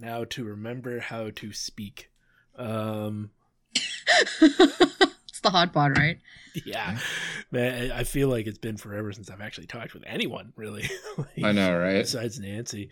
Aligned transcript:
now 0.00 0.24
to 0.24 0.44
remember 0.44 1.00
how 1.00 1.30
to 1.30 1.52
speak. 1.52 2.10
Um, 2.56 3.30
it's 3.74 5.40
the 5.42 5.50
hard 5.50 5.72
part, 5.72 5.98
right? 5.98 6.18
Yeah, 6.64 6.98
man, 7.50 7.92
I 7.92 8.04
feel 8.04 8.28
like 8.28 8.46
it's 8.46 8.58
been 8.58 8.76
forever 8.76 9.12
since 9.12 9.30
I've 9.30 9.40
actually 9.40 9.66
talked 9.66 9.94
with 9.94 10.04
anyone, 10.06 10.52
really. 10.56 10.88
like, 11.18 11.44
I 11.44 11.52
know, 11.52 11.78
right? 11.78 11.98
Besides 11.98 12.38
Nancy. 12.38 12.90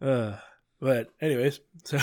uh, 0.00 0.36
but 0.80 1.10
anyways, 1.20 1.60
so 1.84 1.98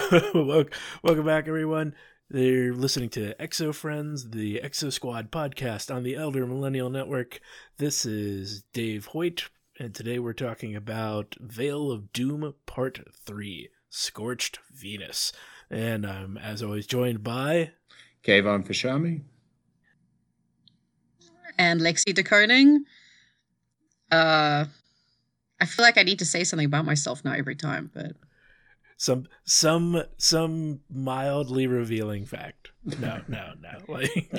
welcome 1.03 1.25
back, 1.25 1.47
everyone. 1.47 1.95
They're 2.29 2.73
listening 2.73 3.09
to 3.11 3.35
Exo 3.39 3.75
Friends, 3.75 4.31
the 4.31 4.59
Exo 4.63 4.91
Squad 4.91 5.29
podcast 5.31 5.93
on 5.93 6.03
the 6.03 6.15
Elder 6.15 6.47
Millennial 6.47 6.89
Network. 6.89 7.39
This 7.77 8.05
is 8.05 8.63
Dave 8.73 9.07
Hoyt, 9.07 9.49
and 9.77 9.93
today 9.93 10.17
we're 10.17 10.33
talking 10.33 10.75
about 10.75 11.35
Veil 11.39 11.91
of 11.91 12.11
Doom 12.11 12.55
Part 12.65 12.99
3 13.25 13.69
Scorched 13.93 14.59
Venus. 14.73 15.31
And 15.69 16.05
I'm, 16.05 16.37
as 16.37 16.63
always, 16.63 16.87
joined 16.87 17.23
by. 17.23 17.71
Kayvon 18.23 18.65
Fashami. 18.67 19.21
And 21.59 21.79
Lexi 21.79 22.13
DeConing. 22.13 22.79
Uh, 24.11 24.65
I 25.61 25.65
feel 25.65 25.85
like 25.85 25.99
I 25.99 26.03
need 26.03 26.19
to 26.19 26.25
say 26.25 26.43
something 26.43 26.65
about 26.65 26.85
myself 26.85 27.23
now 27.23 27.33
every 27.33 27.55
time, 27.55 27.91
but 27.93 28.13
some 28.97 29.27
some 29.43 30.03
some 30.17 30.81
mildly 30.89 31.67
revealing 31.67 32.25
fact. 32.25 32.71
No, 32.99 33.21
no, 33.27 33.53
no. 33.61 33.69
Like 33.87 34.33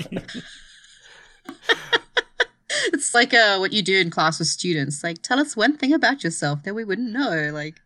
it's 2.93 3.15
like 3.15 3.33
uh, 3.33 3.59
what 3.59 3.73
you 3.73 3.83
do 3.83 3.99
in 3.99 4.11
class 4.11 4.39
with 4.39 4.49
students. 4.49 5.05
Like, 5.05 5.23
tell 5.23 5.39
us 5.39 5.57
one 5.57 5.77
thing 5.77 5.93
about 5.93 6.25
yourself 6.25 6.63
that 6.65 6.75
we 6.75 6.85
wouldn't 6.85 7.13
know. 7.13 7.51
Like, 7.53 7.81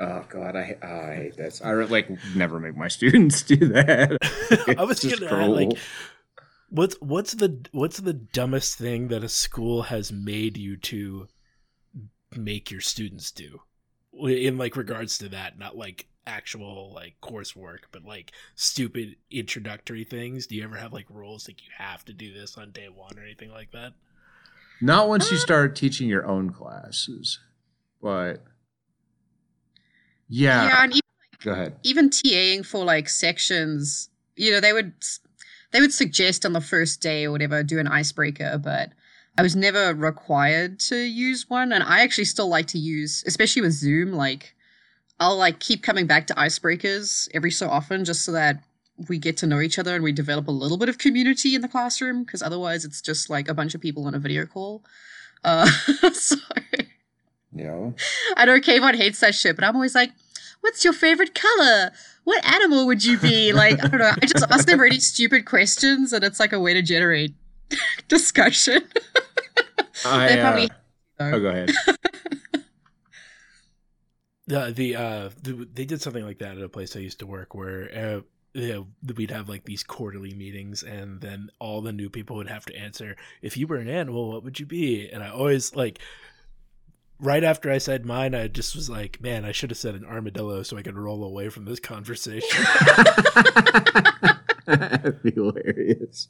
oh 0.00 0.24
god, 0.28 0.56
I 0.56 0.76
I 0.82 1.14
hate 1.14 1.36
this. 1.36 1.62
I 1.62 1.72
like 1.72 2.10
never 2.34 2.60
make 2.60 2.76
my 2.76 2.88
students 2.88 3.42
do 3.42 3.56
that. 3.56 4.18
I 4.78 4.84
was 4.84 5.00
just 5.00 5.20
gonna 5.20 5.44
add, 5.44 5.50
like, 5.50 5.78
what's 6.70 7.00
what's 7.00 7.34
the 7.34 7.66
what's 7.72 7.98
the 7.98 8.12
dumbest 8.12 8.78
thing 8.78 9.08
that 9.08 9.24
a 9.24 9.28
school 9.28 9.82
has 9.82 10.12
made 10.12 10.56
you 10.56 10.76
to 10.78 11.28
make 12.34 12.70
your 12.70 12.80
students 12.80 13.30
do? 13.30 13.60
In 14.12 14.58
like 14.58 14.76
regards 14.76 15.18
to 15.18 15.28
that, 15.30 15.58
not 15.58 15.76
like 15.76 16.06
actual 16.26 16.92
like 16.94 17.16
coursework, 17.22 17.80
but 17.92 18.04
like 18.04 18.32
stupid 18.54 19.16
introductory 19.30 20.04
things. 20.04 20.46
Do 20.46 20.56
you 20.56 20.64
ever 20.64 20.76
have 20.76 20.92
like 20.92 21.06
rules 21.10 21.48
like 21.48 21.62
you 21.62 21.70
have 21.76 22.04
to 22.06 22.12
do 22.12 22.32
this 22.32 22.56
on 22.56 22.70
day 22.70 22.88
one 22.88 23.18
or 23.18 23.22
anything 23.22 23.50
like 23.50 23.72
that? 23.72 23.92
Not 24.80 25.08
once 25.08 25.30
you 25.30 25.36
uh, 25.36 25.40
start 25.40 25.76
teaching 25.76 26.08
your 26.08 26.26
own 26.26 26.50
classes, 26.50 27.38
but 28.02 28.44
yeah. 30.34 30.66
Yeah, 30.66 30.82
and 30.82 30.92
even, 30.92 31.00
like, 31.32 31.40
go 31.44 31.52
ahead. 31.52 31.76
Even 31.82 32.10
TAing 32.10 32.66
for 32.66 32.84
like 32.84 33.08
sections, 33.08 34.08
you 34.36 34.50
know, 34.50 34.60
they 34.60 34.72
would 34.72 34.92
they 35.70 35.80
would 35.80 35.92
suggest 35.92 36.44
on 36.44 36.52
the 36.52 36.60
first 36.60 37.00
day 37.00 37.24
or 37.24 37.32
whatever 37.32 37.62
do 37.62 37.78
an 37.78 37.88
icebreaker, 37.88 38.58
but 38.62 38.90
I 39.36 39.42
was 39.42 39.56
never 39.56 39.94
required 39.94 40.78
to 40.80 40.96
use 40.96 41.48
one, 41.48 41.72
and 41.72 41.82
I 41.82 42.02
actually 42.02 42.26
still 42.26 42.48
like 42.48 42.66
to 42.68 42.78
use, 42.78 43.22
especially 43.26 43.62
with 43.62 43.72
Zoom, 43.72 44.12
like 44.12 44.54
I'll 45.20 45.36
like 45.36 45.60
keep 45.60 45.82
coming 45.82 46.06
back 46.06 46.26
to 46.28 46.34
icebreakers 46.34 47.28
every 47.34 47.50
so 47.50 47.68
often 47.68 48.04
just 48.04 48.24
so 48.24 48.32
that 48.32 48.62
we 49.08 49.18
get 49.18 49.36
to 49.38 49.46
know 49.46 49.60
each 49.60 49.78
other 49.78 49.94
and 49.94 50.04
we 50.04 50.12
develop 50.12 50.46
a 50.46 50.52
little 50.52 50.78
bit 50.78 50.88
of 50.88 50.98
community 50.98 51.54
in 51.54 51.62
the 51.62 51.68
classroom 51.68 52.22
because 52.22 52.42
otherwise 52.42 52.84
it's 52.84 53.00
just 53.02 53.28
like 53.28 53.48
a 53.48 53.54
bunch 53.54 53.74
of 53.74 53.80
people 53.80 54.06
on 54.06 54.14
a 54.14 54.18
video 54.18 54.46
call. 54.46 54.84
Uh, 55.42 55.66
so 56.12 56.36
yeah, 57.54 57.90
I 58.36 58.44
know 58.46 58.58
Kayvon 58.58 58.96
hates 58.96 59.20
that 59.20 59.34
shit, 59.34 59.54
but 59.54 59.64
I'm 59.64 59.76
always 59.76 59.94
like, 59.94 60.10
"What's 60.64 60.82
your 60.82 60.94
favorite 60.94 61.34
color? 61.34 61.92
What 62.24 62.42
animal 62.42 62.86
would 62.86 63.04
you 63.04 63.18
be?" 63.18 63.52
Like 63.64 63.84
I 63.84 63.88
don't 63.88 64.00
know. 64.00 64.12
I 64.20 64.24
just 64.24 64.46
ask 64.50 64.66
them 64.66 64.80
really 64.80 64.98
stupid 64.98 65.44
questions, 65.44 66.14
and 66.14 66.24
it's 66.24 66.40
like 66.40 66.54
a 66.54 66.58
way 66.58 66.72
to 66.72 66.80
generate 66.80 67.34
discussion. 68.08 68.80
I, 70.06 70.36
probably. 70.40 70.70
Uh, 71.20 71.30
oh, 71.34 71.40
go 71.40 71.48
ahead. 71.48 71.70
the 74.46 74.72
the 74.74 74.96
uh 74.96 75.30
the, 75.42 75.68
they 75.74 75.84
did 75.84 76.00
something 76.00 76.24
like 76.24 76.38
that 76.38 76.56
at 76.56 76.62
a 76.62 76.68
place 76.70 76.96
I 76.96 77.00
used 77.00 77.18
to 77.18 77.26
work 77.26 77.54
where 77.54 77.90
uh, 77.94 78.20
you 78.54 78.72
know, 78.72 78.86
we'd 79.16 79.32
have 79.32 79.50
like 79.50 79.64
these 79.64 79.82
quarterly 79.82 80.32
meetings 80.32 80.82
and 80.82 81.20
then 81.20 81.50
all 81.58 81.82
the 81.82 81.92
new 81.92 82.08
people 82.08 82.36
would 82.36 82.48
have 82.48 82.64
to 82.66 82.76
answer 82.76 83.16
if 83.42 83.56
you 83.56 83.66
were 83.66 83.76
an 83.76 83.88
animal 83.88 84.32
what 84.32 84.44
would 84.44 84.60
you 84.60 84.64
be 84.64 85.08
and 85.08 85.24
i 85.24 85.28
always 85.28 85.74
like 85.74 85.98
right 87.20 87.44
after 87.44 87.70
i 87.70 87.78
said 87.78 88.04
mine 88.04 88.34
i 88.34 88.48
just 88.48 88.74
was 88.74 88.90
like 88.90 89.20
man 89.20 89.44
i 89.44 89.52
should 89.52 89.70
have 89.70 89.78
said 89.78 89.94
an 89.94 90.04
armadillo 90.04 90.62
so 90.62 90.76
i 90.76 90.82
could 90.82 90.96
roll 90.96 91.24
away 91.24 91.48
from 91.48 91.64
this 91.64 91.80
conversation 91.80 92.64
that'd 94.66 95.22
be 95.22 95.30
hilarious 95.30 96.28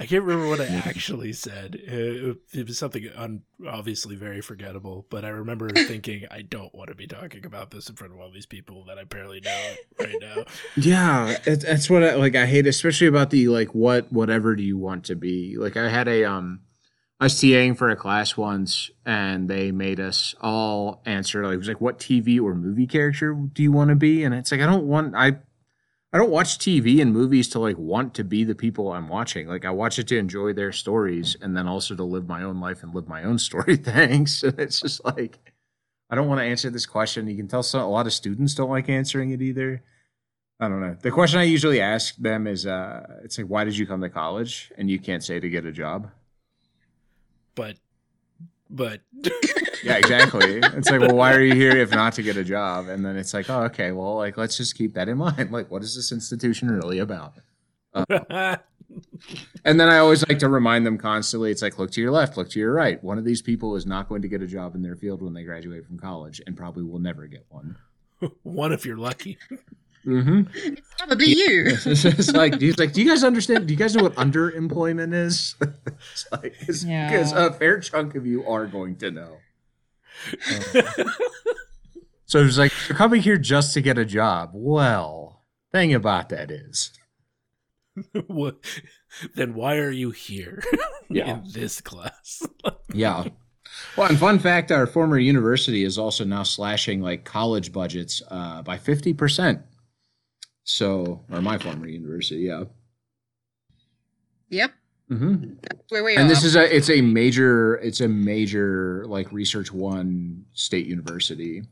I 0.00 0.06
can't 0.06 0.24
remember 0.24 0.48
what 0.48 0.60
I 0.60 0.66
actually 0.66 1.32
said. 1.32 1.74
It, 1.74 2.38
it 2.52 2.66
was 2.66 2.78
something 2.78 3.08
un, 3.14 3.42
obviously 3.66 4.16
very 4.16 4.40
forgettable, 4.40 5.06
but 5.10 5.24
I 5.24 5.28
remember 5.28 5.68
thinking, 5.86 6.26
I 6.30 6.42
don't 6.42 6.74
want 6.74 6.88
to 6.88 6.94
be 6.94 7.06
talking 7.06 7.44
about 7.44 7.70
this 7.70 7.88
in 7.88 7.96
front 7.96 8.12
of 8.12 8.20
all 8.20 8.30
these 8.30 8.46
people 8.46 8.84
that 8.86 8.98
I 8.98 9.04
barely 9.04 9.40
know 9.40 9.74
right 9.98 10.16
now. 10.20 10.44
Yeah, 10.76 11.36
it, 11.44 11.60
that's 11.60 11.88
what 11.90 12.02
I 12.02 12.14
like. 12.14 12.34
I 12.34 12.46
hate, 12.46 12.66
especially 12.66 13.06
about 13.06 13.30
the 13.30 13.48
like, 13.48 13.74
what, 13.74 14.12
whatever 14.12 14.56
do 14.56 14.62
you 14.62 14.78
want 14.78 15.04
to 15.04 15.14
be? 15.14 15.56
Like, 15.56 15.76
I 15.76 15.88
had 15.88 16.08
a, 16.08 16.24
um, 16.24 16.60
I 17.22 17.26
was 17.26 17.34
TAing 17.34 17.78
for 17.78 17.88
a 17.88 17.94
class 17.94 18.36
once, 18.36 18.90
and 19.06 19.48
they 19.48 19.70
made 19.70 20.00
us 20.00 20.34
all 20.40 21.00
answer. 21.06 21.44
Like, 21.44 21.54
it 21.54 21.58
was 21.58 21.68
like, 21.68 21.80
what 21.80 22.00
TV 22.00 22.40
or 22.40 22.52
movie 22.52 22.88
character 22.88 23.32
do 23.32 23.62
you 23.62 23.70
want 23.70 23.90
to 23.90 23.94
be? 23.94 24.24
And 24.24 24.34
it's 24.34 24.50
like, 24.50 24.60
I 24.60 24.66
don't 24.66 24.88
want, 24.88 25.14
I 25.14 25.36
I 26.12 26.18
don't 26.18 26.32
watch 26.32 26.58
TV 26.58 27.00
and 27.00 27.12
movies 27.12 27.48
to 27.50 27.60
like 27.60 27.78
want 27.78 28.14
to 28.14 28.24
be 28.24 28.42
the 28.42 28.56
people 28.56 28.92
I'm 28.92 29.08
watching. 29.08 29.46
Like 29.46 29.64
I 29.64 29.70
watch 29.70 30.00
it 30.00 30.08
to 30.08 30.18
enjoy 30.18 30.52
their 30.52 30.72
stories 30.72 31.36
and 31.40 31.56
then 31.56 31.68
also 31.68 31.94
to 31.94 32.02
live 32.02 32.26
my 32.26 32.42
own 32.42 32.60
life 32.60 32.82
and 32.82 32.92
live 32.92 33.06
my 33.06 33.22
own 33.22 33.38
story. 33.38 33.76
Thanks. 33.94 34.42
And 34.42 34.58
it's 34.58 34.80
just 34.80 35.04
like 35.04 35.38
I 36.10 36.16
don't 36.16 36.26
want 36.26 36.40
to 36.40 36.44
answer 36.44 36.70
this 36.70 36.86
question. 36.86 37.28
You 37.28 37.36
can 37.36 37.46
tell 37.46 37.62
some, 37.62 37.82
a 37.82 37.88
lot 37.88 38.06
of 38.08 38.12
students 38.12 38.56
don't 38.56 38.68
like 38.68 38.88
answering 38.88 39.30
it 39.30 39.40
either. 39.40 39.84
I 40.58 40.68
don't 40.68 40.80
know. 40.80 40.96
The 41.00 41.12
question 41.12 41.38
I 41.38 41.44
usually 41.44 41.80
ask 41.80 42.16
them 42.16 42.48
is 42.48 42.66
uh 42.66 43.06
it's 43.22 43.38
like 43.38 43.46
why 43.46 43.62
did 43.62 43.78
you 43.78 43.86
come 43.86 44.00
to 44.00 44.10
college? 44.10 44.72
And 44.76 44.90
you 44.90 44.98
can't 44.98 45.22
say 45.22 45.38
to 45.38 45.48
get 45.48 45.64
a 45.64 45.72
job. 45.72 46.10
But 47.54 47.76
but 48.70 49.00
yeah, 49.84 49.96
exactly. 49.96 50.58
It's 50.58 50.90
like, 50.90 51.00
well, 51.00 51.14
why 51.14 51.34
are 51.34 51.42
you 51.42 51.54
here 51.54 51.76
if 51.76 51.90
not 51.90 52.14
to 52.14 52.22
get 52.22 52.36
a 52.36 52.44
job? 52.44 52.88
And 52.88 53.04
then 53.04 53.16
it's 53.16 53.34
like, 53.34 53.50
oh, 53.50 53.64
okay, 53.64 53.92
well, 53.92 54.16
like 54.16 54.36
let's 54.36 54.56
just 54.56 54.76
keep 54.76 54.94
that 54.94 55.08
in 55.08 55.18
mind. 55.18 55.52
Like, 55.52 55.70
what 55.70 55.82
is 55.82 55.94
this 55.94 56.10
institution 56.12 56.70
really 56.70 56.98
about? 56.98 57.34
Uh, 57.94 58.56
and 59.64 59.78
then 59.78 59.88
I 59.88 59.98
always 59.98 60.26
like 60.28 60.38
to 60.40 60.48
remind 60.48 60.86
them 60.86 60.98
constantly. 60.98 61.50
It's 61.50 61.62
like, 61.62 61.78
look 61.78 61.90
to 61.92 62.00
your 62.00 62.10
left, 62.10 62.36
look 62.36 62.50
to 62.50 62.58
your 62.58 62.72
right. 62.72 63.02
One 63.04 63.18
of 63.18 63.24
these 63.24 63.42
people 63.42 63.76
is 63.76 63.86
not 63.86 64.08
going 64.08 64.22
to 64.22 64.28
get 64.28 64.42
a 64.42 64.46
job 64.46 64.74
in 64.74 64.82
their 64.82 64.96
field 64.96 65.22
when 65.22 65.34
they 65.34 65.44
graduate 65.44 65.86
from 65.86 65.98
college, 65.98 66.40
and 66.46 66.56
probably 66.56 66.84
will 66.84 66.98
never 66.98 67.26
get 67.26 67.44
one. 67.50 67.76
one 68.42 68.72
if 68.72 68.86
you're 68.86 68.96
lucky. 68.96 69.38
Mm-hmm. 70.06 70.42
It's 70.54 70.94
probably 70.98 71.26
you. 71.26 71.64
it's 71.86 72.32
like 72.32 72.60
he's 72.60 72.78
like, 72.78 72.92
do 72.92 73.02
you 73.02 73.08
guys 73.08 73.22
understand? 73.22 73.68
Do 73.68 73.74
you 73.74 73.78
guys 73.78 73.94
know 73.94 74.02
what 74.02 74.14
underemployment 74.16 75.14
is? 75.14 75.54
it's 75.60 76.26
like 76.32 76.58
because 76.58 76.84
yeah. 76.84 77.30
a 77.32 77.52
fair 77.52 77.78
chunk 77.80 78.14
of 78.14 78.26
you 78.26 78.44
are 78.46 78.66
going 78.66 78.96
to 78.96 79.10
know. 79.10 79.36
Um, 80.32 80.82
so 82.26 82.44
it's 82.44 82.58
like 82.58 82.72
you're 82.88 82.98
coming 82.98 83.22
here 83.22 83.38
just 83.38 83.74
to 83.74 83.80
get 83.80 83.96
a 83.96 84.04
job. 84.04 84.50
Well, 84.54 85.42
thing 85.70 85.94
about 85.94 86.30
that 86.30 86.50
is, 86.50 86.92
what? 88.26 88.56
Then 89.34 89.54
why 89.54 89.76
are 89.76 89.90
you 89.90 90.10
here? 90.10 90.62
Yeah. 91.08 91.34
in 91.34 91.44
this 91.52 91.80
class. 91.82 92.46
yeah. 92.92 93.24
Well, 93.96 94.08
and 94.08 94.18
fun 94.18 94.38
fact: 94.38 94.72
our 94.72 94.86
former 94.86 95.18
university 95.18 95.84
is 95.84 95.98
also 95.98 96.24
now 96.24 96.42
slashing 96.42 97.02
like 97.02 97.24
college 97.24 97.72
budgets 97.72 98.22
uh, 98.30 98.62
by 98.62 98.78
fifty 98.78 99.12
percent 99.12 99.60
so, 100.64 101.24
or 101.30 101.40
my 101.40 101.58
former 101.58 101.86
university, 101.86 102.42
yeah. 102.42 102.64
Yep. 104.50 104.72
Mm-hmm. 105.10 105.54
Where 105.90 106.04
we 106.04 106.16
and 106.16 106.30
this 106.30 106.44
is 106.44 106.56
a 106.56 106.74
it's 106.74 106.88
a 106.88 107.02
major 107.02 107.74
it's 107.76 108.00
a 108.00 108.08
major 108.08 109.04
like 109.06 109.30
research 109.32 109.72
one 109.72 110.46
state 110.52 110.86
university. 110.86 111.62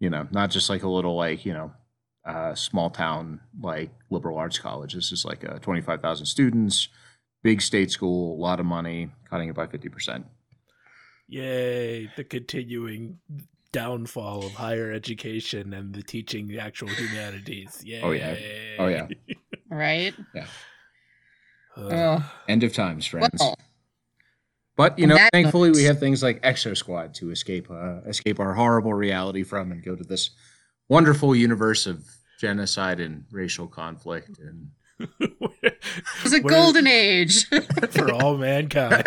You 0.00 0.10
know, 0.10 0.26
not 0.30 0.50
just 0.50 0.70
like 0.70 0.84
a 0.84 0.88
little 0.88 1.16
like 1.16 1.44
you 1.44 1.52
know, 1.52 1.72
uh, 2.24 2.54
small 2.54 2.88
town 2.88 3.40
like 3.60 3.90
liberal 4.10 4.38
arts 4.38 4.58
college. 4.58 4.94
This 4.94 5.12
is 5.12 5.24
like 5.24 5.44
a 5.44 5.58
twenty 5.58 5.82
five 5.82 6.00
thousand 6.00 6.26
students, 6.26 6.88
big 7.42 7.60
state 7.60 7.90
school, 7.90 8.38
a 8.38 8.40
lot 8.40 8.60
of 8.60 8.66
money, 8.66 9.10
cutting 9.28 9.48
it 9.48 9.54
by 9.54 9.66
fifty 9.66 9.88
percent. 9.88 10.24
Yay! 11.28 12.10
The 12.16 12.24
continuing 12.24 13.18
downfall 13.74 14.46
of 14.46 14.52
higher 14.52 14.92
education 14.92 15.74
and 15.74 15.92
the 15.92 16.02
teaching 16.02 16.46
the 16.48 16.60
actual 16.60 16.88
humanities. 16.88 17.82
Yeah. 17.84 18.00
Oh 18.04 18.12
yeah. 18.12 18.36
Oh 18.78 18.86
yeah. 18.86 19.08
right. 19.68 20.14
Yeah. 20.34 20.46
Uh, 21.76 22.20
End 22.48 22.62
of 22.62 22.72
times, 22.72 23.04
friends. 23.04 23.40
Well, 23.40 23.58
but 24.76 24.98
you 24.98 25.06
know, 25.08 25.18
thankfully, 25.32 25.72
we 25.72 25.84
have 25.84 25.98
things 25.98 26.22
like 26.22 26.40
Exo 26.42 26.76
Squad 26.76 27.14
to 27.14 27.30
escape 27.30 27.68
uh, 27.70 28.00
escape 28.06 28.38
our 28.38 28.54
horrible 28.54 28.94
reality 28.94 29.42
from 29.42 29.72
and 29.72 29.82
go 29.84 29.96
to 29.96 30.04
this 30.04 30.30
wonderful 30.88 31.34
universe 31.34 31.86
of 31.86 32.04
genocide 32.40 33.00
and 33.00 33.24
racial 33.32 33.66
conflict 33.66 34.38
and 34.38 34.70
It 35.20 35.74
was 36.22 36.32
a 36.32 36.40
What 36.40 36.50
golden 36.50 36.86
age. 36.86 37.48
for 37.90 38.12
all 38.12 38.36
mankind. 38.36 39.02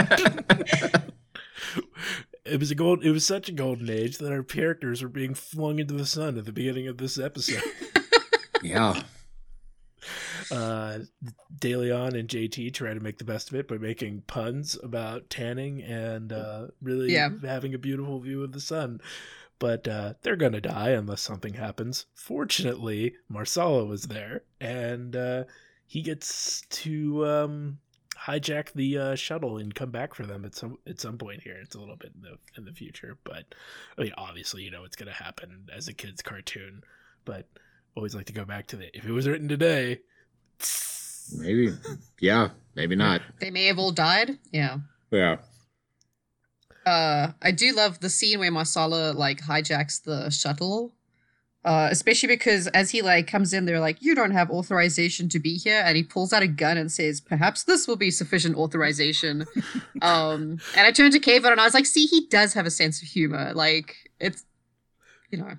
It 2.49 2.59
was 2.59 2.71
a 2.71 2.75
gold. 2.75 3.03
It 3.03 3.11
was 3.11 3.25
such 3.25 3.49
a 3.49 3.53
golden 3.53 3.89
age 3.89 4.17
that 4.19 4.31
our 4.31 4.43
characters 4.43 5.01
were 5.03 5.09
being 5.09 5.33
flung 5.33 5.79
into 5.79 5.93
the 5.93 6.05
sun 6.05 6.37
at 6.37 6.45
the 6.45 6.51
beginning 6.51 6.87
of 6.87 6.97
this 6.97 7.19
episode. 7.19 7.63
yeah 8.63 9.01
uh, 10.51 10.99
DeLeon 11.59 12.17
and 12.17 12.29
JT 12.29 12.73
try 12.73 12.93
to 12.93 12.99
make 12.99 13.17
the 13.17 13.23
best 13.23 13.49
of 13.49 13.55
it 13.55 13.67
by 13.67 13.77
making 13.77 14.21
puns 14.27 14.77
about 14.81 15.29
tanning 15.29 15.81
and 15.83 16.31
uh, 16.31 16.67
really 16.81 17.11
Yeah. 17.13 17.29
having 17.43 17.73
a 17.73 17.77
beautiful 17.79 18.19
view 18.19 18.43
of 18.43 18.51
the 18.53 18.61
sun. 18.61 19.01
But 19.59 19.87
uh, 19.87 20.13
they're 20.21 20.35
gonna 20.35 20.61
die 20.61 20.91
unless 20.91 21.21
something 21.21 21.55
happens. 21.55 22.05
Fortunately, 22.13 23.15
Marsala 23.27 23.85
was 23.85 24.03
there, 24.03 24.43
and 24.61 25.15
uh, 25.15 25.43
he 25.87 26.03
gets 26.03 26.61
to 26.69 27.25
um, 27.25 27.79
hijack 28.25 28.73
the 28.73 28.97
uh, 28.97 29.15
shuttle 29.15 29.57
and 29.57 29.73
come 29.73 29.91
back 29.91 30.13
for 30.13 30.25
them 30.25 30.45
at 30.45 30.55
some 30.55 30.77
at 30.87 30.99
some 30.99 31.17
point 31.17 31.41
here. 31.43 31.57
It's 31.61 31.75
a 31.75 31.79
little 31.79 31.95
bit 31.95 32.13
in 32.15 32.21
the 32.21 32.37
in 32.57 32.65
the 32.65 32.73
future, 32.73 33.17
but 33.23 33.45
I 33.97 34.03
mean, 34.03 34.13
obviously, 34.17 34.63
you 34.63 34.71
know 34.71 34.83
it's 34.83 34.95
gonna 34.95 35.11
happen 35.11 35.67
as 35.75 35.87
a 35.87 35.93
kids' 35.93 36.21
cartoon. 36.21 36.81
But 37.25 37.47
always 37.97 38.15
like 38.15 38.27
to 38.27 38.33
go 38.33 38.45
back 38.45 38.67
to 38.67 38.75
the 38.75 38.95
if 38.95 39.05
it 39.05 39.11
was 39.11 39.27
written 39.27 39.47
today. 39.47 39.99
maybe 41.37 41.69
yeah 42.21 42.49
maybe 42.73 42.95
not 42.95 43.21
they 43.39 43.51
may 43.51 43.65
have 43.65 43.79
all 43.79 43.91
died. 43.91 44.37
Yeah. 44.51 44.77
yeah 45.11 45.37
Uh, 46.85 47.31
I 47.41 47.51
do 47.51 47.73
love 47.73 47.99
the 47.99 48.09
scene 48.09 48.39
where 48.39 48.51
Marsala 48.51 49.11
like 49.11 49.41
hijacks 49.41 50.01
the 50.03 50.29
shuttle. 50.29 50.93
Uh, 51.67 51.89
especially 51.91 52.27
because 52.27 52.67
as 52.67 52.91
he 52.91 53.01
like 53.01 53.27
comes 53.27 53.51
in, 53.51 53.65
they're 53.65 53.81
like, 53.81 54.01
"You 54.01 54.15
don't 54.15 54.31
have 54.31 54.49
authorization 54.49 55.27
to 55.27 55.37
be 55.37 55.57
here," 55.57 55.83
and 55.85 55.97
he 55.97 56.03
pulls 56.03 56.31
out 56.31 56.41
a 56.41 56.47
gun 56.47 56.77
and 56.77 56.89
says, 56.89 57.19
"Perhaps 57.19 57.65
this 57.65 57.89
will 57.89 57.97
be 57.97 58.09
sufficient 58.09 58.55
authorization." 58.55 59.45
um, 60.01 60.59
and 60.77 60.87
I 60.87 60.93
turned 60.93 61.11
to 61.11 61.19
Kevin 61.19 61.51
and 61.51 61.59
I 61.59 61.65
was 61.65 61.73
like, 61.73 61.85
"See, 61.85 62.05
he 62.05 62.25
does 62.27 62.53
have 62.53 62.65
a 62.65 62.71
sense 62.71 63.01
of 63.01 63.09
humor. 63.09 63.51
Like 63.53 63.97
it's, 64.17 64.45
you 65.29 65.39
know, 65.39 65.57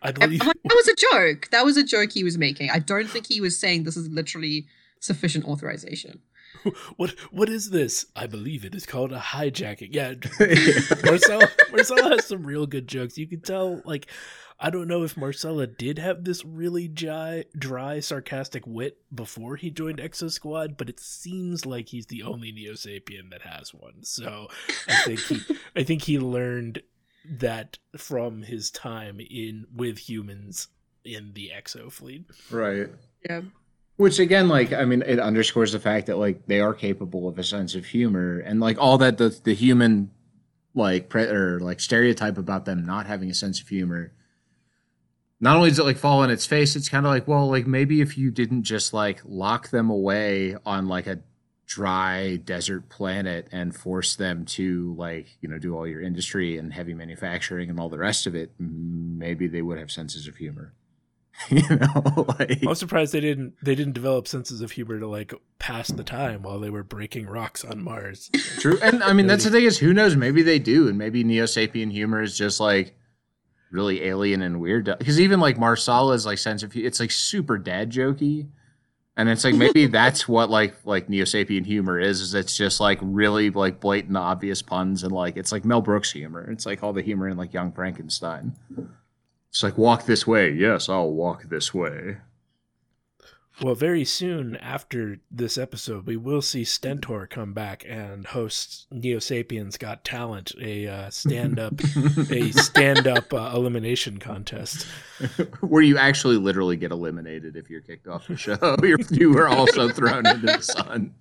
I 0.00 0.08
I'm 0.08 0.14
believe 0.14 0.40
like, 0.40 0.56
that 0.64 0.74
was 0.74 0.88
a 0.88 0.94
joke. 0.94 1.48
That 1.50 1.66
was 1.66 1.76
a 1.76 1.84
joke 1.84 2.12
he 2.12 2.24
was 2.24 2.38
making. 2.38 2.70
I 2.70 2.78
don't 2.78 3.10
think 3.10 3.26
he 3.26 3.42
was 3.42 3.58
saying 3.58 3.84
this 3.84 3.98
is 3.98 4.08
literally 4.08 4.64
sufficient 5.00 5.44
authorization." 5.44 6.22
what 6.96 7.10
what 7.30 7.48
is 7.48 7.70
this? 7.70 8.06
I 8.16 8.26
believe 8.26 8.64
it 8.64 8.74
is 8.74 8.86
called 8.86 9.12
a 9.12 9.18
hijacking. 9.18 9.88
Yeah, 9.92 10.14
Marsala 11.04 11.48
Marsala 11.70 12.16
has 12.16 12.26
some 12.26 12.46
real 12.46 12.66
good 12.66 12.88
jokes. 12.88 13.18
You 13.18 13.26
can 13.26 13.40
tell 13.40 13.82
like 13.84 14.06
I 14.58 14.70
don't 14.70 14.88
know 14.88 15.02
if 15.02 15.16
Marsala 15.16 15.66
did 15.66 15.98
have 15.98 16.24
this 16.24 16.44
really 16.44 16.88
dry, 16.88 17.44
dry, 17.56 18.00
sarcastic 18.00 18.66
wit 18.66 18.98
before 19.14 19.56
he 19.56 19.70
joined 19.70 19.98
Exo 19.98 20.30
Squad, 20.30 20.76
but 20.76 20.88
it 20.88 21.00
seems 21.00 21.66
like 21.66 21.88
he's 21.88 22.06
the 22.06 22.22
only 22.22 22.52
Neo 22.52 22.72
Sapien 22.72 23.30
that 23.30 23.42
has 23.42 23.74
one. 23.74 24.02
So 24.02 24.48
I 24.88 24.94
think 25.04 25.20
he, 25.20 25.40
I 25.76 25.82
think 25.82 26.02
he 26.02 26.18
learned 26.18 26.82
that 27.24 27.78
from 27.96 28.42
his 28.42 28.70
time 28.70 29.20
in 29.20 29.66
with 29.74 29.98
humans 29.98 30.68
in 31.04 31.32
the 31.34 31.50
Exo 31.56 31.90
fleet. 31.90 32.24
right 32.50 32.88
Yeah. 33.28 33.42
Which 33.96 34.18
again, 34.18 34.48
like 34.48 34.72
I 34.72 34.84
mean, 34.84 35.02
it 35.02 35.20
underscores 35.20 35.72
the 35.72 35.78
fact 35.78 36.06
that 36.06 36.18
like 36.18 36.46
they 36.46 36.60
are 36.60 36.74
capable 36.74 37.28
of 37.28 37.38
a 37.38 37.44
sense 37.44 37.74
of 37.74 37.84
humor 37.84 38.38
and 38.38 38.58
like 38.58 38.78
all 38.78 38.98
that 38.98 39.18
the 39.18 39.38
the 39.44 39.54
human 39.54 40.10
like 40.74 41.08
pre- 41.08 41.24
or 41.24 41.60
like 41.60 41.78
stereotype 41.78 42.38
about 42.38 42.64
them 42.64 42.84
not 42.84 43.06
having 43.06 43.30
a 43.30 43.34
sense 43.34 43.60
of 43.60 43.68
humor. 43.68 44.12
Not 45.42 45.56
only 45.56 45.70
does 45.70 45.80
it 45.80 45.84
like 45.84 45.98
fall 45.98 46.20
on 46.20 46.30
its 46.30 46.46
face, 46.46 46.76
it's 46.76 46.88
kind 46.88 47.04
of 47.04 47.10
like 47.10 47.26
well, 47.26 47.50
like 47.50 47.66
maybe 47.66 48.00
if 48.00 48.16
you 48.16 48.30
didn't 48.30 48.62
just 48.62 48.94
like 48.94 49.20
lock 49.24 49.70
them 49.70 49.90
away 49.90 50.56
on 50.64 50.86
like 50.86 51.08
a 51.08 51.18
dry 51.66 52.36
desert 52.36 52.88
planet 52.88 53.48
and 53.50 53.74
force 53.74 54.14
them 54.14 54.44
to 54.44 54.94
like 54.96 55.26
you 55.40 55.48
know 55.48 55.58
do 55.58 55.74
all 55.74 55.86
your 55.86 56.00
industry 56.00 56.58
and 56.58 56.72
heavy 56.72 56.94
manufacturing 56.94 57.68
and 57.68 57.80
all 57.80 57.88
the 57.88 57.98
rest 57.98 58.28
of 58.28 58.36
it, 58.36 58.52
maybe 58.60 59.48
they 59.48 59.62
would 59.62 59.78
have 59.78 59.90
senses 59.90 60.28
of 60.28 60.36
humor. 60.36 60.74
you 61.48 61.62
know, 61.70 62.24
like 62.38 62.64
I'm 62.64 62.76
surprised 62.76 63.12
they 63.12 63.20
didn't 63.20 63.54
they 63.60 63.74
didn't 63.74 63.94
develop 63.94 64.28
senses 64.28 64.60
of 64.60 64.70
humor 64.70 65.00
to 65.00 65.08
like 65.08 65.34
pass 65.58 65.88
the 65.88 66.04
time 66.04 66.42
while 66.42 66.60
they 66.60 66.70
were 66.70 66.84
breaking 66.84 67.26
rocks 67.26 67.64
on 67.64 67.82
Mars. 67.82 68.30
True, 68.60 68.78
and 68.80 69.02
I 69.02 69.12
mean 69.12 69.26
that's 69.26 69.42
the 69.42 69.50
thing 69.50 69.64
is 69.64 69.78
who 69.78 69.92
knows? 69.92 70.14
Maybe 70.14 70.42
they 70.42 70.60
do, 70.60 70.86
and 70.86 70.96
maybe 70.96 71.24
Neo 71.24 71.46
Sapien 71.46 71.90
humor 71.90 72.22
is 72.22 72.38
just 72.38 72.60
like 72.60 72.94
really 73.72 74.04
alien 74.04 74.42
and 74.42 74.60
weird. 74.60 74.84
Because 74.98 75.20
even 75.20 75.40
like 75.40 75.56
Marsala's 75.56 76.26
like 76.26 76.38
sense 76.38 76.62
of 76.62 76.76
it's 76.76 77.00
like 77.00 77.10
super 77.10 77.58
dad 77.58 77.90
jokey, 77.90 78.48
and 79.16 79.28
it's 79.28 79.44
like 79.44 79.54
maybe 79.54 79.86
that's 79.88 80.28
what 80.28 80.50
like 80.50 80.76
like 80.84 81.08
Neo 81.08 81.24
Sapien 81.24 81.66
humor 81.66 81.98
is. 81.98 82.20
Is 82.20 82.34
it's 82.34 82.56
just 82.56 82.80
like 82.80 82.98
really 83.02 83.50
like 83.50 83.80
blatant, 83.80 84.16
obvious 84.16 84.62
puns, 84.62 85.02
and 85.02 85.12
like 85.12 85.36
it's 85.36 85.52
like 85.52 85.64
Mel 85.64 85.80
Brooks 85.80 86.12
humor. 86.12 86.48
It's 86.50 86.66
like 86.66 86.82
all 86.82 86.92
the 86.92 87.02
humor 87.02 87.28
in 87.28 87.36
like 87.36 87.52
Young 87.52 87.72
Frankenstein. 87.72 88.54
It's 89.50 89.62
like 89.62 89.76
walk 89.76 90.06
this 90.06 90.26
way. 90.26 90.52
Yes, 90.52 90.88
I'll 90.88 91.10
walk 91.10 91.44
this 91.44 91.74
way. 91.74 92.18
Well, 93.62 93.76
very 93.76 94.04
soon 94.04 94.56
after 94.56 95.18
this 95.30 95.56
episode, 95.56 96.04
we 96.04 96.16
will 96.16 96.42
see 96.42 96.64
Stentor 96.64 97.28
come 97.28 97.52
back 97.52 97.84
and 97.88 98.26
host 98.26 98.88
Neo 98.90 99.20
Sapiens 99.20 99.76
Got 99.76 100.04
Talent, 100.04 100.52
a 100.60 100.88
uh, 100.88 101.10
stand 101.10 101.60
up 101.60 101.74
a 102.28 102.50
stand 102.52 103.06
up 103.06 103.32
uh, 103.32 103.52
elimination 103.54 104.18
contest. 104.18 104.84
Where 105.60 105.82
you 105.82 105.96
actually 105.96 106.38
literally 106.38 106.76
get 106.76 106.90
eliminated 106.90 107.54
if 107.54 107.70
you're 107.70 107.82
kicked 107.82 108.08
off 108.08 108.26
the 108.26 108.36
show. 108.36 108.58
You're, 108.82 108.98
you 109.10 109.38
are 109.38 109.46
also 109.46 109.88
thrown 109.90 110.26
into 110.26 110.46
the 110.46 110.60
sun. 110.60 111.14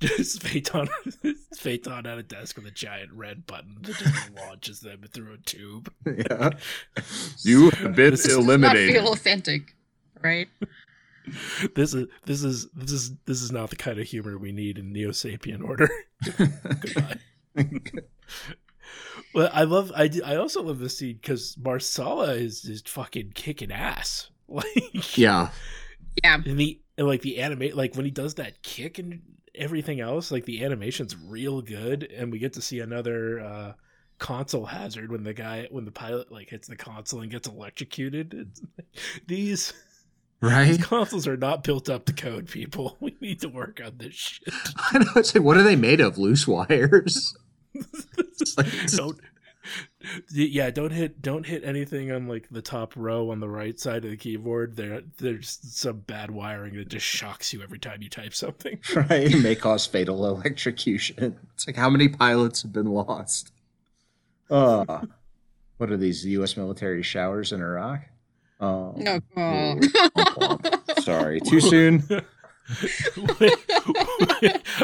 Just 0.00 0.42
Phaeton, 0.42 0.88
Phaeton 1.58 2.06
at 2.06 2.16
a 2.16 2.22
desk 2.22 2.56
with 2.56 2.64
a 2.64 2.70
giant 2.70 3.12
red 3.12 3.46
button 3.46 3.76
that 3.82 3.96
just 3.98 4.30
launches 4.34 4.80
them 4.80 5.04
through 5.12 5.34
a 5.34 5.36
tube. 5.36 5.92
Yeah. 6.06 6.50
You 7.42 7.68
have 7.68 7.94
been 7.94 8.12
This 8.12 8.22
Does 8.22 8.38
not 8.38 8.44
eliminated. 8.44 8.94
feel 8.94 9.12
authentic, 9.12 9.74
right? 10.22 10.48
This 11.74 11.92
is 11.94 12.08
this 12.24 12.42
is 12.42 12.68
this 12.74 12.90
is 12.90 13.12
this 13.26 13.42
is 13.42 13.52
not 13.52 13.68
the 13.70 13.76
kind 13.76 14.00
of 14.00 14.06
humor 14.06 14.38
we 14.38 14.52
need 14.52 14.78
in 14.78 14.90
Neo 14.90 15.10
Sapien 15.10 15.62
order. 15.62 15.88
Goodbye. 16.24 17.18
Well, 19.32 19.50
I 19.52 19.62
love. 19.64 19.92
I 19.94 20.10
I 20.24 20.36
also 20.36 20.62
love 20.62 20.80
this 20.80 20.98
scene 20.98 21.18
because 21.20 21.56
Marsala 21.56 22.34
is 22.34 22.64
is 22.64 22.82
fucking 22.82 23.32
kicking 23.34 23.70
ass. 23.72 24.30
Like 24.48 25.16
yeah. 25.16 25.50
Yeah. 26.24 26.40
and 26.44 26.58
the 26.58 26.80
and 26.98 27.06
like 27.06 27.22
the 27.22 27.38
animate 27.38 27.76
like 27.76 27.94
when 27.94 28.04
he 28.04 28.10
does 28.10 28.34
that 28.34 28.60
kick 28.64 28.98
and 28.98 29.22
everything 29.54 30.00
else, 30.00 30.32
like 30.32 30.44
the 30.44 30.64
animation's 30.64 31.16
real 31.16 31.62
good, 31.62 32.02
and 32.02 32.32
we 32.32 32.40
get 32.40 32.54
to 32.54 32.60
see 32.62 32.80
another 32.80 33.38
uh 33.38 33.72
console 34.18 34.66
hazard 34.66 35.12
when 35.12 35.22
the 35.22 35.32
guy 35.32 35.68
when 35.70 35.84
the 35.84 35.92
pilot 35.92 36.32
like 36.32 36.50
hits 36.50 36.66
the 36.66 36.74
console 36.74 37.20
and 37.20 37.30
gets 37.30 37.46
electrocuted. 37.46 38.34
It's 38.34 38.60
like, 38.76 38.88
these 39.28 39.72
Right? 40.42 40.68
these 40.68 40.84
consoles 40.86 41.26
are 41.26 41.36
not 41.36 41.62
built 41.64 41.90
up 41.90 42.06
to 42.06 42.12
code, 42.14 42.48
people. 42.48 42.96
We 43.00 43.14
need 43.20 43.40
to 43.42 43.48
work 43.48 43.80
on 43.84 43.98
this 43.98 44.14
shit. 44.14 44.54
I 44.76 44.98
know. 44.98 45.10
It's 45.16 45.34
like, 45.34 45.44
what 45.44 45.56
are 45.56 45.62
they 45.62 45.76
made 45.76 46.00
of? 46.00 46.18
Loose 46.18 46.46
wires? 46.48 47.34
Like- 48.56 48.90
don't 48.92 49.20
yeah 50.32 50.70
don't 50.70 50.90
hit 50.92 51.20
don't 51.20 51.44
hit 51.44 51.62
anything 51.62 52.10
on 52.10 52.26
like 52.26 52.48
the 52.50 52.62
top 52.62 52.94
row 52.96 53.30
on 53.30 53.38
the 53.38 53.48
right 53.48 53.78
side 53.78 54.02
of 54.04 54.10
the 54.10 54.16
keyboard 54.16 54.74
there 54.74 55.02
there's 55.18 55.58
some 55.62 55.98
bad 55.98 56.30
wiring 56.30 56.74
that 56.74 56.88
just 56.88 57.04
shocks 57.04 57.52
you 57.52 57.62
every 57.62 57.78
time 57.78 58.00
you 58.00 58.08
type 58.08 58.32
something 58.34 58.80
right? 58.96 59.32
It 59.32 59.42
May 59.42 59.54
cause 59.54 59.86
fatal 59.86 60.26
electrocution. 60.26 61.38
It's 61.54 61.66
like, 61.66 61.76
how 61.76 61.90
many 61.90 62.08
pilots 62.08 62.62
have 62.62 62.72
been 62.72 62.86
lost? 62.86 63.52
Uh, 64.50 65.04
what 65.76 65.90
are 65.92 65.96
these? 65.98 66.22
The 66.22 66.30
U.S. 66.30 66.56
military 66.56 67.02
showers 67.02 67.52
in 67.52 67.60
Iraq? 67.60 68.00
Oh, 68.60 68.94
No. 68.96 69.78
sorry. 71.02 71.40
Too 71.40 71.60
soon? 71.60 72.02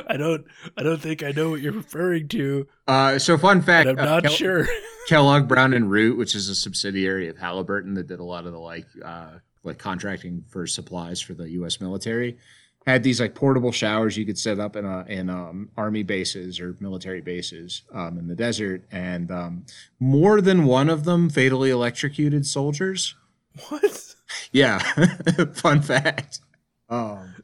i 0.08 0.16
don't 0.18 0.44
i 0.76 0.82
don't 0.82 1.00
think 1.00 1.22
i 1.22 1.30
know 1.30 1.50
what 1.50 1.60
you're 1.60 1.72
referring 1.72 2.26
to 2.26 2.66
Uh, 2.88 3.16
so, 3.16 3.38
fun 3.38 3.62
fact 3.62 3.88
i'm 3.88 3.96
uh, 3.98 4.04
not 4.04 4.22
Kel- 4.24 4.32
sure 4.32 4.66
Kellogg 5.06 5.46
Brown 5.46 5.72
and 5.72 5.88
Root, 5.88 6.18
which 6.18 6.34
is 6.34 6.48
a 6.48 6.54
subsidiary 6.56 7.28
of 7.28 7.38
Halliburton 7.38 7.94
that 7.94 8.08
did 8.08 8.18
a 8.18 8.24
lot 8.24 8.44
of 8.44 8.52
the 8.52 8.58
like 8.58 8.86
uh, 9.04 9.34
like 9.62 9.78
contracting 9.78 10.44
for 10.48 10.66
supplies 10.66 11.20
for 11.20 11.32
the 11.34 11.48
U.S. 11.50 11.80
military, 11.80 12.38
had 12.88 13.04
these 13.04 13.20
like 13.20 13.32
portable 13.36 13.70
showers 13.70 14.16
you 14.16 14.26
could 14.26 14.36
set 14.36 14.58
up 14.58 14.74
in 14.74 14.84
a, 14.84 15.04
in 15.06 15.30
um, 15.30 15.68
army 15.76 16.02
bases 16.02 16.58
or 16.58 16.76
military 16.80 17.20
bases 17.20 17.82
um, 17.94 18.18
in 18.18 18.26
the 18.26 18.34
desert, 18.34 18.82
and 18.90 19.30
um, 19.30 19.64
more 20.00 20.40
than 20.40 20.64
one 20.64 20.90
of 20.90 21.04
them 21.04 21.30
fatally 21.30 21.70
electrocuted 21.70 22.44
soldiers. 22.44 23.14
What 23.68 24.14
Yeah, 24.52 24.78
fun 25.54 25.82
fact. 25.82 26.40
Um, 26.88 27.34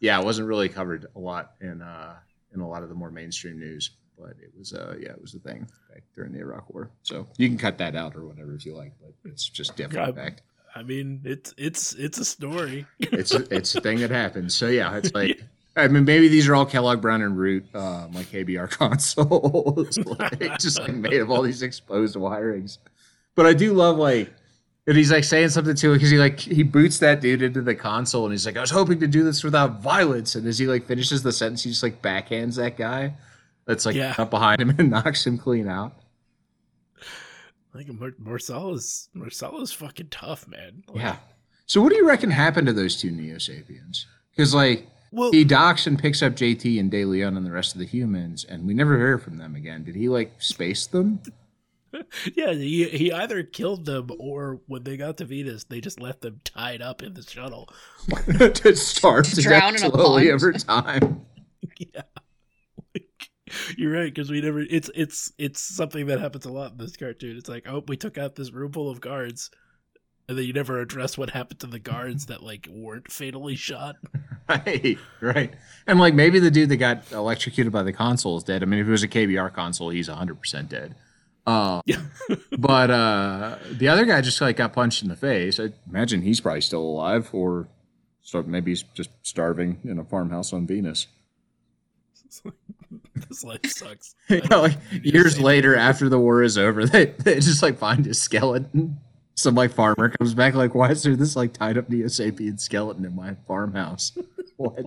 yeah, 0.00 0.18
it 0.20 0.24
wasn't 0.24 0.48
really 0.48 0.68
covered 0.68 1.06
a 1.14 1.18
lot 1.18 1.52
in 1.60 1.82
uh, 1.82 2.14
in 2.54 2.60
a 2.60 2.68
lot 2.68 2.82
of 2.82 2.88
the 2.88 2.94
more 2.94 3.10
mainstream 3.10 3.58
news, 3.58 3.90
but 4.18 4.30
it 4.42 4.52
was 4.56 4.72
uh 4.72 4.94
yeah, 5.00 5.10
it 5.10 5.20
was 5.20 5.34
a 5.34 5.38
thing 5.38 5.66
back 5.92 6.02
during 6.14 6.32
the 6.32 6.40
Iraq 6.40 6.72
War. 6.72 6.90
So 7.02 7.26
you 7.38 7.48
can 7.48 7.58
cut 7.58 7.78
that 7.78 7.96
out 7.96 8.14
or 8.16 8.24
whatever 8.26 8.54
if 8.54 8.64
you 8.66 8.76
like, 8.76 8.92
but 9.00 9.12
it's 9.24 9.48
just 9.48 9.76
definitely 9.76 10.14
Yeah. 10.16 10.24
fact. 10.24 10.42
I 10.74 10.82
mean, 10.82 11.20
it's 11.24 11.52
it's 11.56 11.92
it's 11.94 12.18
a 12.18 12.24
story. 12.24 12.86
It's 13.00 13.34
a, 13.34 13.54
it's 13.54 13.74
a 13.74 13.80
thing 13.80 13.98
that 14.00 14.10
happens. 14.10 14.54
So 14.54 14.68
yeah, 14.68 14.96
it's 14.96 15.14
like 15.14 15.40
I 15.76 15.88
mean 15.88 16.04
maybe 16.04 16.28
these 16.28 16.48
are 16.48 16.54
all 16.54 16.66
Kellogg 16.66 17.00
Brown 17.00 17.22
and 17.22 17.36
Root 17.36 17.66
um, 17.74 18.12
like 18.12 18.26
KBR 18.26 18.70
consoles, 18.70 19.98
like, 20.18 20.58
just 20.58 20.78
like 20.80 20.94
made 20.94 21.20
of 21.20 21.30
all 21.30 21.42
these 21.42 21.62
exposed 21.62 22.16
wirings. 22.16 22.78
But 23.34 23.46
I 23.46 23.52
do 23.54 23.72
love 23.72 23.96
like. 23.98 24.32
And 24.86 24.96
he's 24.96 25.12
like 25.12 25.22
saying 25.24 25.50
something 25.50 25.76
to 25.76 25.90
it 25.92 25.94
because 25.94 26.10
he 26.10 26.18
like 26.18 26.40
he 26.40 26.64
boots 26.64 26.98
that 26.98 27.20
dude 27.20 27.40
into 27.42 27.62
the 27.62 27.74
console 27.74 28.24
and 28.24 28.32
he's 28.32 28.44
like, 28.44 28.56
I 28.56 28.60
was 28.60 28.70
hoping 28.70 28.98
to 29.00 29.06
do 29.06 29.22
this 29.22 29.44
without 29.44 29.80
violence. 29.80 30.34
And 30.34 30.46
as 30.48 30.58
he 30.58 30.66
like 30.66 30.86
finishes 30.86 31.22
the 31.22 31.32
sentence, 31.32 31.62
he 31.62 31.70
just 31.70 31.82
like 31.84 32.02
backhands 32.02 32.56
that 32.56 32.76
guy 32.76 33.14
that's 33.64 33.86
like 33.86 33.94
Yeah. 33.94 34.14
up 34.18 34.30
behind 34.30 34.60
him 34.60 34.70
and 34.78 34.90
knocks 34.90 35.24
him 35.26 35.38
clean 35.38 35.68
out. 35.68 35.92
Like 37.74 37.88
Mar- 37.88 38.14
Marsala's 38.20 39.08
Marsala's 39.14 39.72
fucking 39.72 40.08
tough, 40.10 40.46
man. 40.48 40.82
Like, 40.88 40.96
Yeah. 40.98 41.16
So 41.66 41.80
what 41.80 41.90
do 41.90 41.96
you 41.96 42.06
reckon 42.06 42.30
happened 42.32 42.66
to 42.66 42.72
those 42.72 43.00
two 43.00 43.10
Neo 43.12 43.38
Sapiens? 43.38 44.06
Because 44.30 44.52
like 44.52 44.88
Well, 45.12 45.30
he 45.30 45.44
docks 45.44 45.86
and 45.86 45.98
picks 45.98 46.22
up 46.22 46.34
JT 46.34 46.78
and 46.80 46.90
De 46.90 47.04
Leon 47.04 47.36
and 47.36 47.46
the 47.46 47.52
rest 47.52 47.72
of 47.74 47.78
the 47.78 47.86
humans, 47.86 48.44
and 48.44 48.66
we 48.66 48.74
never 48.74 48.98
hear 48.98 49.16
from 49.18 49.38
them 49.38 49.54
again. 49.54 49.84
Did 49.84 49.94
he 49.94 50.08
like 50.08 50.42
space 50.42 50.86
them? 50.86 51.20
yeah, 52.34 52.52
he 52.52 52.88
he 52.88 53.12
either 53.12 53.42
killed 53.42 53.84
them 53.84 54.10
or 54.18 54.60
when 54.66 54.82
they 54.84 54.96
got 54.96 55.16
to 55.18 55.24
Venus, 55.24 55.64
they 55.64 55.80
just 55.80 56.00
left 56.00 56.22
them 56.22 56.40
tied 56.44 56.82
up 56.82 57.02
in 57.02 57.14
the 57.14 57.22
shuttle. 57.22 57.68
to 58.26 58.76
starve 58.76 59.26
To 59.30 59.36
to, 59.36 59.42
drown 59.42 59.74
death 59.74 59.76
in 59.76 59.84
a 59.84 59.90
slowly 59.90 60.24
pond. 60.24 60.34
over 60.34 60.52
time. 60.52 61.26
yeah. 61.78 62.02
You're 63.76 63.92
right 63.92 64.12
because 64.12 64.30
we 64.30 64.40
never. 64.40 64.60
It's 64.60 64.90
it's 64.94 65.32
it's 65.36 65.60
something 65.60 66.06
that 66.06 66.20
happens 66.20 66.46
a 66.46 66.52
lot 66.52 66.72
in 66.72 66.78
this 66.78 66.96
cartoon. 66.96 67.36
It's 67.36 67.48
like, 67.50 67.66
oh, 67.68 67.84
we 67.86 67.96
took 67.98 68.16
out 68.16 68.34
this 68.34 68.50
room 68.50 68.72
full 68.72 68.88
of 68.88 69.00
guards, 69.00 69.50
and 70.26 70.38
then 70.38 70.46
you 70.46 70.54
never 70.54 70.80
address 70.80 71.18
what 71.18 71.30
happened 71.30 71.60
to 71.60 71.66
the 71.66 71.78
guards 71.78 72.26
that 72.26 72.42
like 72.42 72.66
weren't 72.70 73.12
fatally 73.12 73.56
shot. 73.56 73.96
Right, 74.48 74.98
right. 75.20 75.54
And 75.86 75.98
like 76.00 76.14
maybe 76.14 76.38
the 76.38 76.50
dude 76.50 76.68
that 76.70 76.76
got 76.76 77.10
electrocuted 77.12 77.72
by 77.72 77.82
the 77.84 77.92
console 77.92 78.36
is 78.36 78.44
dead. 78.44 78.62
I 78.62 78.66
mean, 78.66 78.80
if 78.80 78.88
it 78.88 78.90
was 78.90 79.02
a 79.02 79.08
KBR 79.08 79.52
console, 79.54 79.90
he's 79.90 80.08
100% 80.08 80.68
dead. 80.68 80.94
Uh, 81.46 81.82
Yeah. 81.86 82.02
but 82.58 82.90
uh, 82.90 83.58
the 83.70 83.88
other 83.88 84.04
guy 84.04 84.20
just 84.20 84.40
like 84.40 84.56
got 84.56 84.72
punched 84.72 85.02
in 85.02 85.08
the 85.08 85.16
face. 85.16 85.58
I 85.58 85.70
imagine 85.88 86.22
he's 86.22 86.40
probably 86.40 86.60
still 86.60 86.82
alive, 86.82 87.30
or 87.32 87.68
so 88.22 88.42
maybe 88.42 88.70
he's 88.70 88.82
just 88.94 89.10
starving 89.22 89.80
in 89.84 89.98
a 89.98 90.04
farmhouse 90.04 90.52
on 90.52 90.66
Venus. 90.66 91.06
This 93.28 93.44
life 93.44 93.60
sucks. 93.66 94.14
You 94.28 94.42
know, 94.50 94.62
like 94.62 94.78
years 95.02 95.38
later, 95.40 95.76
after 95.76 96.08
the 96.08 96.18
war 96.18 96.42
is 96.42 96.58
over, 96.58 96.84
they, 96.86 97.06
they 97.06 97.34
just 97.36 97.62
like 97.62 97.78
find 97.78 98.04
his 98.04 98.20
skeleton. 98.20 98.98
Some 99.34 99.54
like 99.54 99.72
farmer 99.72 100.10
comes 100.10 100.34
back, 100.34 100.54
like, 100.54 100.74
why 100.74 100.90
is 100.90 101.02
there 101.02 101.16
this 101.16 101.36
like 101.36 101.52
tied 101.54 101.78
up 101.78 101.88
Neo 101.88 102.06
Sapien 102.06 102.58
skeleton 102.60 103.04
in 103.04 103.14
my 103.14 103.36
farmhouse? 103.46 104.12
what? 104.56 104.86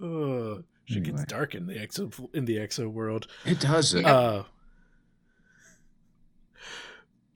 Oh, 0.00 0.62
shit 0.86 0.98
Anyway. 0.98 1.18
gets 1.18 1.24
dark 1.26 1.54
in 1.54 1.66
the 1.66 1.74
exo 1.74 2.28
in 2.34 2.44
the 2.46 2.56
exo 2.56 2.90
world. 2.90 3.26
It 3.44 3.60
does. 3.60 3.92
it. 3.94 4.04
Uh, 4.04 4.44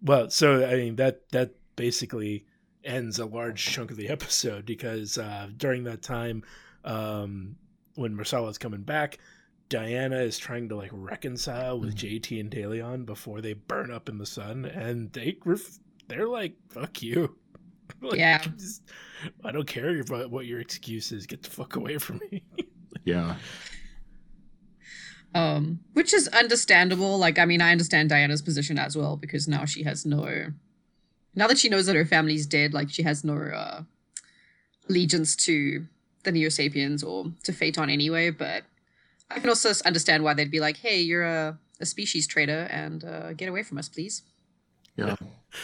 well, 0.02 0.30
so 0.30 0.66
I 0.66 0.74
mean 0.76 0.96
that 0.96 1.28
that 1.30 1.52
basically 1.76 2.46
ends 2.84 3.18
a 3.18 3.26
large 3.26 3.64
chunk 3.64 3.90
of 3.90 3.96
the 3.96 4.08
episode 4.16 4.64
because 4.66 5.18
uh, 5.18 5.48
during 5.56 5.84
that 5.84 6.02
time, 6.02 6.42
um, 6.84 7.56
when 7.96 8.16
Marsala's 8.16 8.58
coming 8.58 8.82
back, 8.82 9.18
Diana 9.68 10.16
is 10.18 10.38
trying 10.38 10.68
to 10.70 10.76
like 10.76 10.90
reconcile 10.92 11.78
with 11.78 11.94
JT 11.94 12.40
and 12.40 12.50
DeLeon 12.50 13.04
before 13.04 13.40
they 13.40 13.52
burn 13.52 13.90
up 13.90 14.08
in 14.08 14.18
the 14.18 14.26
sun, 14.26 14.64
and 14.64 15.12
they 15.12 15.36
ref- 15.44 15.78
they're 16.08 16.28
like, 16.28 16.54
"Fuck 16.68 17.02
you." 17.02 17.36
Like, 18.00 18.18
Yeah. 18.20 18.38
just- 18.56 18.82
I 19.44 19.50
don't 19.50 19.66
care 19.66 20.00
about 20.00 20.30
what 20.30 20.46
your 20.46 20.60
excuse 20.60 21.10
is. 21.10 21.26
Get 21.26 21.42
the 21.42 21.50
fuck 21.50 21.74
away 21.74 21.98
from 21.98 22.20
me. 22.30 22.42
yeah. 23.04 23.36
Um, 25.34 25.80
which 25.92 26.12
is 26.12 26.28
understandable. 26.28 27.18
Like, 27.18 27.38
I 27.38 27.44
mean, 27.44 27.60
I 27.60 27.70
understand 27.70 28.08
Diana's 28.08 28.42
position 28.42 28.78
as 28.78 28.96
well 28.96 29.16
because 29.16 29.46
now 29.46 29.64
she 29.64 29.84
has 29.84 30.04
no. 30.04 30.52
Now 31.34 31.46
that 31.46 31.58
she 31.58 31.68
knows 31.68 31.86
that 31.86 31.96
her 31.96 32.04
family's 32.04 32.46
dead, 32.46 32.74
like 32.74 32.90
she 32.90 33.04
has 33.04 33.22
no 33.22 33.36
uh, 33.36 33.82
allegiance 34.88 35.36
to 35.36 35.86
the 36.24 36.32
Neo 36.32 36.48
Sapiens 36.48 37.04
or 37.04 37.32
to 37.44 37.52
Phaeton 37.52 37.88
anyway. 37.88 38.30
But 38.30 38.64
I 39.30 39.38
can 39.38 39.48
also 39.48 39.72
understand 39.84 40.24
why 40.24 40.34
they'd 40.34 40.50
be 40.50 40.60
like, 40.60 40.78
"Hey, 40.78 41.00
you're 41.00 41.24
a, 41.24 41.58
a 41.78 41.86
species 41.86 42.26
traitor, 42.26 42.66
and 42.70 43.04
uh, 43.04 43.32
get 43.34 43.48
away 43.48 43.62
from 43.62 43.78
us, 43.78 43.88
please." 43.88 44.22
Yeah. 44.96 45.16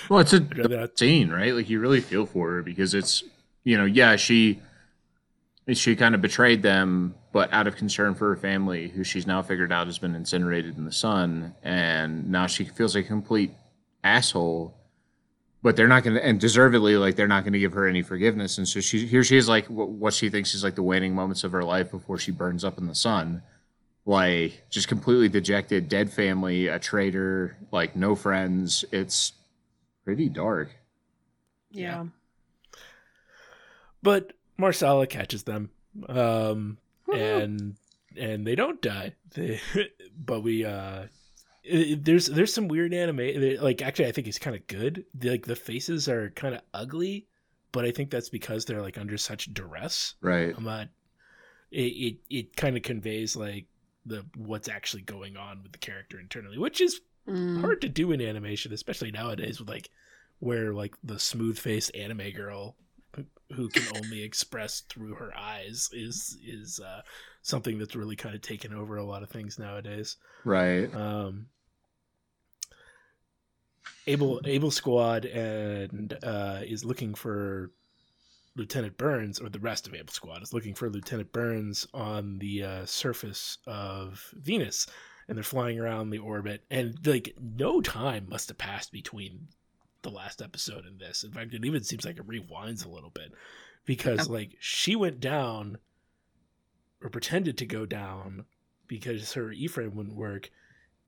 Well, 0.09 0.21
it's 0.21 0.33
a 0.33 0.47
I'd 0.83 0.99
scene, 0.99 1.31
right? 1.31 1.55
Like 1.55 1.69
you 1.69 1.81
really 1.81 2.01
feel 2.01 2.27
for 2.27 2.53
her 2.53 2.63
because 2.63 2.95
it's, 2.95 3.23
you 3.65 3.77
know, 3.77 3.85
yeah, 3.85 4.17
she 4.17 4.61
she 5.75 5.97
kind 5.97 6.15
of 6.15 6.21
betrayed 6.21 6.63
them, 6.63 7.15
but 7.33 7.53
out 7.53 7.67
of 7.67 7.77
concern 7.77 8.15
for 8.15 8.29
her 8.29 8.37
family, 8.37 8.89
who 8.89 9.03
she's 9.03 9.27
now 9.27 9.43
figured 9.43 9.73
out 9.73 9.87
has 9.87 9.99
been 9.99 10.15
incinerated 10.15 10.77
in 10.77 10.85
the 10.85 10.93
sun, 10.93 11.55
and 11.63 12.31
now 12.31 12.47
she 12.47 12.65
feels 12.65 12.95
like 12.95 13.07
a 13.07 13.09
complete 13.09 13.53
asshole. 14.05 14.75
But 15.63 15.75
they're 15.75 15.89
not 15.89 16.05
going 16.05 16.15
to, 16.15 16.25
and 16.25 16.39
deservedly, 16.39 16.97
like 16.97 17.17
they're 17.17 17.27
not 17.27 17.43
going 17.43 17.55
to 17.55 17.59
give 17.59 17.73
her 17.73 17.89
any 17.89 18.03
forgiveness, 18.03 18.59
and 18.59 18.69
so 18.69 18.81
she 18.81 19.07
here 19.07 19.25
she 19.25 19.37
is, 19.37 19.49
like 19.49 19.67
wh- 19.67 20.01
what 20.01 20.15
she 20.15 20.31
thinks 20.31 20.55
is 20.55 20.63
like 20.63 20.77
the 20.77 20.83
waning 20.83 21.15
moments 21.15 21.43
of 21.43 21.51
her 21.51 21.65
life 21.65 21.91
before 21.91 22.19
she 22.19 22.31
burns 22.31 22.65
up 22.65 22.79
in 22.79 22.87
the 22.87 22.95
sun, 22.95 23.43
like 24.05 24.63
just 24.71 24.87
completely 24.87 25.29
dejected, 25.29 25.89
dead 25.89 26.13
family, 26.13 26.69
a 26.69 26.79
traitor, 26.79 27.57
like 27.73 27.97
no 27.97 28.15
friends. 28.15 28.85
It's 28.93 29.33
pretty 30.05 30.29
dark. 30.29 30.71
Yeah. 31.73 32.05
But 34.01 34.35
Marsala 34.59 35.07
catches 35.07 35.43
them, 35.45 35.71
um, 36.09 36.79
and 37.13 37.77
and 38.17 38.47
they 38.47 38.55
don't 38.55 38.81
die. 38.81 39.15
They, 39.35 39.61
but 40.19 40.41
we 40.43 40.65
uh, 40.65 41.05
it- 41.63 42.05
there's 42.05 42.27
there's 42.27 42.53
some 42.55 42.69
weird 42.69 42.95
anime. 42.95 43.59
Like 43.61 43.83
actually, 43.83 44.07
I 44.07 44.13
think 44.13 44.27
it's 44.27 44.39
kind 44.39 44.57
of 44.57 44.67
good. 44.67 45.05
The, 45.15 45.31
like 45.31 45.47
the 45.47 45.57
faces 45.57 46.09
are 46.09 46.31
kind 46.31 46.55
of 46.55 46.63
ugly, 46.75 47.27
but 47.73 47.85
I 47.85 47.91
think 47.91 48.11
that's 48.11 48.29
because 48.31 48.65
they're 48.65 48.83
like 48.83 48.99
under 48.99 49.17
such 49.17 49.53
duress. 49.53 50.15
Right. 50.21 50.55
I'm 50.57 50.65
not. 50.65 50.89
It 51.71 51.81
it, 51.81 52.17
it 52.31 52.57
kind 52.57 52.77
of 52.77 52.83
conveys 52.83 53.37
like 53.37 53.67
the 54.05 54.25
what's 54.37 54.69
actually 54.69 55.03
going 55.03 55.37
on 55.37 55.63
with 55.63 55.73
the 55.73 55.79
character 55.79 56.19
internally, 56.21 56.59
which 56.59 56.81
is 56.81 57.01
Mm. 57.29 57.61
hard 57.61 57.81
to 57.81 57.89
do 57.89 58.13
in 58.13 58.21
animation, 58.21 58.73
especially 58.73 59.11
nowadays 59.11 59.59
with 59.59 59.69
like 59.69 59.91
where 60.39 60.73
like 60.73 60.95
the 61.03 61.19
smooth 61.19 61.59
faced 61.59 61.93
anime 61.97 62.31
girl 62.31 62.77
who, 63.55 63.69
can 63.69 63.85
only 63.97 64.23
express 64.23 64.81
through 64.81 65.15
her 65.15 65.37
eyes 65.37 65.89
is 65.93 66.37
is 66.45 66.81
uh, 66.81 67.03
something 67.43 67.79
that's 67.79 67.97
really 67.97 68.17
kind 68.17 68.35
of 68.35 68.41
taken 68.41 68.75
over 68.75 68.97
a 68.97 69.05
lot 69.05 69.23
of 69.23 69.31
things 69.31 69.59
nowadays. 69.59 70.17
Right. 70.45 70.93
Um, 70.95 71.47
Able 74.07 74.41
Able 74.45 74.71
Squad 74.71 75.25
and 75.25 76.17
uh, 76.23 76.61
is 76.65 76.85
looking 76.85 77.15
for 77.15 77.71
Lieutenant 78.57 78.97
Burns, 78.97 79.39
or 79.39 79.49
the 79.49 79.59
rest 79.59 79.87
of 79.87 79.95
Able 79.95 80.13
Squad 80.13 80.43
is 80.43 80.53
looking 80.53 80.75
for 80.75 80.89
Lieutenant 80.89 81.33
Burns 81.33 81.87
on 81.93 82.39
the 82.39 82.63
uh, 82.63 82.87
surface 82.87 83.59
of 83.67 84.33
Venus, 84.35 84.87
and 85.29 85.37
they're 85.37 85.45
flying 85.45 85.79
around 85.79 86.11
the 86.11 86.19
orbit, 86.19 86.65
and 86.71 86.99
like 87.07 87.35
no 87.41 87.81
time 87.81 88.27
must 88.29 88.49
have 88.49 88.59
passed 88.59 88.93
between 88.93 89.49
the 90.09 90.15
last 90.17 90.41
episode 90.43 90.87
in 90.87 90.99
this. 90.99 91.25
In 91.25 91.33
fact, 91.33 91.53
it 91.55 91.65
even 91.65 91.83
seems 91.83 92.05
like 92.05 92.19
it 92.19 92.27
rewinds 92.27 92.85
a 92.85 92.89
little 92.89 93.11
bit 93.11 93.33
because 93.85 94.29
Oh. 94.29 94.33
like 94.33 94.57
she 94.61 94.95
went 94.97 95.21
down 95.21 95.79
or 97.03 97.11
pretended 97.11 97.59
to 97.59 97.67
go 97.67 97.87
down 97.87 98.45
because 98.87 99.33
her 99.35 99.53
E-frame 99.53 99.95
wouldn't 99.95 100.17
work, 100.17 100.51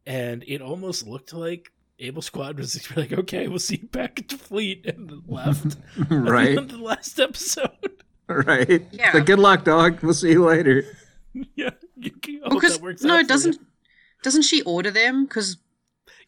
and 0.06 0.44
it 0.46 0.60
almost 0.60 1.06
looked 1.06 1.32
like 1.32 1.72
Able 2.00 2.22
Squad 2.22 2.58
was 2.58 2.96
like, 2.96 3.12
"Okay, 3.12 3.48
we'll 3.48 3.58
see 3.58 3.78
you 3.82 3.88
back 3.88 4.18
at 4.20 4.28
the 4.28 4.36
fleet," 4.38 4.84
and 4.86 5.08
then 5.08 5.22
left. 5.28 5.76
at 6.00 6.08
the 6.08 6.16
right. 6.18 6.48
end 6.50 6.58
of 6.58 6.68
the 6.70 6.78
last 6.78 7.18
episode. 7.20 7.70
right. 8.28 8.86
Yeah. 8.92 9.12
So 9.12 9.22
good 9.22 9.38
luck, 9.38 9.64
dog. 9.64 10.00
We'll 10.02 10.14
see 10.14 10.30
you 10.32 10.44
later. 10.44 10.84
yeah, 11.54 11.70
you 11.96 12.10
can- 12.10 12.40
I 12.44 12.48
hope 12.50 12.60
Because 12.60 12.74
that 12.76 12.82
works 12.82 13.02
no, 13.02 13.14
out 13.14 13.20
it 13.20 13.28
doesn't. 13.28 13.54
you. 13.54 13.66
Doesn't 14.22 14.42
she 14.42 14.62
order 14.62 14.90
them? 14.90 15.24
Because 15.24 15.56
You're 15.56 15.62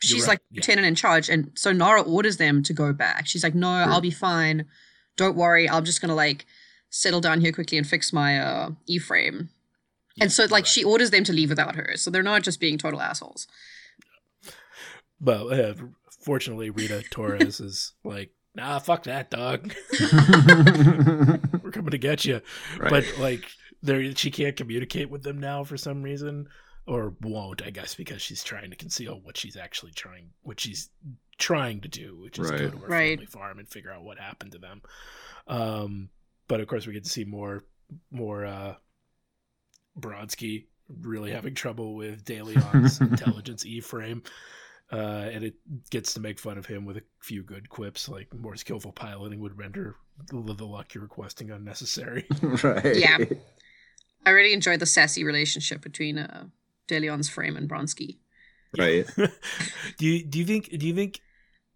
she's 0.02 0.22
right, 0.22 0.30
like 0.30 0.40
yeah. 0.50 0.58
lieutenant 0.58 0.86
in 0.86 0.94
charge, 0.94 1.28
and 1.28 1.50
so 1.54 1.72
Nara 1.72 2.02
orders 2.02 2.36
them 2.36 2.62
to 2.64 2.72
go 2.72 2.92
back. 2.92 3.26
She's 3.26 3.42
like, 3.42 3.54
"No, 3.54 3.68
I'll 3.68 4.00
be 4.00 4.10
fine. 4.10 4.66
Don't 5.16 5.36
worry. 5.36 5.68
I'm 5.68 5.84
just 5.84 6.00
gonna 6.00 6.14
like 6.14 6.46
settle 6.90 7.20
down 7.20 7.40
here 7.40 7.52
quickly 7.52 7.78
and 7.78 7.86
fix 7.86 8.12
my 8.12 8.38
uh, 8.38 8.70
E-frame." 8.86 9.50
and 10.20 10.30
so, 10.30 10.44
like, 10.44 10.52
right. 10.52 10.66
she 10.66 10.84
orders 10.84 11.10
them 11.10 11.24
to 11.24 11.32
leave 11.32 11.48
without 11.48 11.76
her. 11.76 11.92
So 11.96 12.10
they're 12.10 12.22
not 12.22 12.42
just 12.42 12.60
being 12.60 12.78
total 12.78 13.00
assholes. 13.00 13.46
But 15.20 15.46
uh, 15.46 15.74
fortunately, 16.24 16.70
Rita 16.70 17.02
Torres 17.10 17.60
is 17.60 17.92
like, 18.04 18.30
"Nah, 18.54 18.78
fuck 18.78 19.04
that, 19.04 19.30
dog. 19.30 19.72
We're 21.62 21.70
coming 21.70 21.90
to 21.90 21.98
get 21.98 22.24
you." 22.24 22.40
Right. 22.78 22.90
But 22.90 23.18
like, 23.18 23.44
there 23.82 24.14
she 24.14 24.30
can't 24.30 24.56
communicate 24.56 25.10
with 25.10 25.22
them 25.22 25.38
now 25.38 25.64
for 25.64 25.76
some 25.76 26.02
reason, 26.02 26.48
or 26.86 27.14
won't, 27.20 27.62
I 27.62 27.70
guess, 27.70 27.94
because 27.94 28.20
she's 28.22 28.42
trying 28.42 28.70
to 28.70 28.76
conceal 28.76 29.20
what 29.22 29.36
she's 29.36 29.56
actually 29.56 29.92
trying, 29.92 30.30
what 30.42 30.58
she's 30.60 30.90
trying 31.38 31.80
to 31.80 31.88
do, 31.88 32.18
which 32.20 32.38
is 32.38 32.50
go 32.50 32.56
to 32.56 32.76
her 32.78 32.86
Right. 32.86 33.16
family 33.18 33.26
farm 33.26 33.58
and 33.58 33.68
figure 33.68 33.92
out 33.92 34.02
what 34.02 34.18
happened 34.18 34.52
to 34.52 34.58
them. 34.58 34.82
Um, 35.46 36.08
but 36.48 36.60
of 36.60 36.66
course, 36.66 36.86
we 36.86 36.92
get 36.92 37.04
to 37.04 37.10
see 37.10 37.24
more, 37.24 37.62
more 38.10 38.44
uh, 38.44 38.74
Bronsky 39.98 40.66
really 41.02 41.30
having 41.30 41.54
trouble 41.54 41.94
with 41.94 42.24
De 42.24 42.42
Leon's 42.42 43.00
intelligence 43.00 43.64
E-frame. 43.64 44.22
Uh, 44.92 45.28
and 45.32 45.44
it 45.44 45.54
gets 45.90 46.14
to 46.14 46.20
make 46.20 46.36
fun 46.40 46.58
of 46.58 46.66
him 46.66 46.84
with 46.84 46.96
a 46.96 47.02
few 47.20 47.44
good 47.44 47.68
quips, 47.68 48.08
like 48.08 48.26
more 48.34 48.56
skillful 48.56 48.90
piloting 48.90 49.38
would 49.38 49.56
render 49.56 49.94
the 50.26 50.54
the 50.54 50.66
luck 50.66 50.92
you're 50.94 51.02
requesting 51.04 51.52
unnecessary. 51.52 52.26
right. 52.42 52.96
Yeah. 52.96 53.18
I 54.26 54.30
really 54.30 54.52
enjoyed 54.52 54.80
the 54.80 54.86
sassy 54.86 55.22
relationship 55.22 55.80
between 55.80 56.18
uh, 56.18 56.46
De 56.90 56.98
Leon's 56.98 57.28
frame 57.28 57.56
and 57.56 57.70
Bronsky. 57.70 58.18
Right. 58.76 59.06
do 59.98 60.06
you 60.06 60.24
do 60.24 60.40
you 60.40 60.44
think 60.44 60.68
do 60.76 60.86
you 60.86 60.94
think 60.94 61.20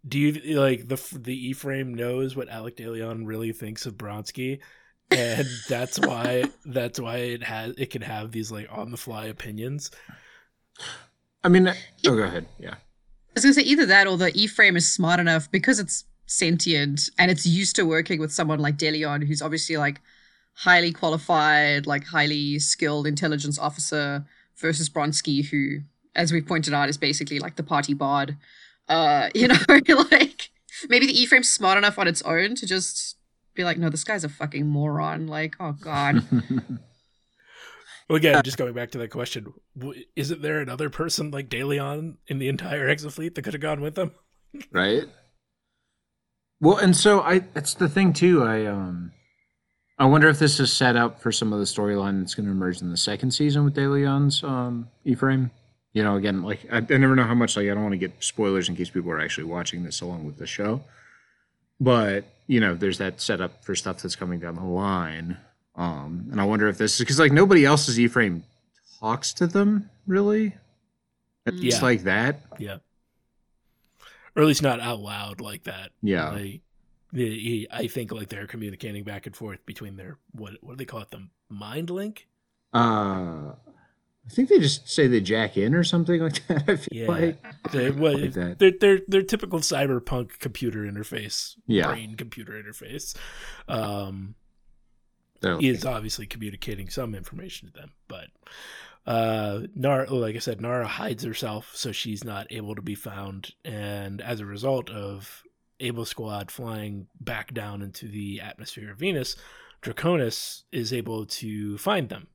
do 0.07 0.19
you 0.19 0.59
like 0.59 0.87
the 0.89 1.01
the 1.17 1.33
E 1.33 1.53
frame 1.53 1.93
knows 1.93 2.35
what 2.35 2.49
Alec 2.49 2.75
De 2.75 2.87
Leon 2.87 3.25
really 3.25 3.53
thinks 3.53 3.85
of 3.85 3.95
Bronsky, 3.95 4.59
and 5.09 5.47
that's 5.69 5.97
why 5.99 6.43
that's 6.65 6.99
why 6.99 7.17
it 7.17 7.43
has 7.43 7.73
it 7.77 7.91
can 7.91 8.01
have 8.01 8.31
these 8.31 8.51
like 8.51 8.67
on 8.69 8.91
the 8.91 8.97
fly 8.97 9.25
opinions. 9.25 9.89
I 11.43 11.47
mean, 11.47 11.67
oh, 11.69 12.15
go 12.15 12.23
ahead. 12.23 12.45
Yeah. 12.59 12.73
I 12.73 13.33
was 13.35 13.43
gonna 13.43 13.53
say 13.53 13.61
either 13.61 13.85
that 13.85 14.07
or 14.07 14.17
the 14.17 14.37
E 14.37 14.47
frame 14.47 14.75
is 14.75 14.91
smart 14.91 15.21
enough 15.21 15.49
because 15.49 15.79
it's 15.79 16.03
sentient 16.25 17.09
and 17.17 17.31
it's 17.31 17.45
used 17.45 17.77
to 17.77 17.83
working 17.83 18.19
with 18.19 18.33
someone 18.33 18.59
like 18.59 18.77
De 18.77 18.91
Leon, 18.91 19.21
who's 19.21 19.41
obviously 19.41 19.77
like 19.77 20.01
highly 20.55 20.91
qualified, 20.91 21.87
like 21.87 22.03
highly 22.03 22.59
skilled 22.59 23.07
intelligence 23.07 23.59
officer, 23.59 24.25
versus 24.57 24.89
Bronsky, 24.89 25.45
who, 25.45 25.81
as 26.15 26.31
we 26.31 26.41
pointed 26.41 26.73
out, 26.73 26.89
is 26.89 26.97
basically 26.97 27.39
like 27.39 27.55
the 27.55 27.63
party 27.63 27.93
bard. 27.93 28.37
Uh, 28.87 29.29
you 29.35 29.47
know, 29.47 29.55
like 30.11 30.49
maybe 30.89 31.05
the 31.07 31.19
E 31.19 31.25
frame's 31.25 31.51
smart 31.51 31.77
enough 31.77 31.99
on 31.99 32.07
its 32.07 32.21
own 32.23 32.55
to 32.55 32.65
just 32.65 33.17
be 33.53 33.63
like, 33.63 33.77
no, 33.77 33.89
this 33.89 34.03
guy's 34.03 34.23
a 34.23 34.29
fucking 34.29 34.67
moron. 34.67 35.27
Like, 35.27 35.55
oh 35.59 35.73
god. 35.73 36.23
Well, 38.07 38.17
again, 38.17 38.43
just 38.43 38.57
going 38.57 38.73
back 38.73 38.91
to 38.91 38.99
that 38.99 39.09
question, 39.09 39.51
isn't 40.15 40.41
there 40.41 40.59
another 40.59 40.91
person 40.91 41.31
like 41.31 41.49
DeLeon 41.49 42.17
in 42.27 42.37
the 42.37 42.49
entire 42.49 42.87
Exofleet 42.87 43.33
that 43.33 43.41
could 43.41 43.53
have 43.53 43.61
gone 43.61 43.81
with 43.81 43.95
them? 43.95 44.11
right. 44.71 45.05
Well, 46.61 46.77
and 46.77 46.95
so 46.95 47.21
I 47.21 47.39
that's 47.39 47.73
the 47.73 47.89
thing 47.89 48.13
too. 48.13 48.43
I 48.43 48.65
um 48.65 49.11
I 49.97 50.05
wonder 50.05 50.27
if 50.27 50.39
this 50.39 50.59
is 50.59 50.73
set 50.73 50.95
up 50.97 51.21
for 51.21 51.31
some 51.31 51.53
of 51.53 51.59
the 51.59 51.65
storyline 51.65 52.19
that's 52.19 52.35
going 52.35 52.45
to 52.45 52.51
emerge 52.51 52.81
in 52.81 52.91
the 52.91 52.97
second 52.97 53.31
season 53.31 53.63
with 53.63 53.75
De 53.75 53.87
Leon's 53.87 54.43
um 54.43 54.89
E-frame. 55.05 55.51
You 55.93 56.03
know, 56.03 56.15
again, 56.17 56.41
like 56.43 56.65
I, 56.71 56.77
I 56.77 56.97
never 56.97 57.15
know 57.15 57.23
how 57.23 57.33
much 57.35 57.55
like 57.55 57.65
I 57.65 57.73
don't 57.73 57.83
want 57.83 57.93
to 57.93 57.97
get 57.97 58.11
spoilers 58.19 58.67
in 58.67 58.75
case 58.75 58.89
people 58.89 59.11
are 59.11 59.21
actually 59.21 59.45
watching 59.45 59.83
this 59.83 60.01
along 60.01 60.25
with 60.25 60.37
the 60.37 60.45
show. 60.47 60.81
But, 61.79 62.25
you 62.47 62.59
know, 62.59 62.75
there's 62.75 62.97
that 62.97 63.21
setup 63.21 63.63
for 63.63 63.75
stuff 63.75 64.01
that's 64.01 64.15
coming 64.15 64.39
down 64.39 64.55
the 64.55 64.63
line. 64.63 65.37
Um 65.75 66.27
and 66.31 66.41
I 66.41 66.43
wonder 66.43 66.67
if 66.67 66.77
this 66.77 66.99
is 66.99 67.05
cuz 67.07 67.19
like 67.19 67.31
nobody 67.31 67.65
else's 67.65 67.97
E-frame 67.99 68.43
talks 68.99 69.31
to 69.33 69.47
them 69.47 69.89
really. 70.07 70.55
It's 71.45 71.77
Yeah. 71.77 71.81
like 71.81 72.03
that. 72.03 72.41
Yeah, 72.57 72.77
or 74.35 74.41
at 74.41 74.47
least 74.47 74.61
not 74.63 74.79
out 74.81 74.99
loud 74.99 75.39
like 75.41 75.63
that. 75.65 75.91
Yeah. 76.01 76.29
Like, 76.31 76.61
he- 77.13 77.67
I 77.71 77.87
think 77.87 78.11
like 78.11 78.29
they're 78.29 78.47
communicating 78.47 79.03
back 79.03 79.25
and 79.25 79.35
forth 79.35 79.65
between 79.65 79.95
their 79.95 80.17
what 80.31 80.53
what 80.61 80.73
do 80.73 80.77
they 80.77 80.85
call 80.85 81.01
it? 81.01 81.11
The 81.11 81.27
mind 81.49 81.89
link. 81.89 82.27
Uh, 82.73 83.53
I 84.27 84.29
think 84.31 84.49
they 84.49 84.59
just 84.59 84.89
say 84.89 85.07
they 85.07 85.21
jack 85.21 85.55
in 85.55 85.75
or 85.75 85.83
something 85.83 86.19
like 86.19 86.45
that. 86.47 86.63
I 86.67 86.75
feel 86.77 87.03
Yeah. 87.03 87.07
like. 87.07 87.45
They're, 87.71 87.93
what, 87.93 88.19
Like 88.19 88.33
that. 88.33 88.59
they're, 88.59 88.71
they're, 88.79 88.99
they're 89.07 89.21
typical 89.21 89.59
cyberpunk 89.59 90.39
computer 90.39 90.79
interface, 90.79 91.55
Yeah. 91.67 91.87
brain 91.87 92.15
computer 92.15 92.53
interface. 92.53 93.15
Um, 93.67 94.33
They're 95.41 95.59
is 95.61 95.85
obviously 95.85 96.25
communicating 96.25 96.89
some 96.89 97.13
information 97.13 97.67
to 97.67 97.73
them, 97.79 97.91
but 98.07 98.27
uh, 99.05 99.67
Nara, 99.75 100.11
like 100.11 100.35
I 100.35 100.39
said, 100.39 100.59
Nara 100.59 100.87
hides 100.87 101.23
herself 101.23 101.71
so 101.75 101.91
she's 101.91 102.23
not 102.23 102.47
able 102.49 102.73
to 102.75 102.81
be 102.81 102.95
found, 102.95 103.51
and 103.63 104.21
as 104.21 104.39
a 104.39 104.45
result 104.45 104.89
of 104.89 105.43
Able 105.79 106.05
Squad 106.05 106.51
flying 106.51 107.07
back 107.19 107.53
down 107.53 107.81
into 107.81 108.07
the 108.07 108.41
atmosphere 108.41 108.91
of 108.91 108.99
Venus, 108.99 109.35
Draconis 109.81 110.63
is 110.71 110.93
able 110.93 111.25
to 111.25 111.77
find 111.77 112.09
them, 112.09 112.27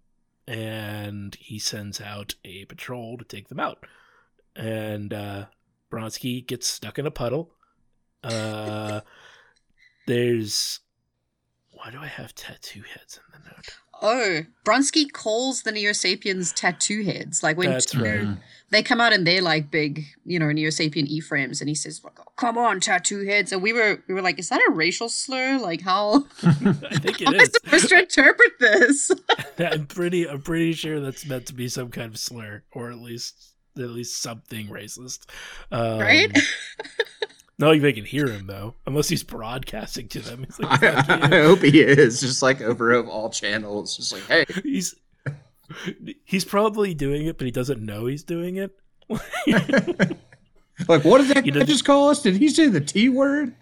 and 0.46 1.34
he 1.36 1.58
sends 1.58 2.00
out 2.00 2.34
a 2.44 2.64
patrol 2.66 3.16
to 3.18 3.24
take 3.24 3.48
them 3.48 3.60
out, 3.60 3.86
and 4.54 5.12
uh, 5.12 5.46
Bronsky 5.90 6.46
gets 6.46 6.66
stuck 6.66 6.98
in 6.98 7.06
a 7.06 7.10
puddle. 7.10 7.52
Uh, 8.22 9.00
there's 10.06 10.80
why 11.72 11.90
do 11.90 11.98
I 11.98 12.06
have 12.06 12.34
tattoo 12.34 12.82
heads 12.82 13.18
in 13.18 13.40
the 13.42 13.48
note? 13.50 13.78
Oh, 14.02 14.40
Bronsky 14.64 15.10
calls 15.10 15.62
the 15.62 15.72
Neo 15.72 15.92
Sapiens 15.92 16.52
tattoo 16.52 17.04
heads. 17.04 17.42
Like 17.42 17.56
when 17.56 17.70
That's 17.70 17.94
know, 17.94 18.02
right. 18.04 18.36
they 18.70 18.82
come 18.82 19.00
out 19.00 19.12
and 19.12 19.26
they're 19.26 19.42
like 19.42 19.70
big, 19.70 20.04
you 20.24 20.38
know, 20.38 20.50
Neo 20.50 20.70
Sapien 20.70 21.06
E 21.06 21.20
frames, 21.20 21.60
and 21.60 21.68
he 21.68 21.74
says, 21.74 22.00
oh, 22.04 22.10
"Come 22.36 22.56
on, 22.56 22.80
tattoo 22.80 23.26
heads!" 23.26 23.52
And 23.52 23.62
we 23.62 23.72
were 23.72 24.02
we 24.08 24.14
were 24.14 24.22
like, 24.22 24.38
"Is 24.38 24.48
that 24.48 24.60
a 24.68 24.72
racial 24.72 25.08
slur? 25.08 25.58
Like 25.58 25.82
how 25.82 26.24
I 26.42 26.96
think 26.98 27.20
it 27.20 27.22
is. 27.22 27.26
how 27.26 27.32
am 27.32 27.34
it 27.34 27.40
I 27.42 27.44
supposed 27.44 27.88
to 27.90 27.98
interpret 27.98 28.58
this?" 28.58 29.10
I'm 29.58 29.86
pretty. 29.86 30.28
I'm 30.28 30.40
pretty 30.42 30.72
sure 30.72 31.00
that's 31.00 31.26
meant 31.26 31.46
to 31.46 31.54
be 31.54 31.68
some 31.68 31.90
kind 31.90 32.06
of 32.12 32.18
slur, 32.18 32.62
or 32.72 32.90
at 32.90 32.98
least 32.98 33.54
at 33.76 33.90
least 33.90 34.20
something 34.22 34.68
racist. 34.68 35.26
Um, 35.70 35.98
Right? 36.00 36.36
Not 37.60 37.68
like 37.68 37.82
they 37.82 37.92
can 37.92 38.04
hear 38.06 38.26
him 38.26 38.46
though, 38.46 38.74
unless 38.86 39.08
he's 39.08 39.22
broadcasting 39.22 40.08
to 40.08 40.20
them. 40.20 40.44
He's 40.44 40.58
like, 40.58 40.82
I, 40.82 41.02
"Fuck 41.02 41.10
I 41.32 41.42
hope 41.42 41.58
he 41.60 41.80
is 41.82 42.20
just 42.20 42.42
like 42.42 42.60
over 42.62 42.90
of 42.92 43.06
all 43.08 43.28
channels. 43.30 43.96
Just 43.96 44.12
like, 44.12 44.22
hey, 44.26 44.46
he's 44.62 44.94
he's 46.24 46.44
probably 46.44 46.94
doing 46.94 47.26
it, 47.26 47.36
but 47.38 47.44
he 47.44 47.50
doesn't 47.50 47.84
know 47.84 48.06
he's 48.06 48.24
doing 48.24 48.56
it. 48.56 48.74
like, 50.88 51.04
what 51.04 51.18
did 51.18 51.28
that 51.36 51.44
You 51.46 51.52
guy 51.52 51.58
know- 51.60 51.64
just 51.66 51.84
call 51.84 52.08
us? 52.08 52.22
Did 52.22 52.36
he 52.36 52.48
say 52.48 52.68
the 52.68 52.80
T 52.80 53.08
word? 53.08 53.54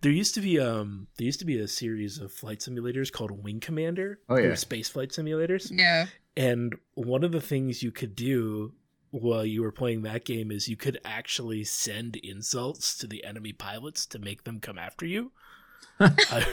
there 0.00 0.10
used 0.12 0.34
to 0.34 0.40
be 0.40 0.58
um 0.58 1.06
there 1.16 1.26
used 1.26 1.38
to 1.38 1.44
be 1.44 1.58
a 1.60 1.68
series 1.68 2.18
of 2.18 2.32
flight 2.32 2.58
simulators 2.58 3.12
called 3.12 3.42
Wing 3.44 3.60
Commander. 3.60 4.18
Oh, 4.28 4.36
yeah. 4.36 4.54
space 4.54 4.88
flight 4.88 5.10
simulators. 5.10 5.70
yeah. 5.70 6.06
And 6.36 6.74
one 6.94 7.24
of 7.24 7.32
the 7.32 7.40
things 7.40 7.82
you 7.82 7.90
could 7.90 8.14
do 8.16 8.72
while 9.10 9.44
you 9.46 9.62
were 9.62 9.72
playing 9.72 10.02
that 10.02 10.24
game 10.24 10.50
is 10.50 10.68
you 10.68 10.76
could 10.76 10.98
actually 11.04 11.64
send 11.64 12.16
insults 12.16 12.96
to 12.98 13.06
the 13.06 13.24
enemy 13.24 13.52
pilots 13.52 14.06
to 14.06 14.18
make 14.18 14.44
them 14.44 14.60
come 14.60 14.78
after 14.78 15.06
you. 15.06 15.32
I- 16.00 16.46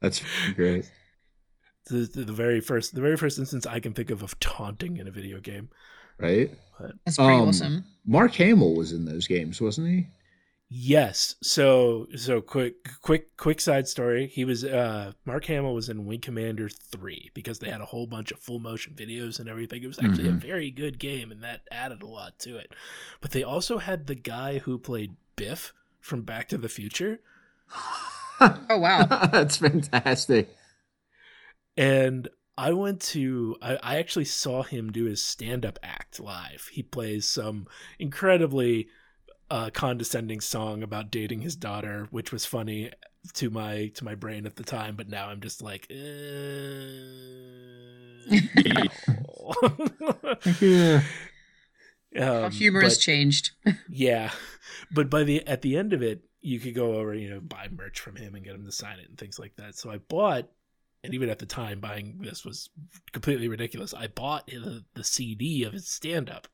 That's 0.00 0.22
great. 0.54 0.90
the, 1.88 1.98
the, 2.12 2.24
the 2.24 2.32
very 2.32 2.60
first 2.60 2.94
the 2.94 3.00
very 3.00 3.16
first 3.16 3.38
instance 3.38 3.66
I 3.66 3.80
can 3.80 3.92
think 3.92 4.10
of 4.10 4.22
of 4.22 4.38
taunting 4.40 4.96
in 4.98 5.08
a 5.08 5.10
video 5.10 5.40
game. 5.40 5.68
Right? 6.18 6.50
That's 7.04 7.16
pretty 7.16 7.32
Um, 7.32 7.48
awesome. 7.48 7.84
Mark 8.06 8.32
Hamill 8.34 8.74
was 8.74 8.92
in 8.92 9.04
those 9.04 9.26
games, 9.26 9.60
wasn't 9.60 9.88
he? 9.88 10.06
Yes. 10.68 11.36
So 11.44 12.08
so 12.16 12.40
quick 12.40 12.74
quick 13.00 13.36
quick 13.36 13.60
side 13.60 13.86
story. 13.86 14.26
He 14.26 14.44
was 14.44 14.64
uh 14.64 15.12
Mark 15.24 15.44
Hamill 15.44 15.74
was 15.74 15.88
in 15.88 16.06
Wing 16.06 16.20
Commander 16.20 16.68
3 16.68 17.30
because 17.34 17.60
they 17.60 17.70
had 17.70 17.80
a 17.80 17.84
whole 17.86 18.06
bunch 18.08 18.32
of 18.32 18.40
full 18.40 18.58
motion 18.58 18.92
videos 18.94 19.38
and 19.38 19.48
everything. 19.48 19.82
It 19.84 19.86
was 19.86 20.00
actually 20.00 20.28
a 20.28 20.32
Mhm. 20.32 20.40
very 20.42 20.70
good 20.72 20.98
game 20.98 21.30
and 21.30 21.42
that 21.44 21.62
added 21.70 22.02
a 22.02 22.06
lot 22.08 22.38
to 22.40 22.56
it. 22.56 22.74
But 23.20 23.30
they 23.30 23.44
also 23.44 23.78
had 23.78 24.06
the 24.08 24.16
guy 24.16 24.58
who 24.58 24.76
played 24.76 25.14
Biff 25.36 25.72
from 26.00 26.22
Back 26.22 26.48
to 26.48 26.58
the 26.58 26.68
Future 26.68 27.20
Oh 28.40 28.78
wow. 28.78 29.06
That's 29.32 29.58
fantastic. 29.58 30.50
and 31.76 32.28
I 32.58 32.72
went 32.72 33.00
to 33.02 33.56
I, 33.62 33.76
I 33.82 33.96
actually 33.98 34.24
saw 34.24 34.62
him 34.64 34.90
do 34.90 35.04
his 35.04 35.22
stand 35.22 35.64
up 35.64 35.78
act 35.82 36.18
live. 36.18 36.68
He 36.72 36.82
plays 36.82 37.26
some 37.26 37.66
incredibly 37.98 38.88
uh, 39.50 39.70
condescending 39.72 40.40
song 40.40 40.82
about 40.82 41.10
dating 41.10 41.42
his 41.42 41.56
daughter, 41.56 42.08
which 42.10 42.32
was 42.32 42.44
funny 42.44 42.90
to 43.34 43.50
my 43.50 43.88
to 43.94 44.04
my 44.04 44.14
brain 44.14 44.46
at 44.46 44.56
the 44.56 44.64
time, 44.64 44.96
but 44.96 45.08
now 45.08 45.28
I'm 45.28 45.40
just 45.40 45.62
like, 45.62 45.86
eh. 45.90 45.96
Yeah. 50.60 51.02
How 52.16 52.44
um, 52.44 52.52
humor 52.52 52.80
but- 52.80 52.86
has 52.86 52.98
changed. 52.98 53.50
yeah, 53.88 54.30
but 54.90 55.10
by 55.10 55.24
the 55.24 55.46
at 55.46 55.62
the 55.62 55.76
end 55.76 55.92
of 55.92 56.02
it, 56.02 56.24
you 56.40 56.60
could 56.60 56.74
go 56.74 56.94
over, 56.94 57.14
you 57.14 57.28
know, 57.28 57.40
buy 57.40 57.68
merch 57.70 58.00
from 58.00 58.16
him 58.16 58.34
and 58.34 58.44
get 58.44 58.54
him 58.54 58.64
to 58.64 58.72
sign 58.72 58.98
it 58.98 59.08
and 59.08 59.18
things 59.18 59.38
like 59.38 59.56
that. 59.56 59.76
So 59.76 59.90
I 59.90 59.98
bought, 59.98 60.48
and 61.04 61.14
even 61.14 61.28
at 61.28 61.38
the 61.38 61.46
time, 61.46 61.80
buying 61.80 62.18
this 62.20 62.44
was 62.44 62.70
completely 63.12 63.48
ridiculous. 63.48 63.92
I 63.92 64.06
bought 64.06 64.46
the, 64.46 64.84
the 64.94 65.04
CD 65.04 65.64
of 65.64 65.72
his 65.72 65.88
stand 65.88 66.30
up, 66.30 66.48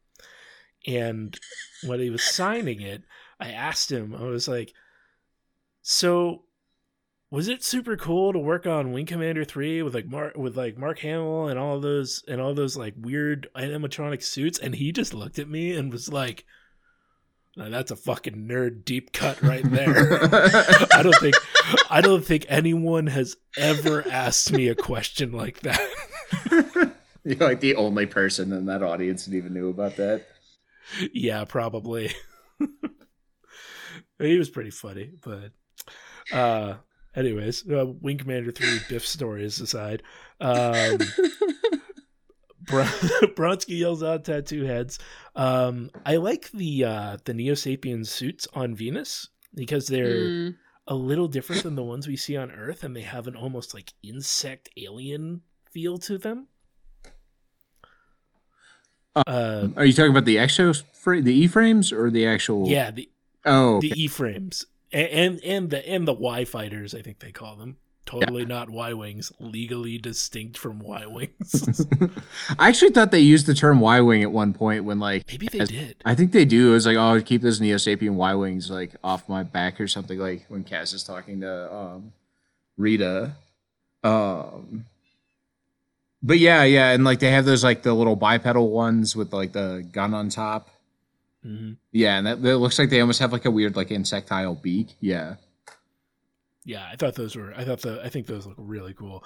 and 0.86 1.38
when 1.84 2.00
he 2.00 2.10
was 2.10 2.22
signing 2.22 2.80
it, 2.80 3.02
I 3.38 3.50
asked 3.50 3.90
him, 3.90 4.14
I 4.14 4.24
was 4.24 4.48
like, 4.48 4.72
"So, 5.82 6.44
was 7.30 7.48
it 7.48 7.64
super 7.64 7.96
cool 7.96 8.32
to 8.32 8.38
work 8.38 8.66
on 8.66 8.92
Wing 8.92 9.06
Commander 9.06 9.44
three 9.44 9.82
with 9.82 9.94
like 9.94 10.06
Mark 10.06 10.36
with 10.36 10.56
like 10.56 10.76
Mark 10.76 10.98
Hamill 11.00 11.48
and 11.48 11.58
all 11.58 11.80
those 11.80 12.22
and 12.28 12.40
all 12.40 12.54
those 12.54 12.76
like 12.76 12.94
weird 12.96 13.48
animatronic 13.56 14.22
suits? 14.22 14.58
And 14.58 14.74
he 14.74 14.92
just 14.92 15.14
looked 15.14 15.38
at 15.38 15.48
me 15.48 15.74
and 15.76 15.92
was 15.92 16.12
like, 16.12 16.44
"Now 17.56 17.68
that's 17.68 17.90
a 17.90 17.96
fucking 17.96 18.46
nerd 18.48 18.84
deep 18.84 19.12
cut 19.12 19.40
right 19.42 19.68
there." 19.68 20.18
I 20.92 21.02
don't 21.02 21.18
think 21.18 21.36
I 21.90 22.00
don't 22.00 22.24
think 22.24 22.46
anyone 22.48 23.06
has 23.06 23.36
ever 23.56 24.06
asked 24.08 24.52
me 24.52 24.68
a 24.68 24.74
question 24.74 25.32
like 25.32 25.60
that. 25.60 25.80
You're 27.24 27.36
like 27.36 27.60
the 27.60 27.76
only 27.76 28.06
person 28.06 28.52
in 28.52 28.66
that 28.66 28.82
audience 28.82 29.26
that 29.26 29.34
even 29.34 29.54
knew 29.54 29.68
about 29.68 29.96
that. 29.96 30.26
Yeah, 31.12 31.44
probably. 31.44 32.10
he 34.18 34.38
was 34.38 34.50
pretty 34.50 34.70
funny, 34.70 35.10
but 35.22 35.52
uh 36.30 36.74
anyways, 37.14 37.68
uh, 37.70 37.86
Wing 37.86 38.18
Commander 38.18 38.52
3 38.52 38.66
Biff 38.88 39.06
stories 39.06 39.60
aside. 39.60 40.02
Um 40.40 40.98
Bron- 42.60 42.86
Bronsky 43.36 43.78
yells 43.78 44.02
out 44.02 44.24
tattoo 44.24 44.64
heads. 44.64 44.98
Um 45.34 45.90
I 46.06 46.16
like 46.16 46.50
the 46.52 46.84
uh 46.84 47.16
the 47.24 47.34
Neo 47.34 47.54
Sapien 47.54 48.06
suits 48.06 48.46
on 48.54 48.74
Venus 48.74 49.28
because 49.54 49.86
they're 49.86 50.28
Mm, 50.28 50.56
a 50.86 50.94
little 50.94 51.28
different 51.28 51.62
than 51.62 51.74
the 51.74 51.82
ones 51.84 52.06
we 52.08 52.16
see 52.16 52.36
on 52.36 52.50
Earth 52.50 52.84
and 52.84 52.94
they 52.96 53.02
have 53.02 53.26
an 53.26 53.36
almost 53.36 53.74
like 53.74 53.92
insect 54.02 54.68
alien 54.76 55.42
feel 55.72 55.98
to 55.98 56.18
them. 56.18 56.48
Uh, 59.14 59.68
Are 59.76 59.84
you 59.84 59.92
talking 59.92 60.10
about 60.10 60.24
the 60.24 60.36
exo 60.36 60.82
the 61.22 61.32
E 61.34 61.46
frames, 61.46 61.92
or 61.92 62.10
the 62.10 62.26
actual? 62.26 62.68
yeah, 62.68 62.90
the 62.90 63.08
Oh, 63.44 63.80
the 63.80 63.92
E 63.96 64.06
frames 64.08 64.66
and, 64.92 65.08
and 65.08 65.40
and 65.44 65.70
the 65.70 65.88
and 65.88 66.06
the 66.08 66.12
Y 66.12 66.44
fighters, 66.44 66.94
I 66.94 67.02
think 67.02 67.18
they 67.18 67.32
call 67.32 67.56
them. 67.56 67.76
Totally 68.04 68.44
not 68.44 68.68
Y 68.68 68.92
wings, 68.94 69.32
legally 69.38 69.96
distinct 69.96 70.58
from 70.58 70.80
Y 70.80 71.06
wings. 71.06 71.86
I 72.58 72.68
actually 72.68 72.90
thought 72.90 73.10
they 73.10 73.20
used 73.20 73.46
the 73.46 73.54
term 73.54 73.80
Y 73.80 74.00
wing 74.00 74.22
at 74.22 74.32
one 74.32 74.52
point 74.54 74.84
when 74.84 74.98
like 74.98 75.24
Maybe 75.28 75.46
they 75.48 75.60
as- 75.60 75.68
did. 75.68 75.96
I 76.04 76.14
think 76.14 76.32
they 76.32 76.44
do. 76.44 76.70
It 76.70 76.72
was 76.74 76.86
like, 76.86 76.96
oh, 76.96 77.20
keep 77.22 77.42
those 77.42 77.60
Neo 77.60 77.76
Sapien 77.76 78.14
Y 78.14 78.34
wings 78.34 78.70
like 78.70 78.96
off 79.04 79.28
my 79.28 79.42
back 79.44 79.80
or 79.80 79.86
something. 79.88 80.18
Like 80.18 80.44
when 80.48 80.64
Kaz 80.64 80.92
is 80.94 81.04
talking 81.04 81.40
to 81.42 81.72
um, 81.74 82.12
Rita. 82.76 83.32
Um, 84.04 84.84
but 86.22 86.38
yeah, 86.38 86.64
yeah, 86.64 86.90
and 86.90 87.04
like 87.04 87.18
they 87.20 87.30
have 87.30 87.44
those 87.44 87.64
like 87.64 87.82
the 87.82 87.94
little 87.94 88.16
bipedal 88.16 88.70
ones 88.70 89.16
with 89.16 89.32
like 89.32 89.52
the 89.52 89.86
gun 89.92 90.14
on 90.14 90.28
top. 90.28 90.70
hmm 91.42 91.72
Yeah, 91.92 92.18
and 92.18 92.26
that, 92.26 92.42
that 92.42 92.58
looks 92.58 92.78
like 92.78 92.90
they 92.90 93.00
almost 93.00 93.20
have 93.20 93.32
like 93.32 93.44
a 93.44 93.50
weird 93.50 93.76
like 93.76 93.90
insectile 93.90 94.54
beak. 94.54 94.94
Yeah. 95.00 95.36
Yeah, 96.64 96.86
I 96.90 96.96
thought 96.96 97.14
those 97.16 97.34
were. 97.34 97.52
I 97.56 97.64
thought 97.64 97.80
the. 97.82 98.00
I 98.04 98.08
think 98.08 98.26
those 98.26 98.46
look 98.46 98.56
really 98.58 98.94
cool. 98.94 99.24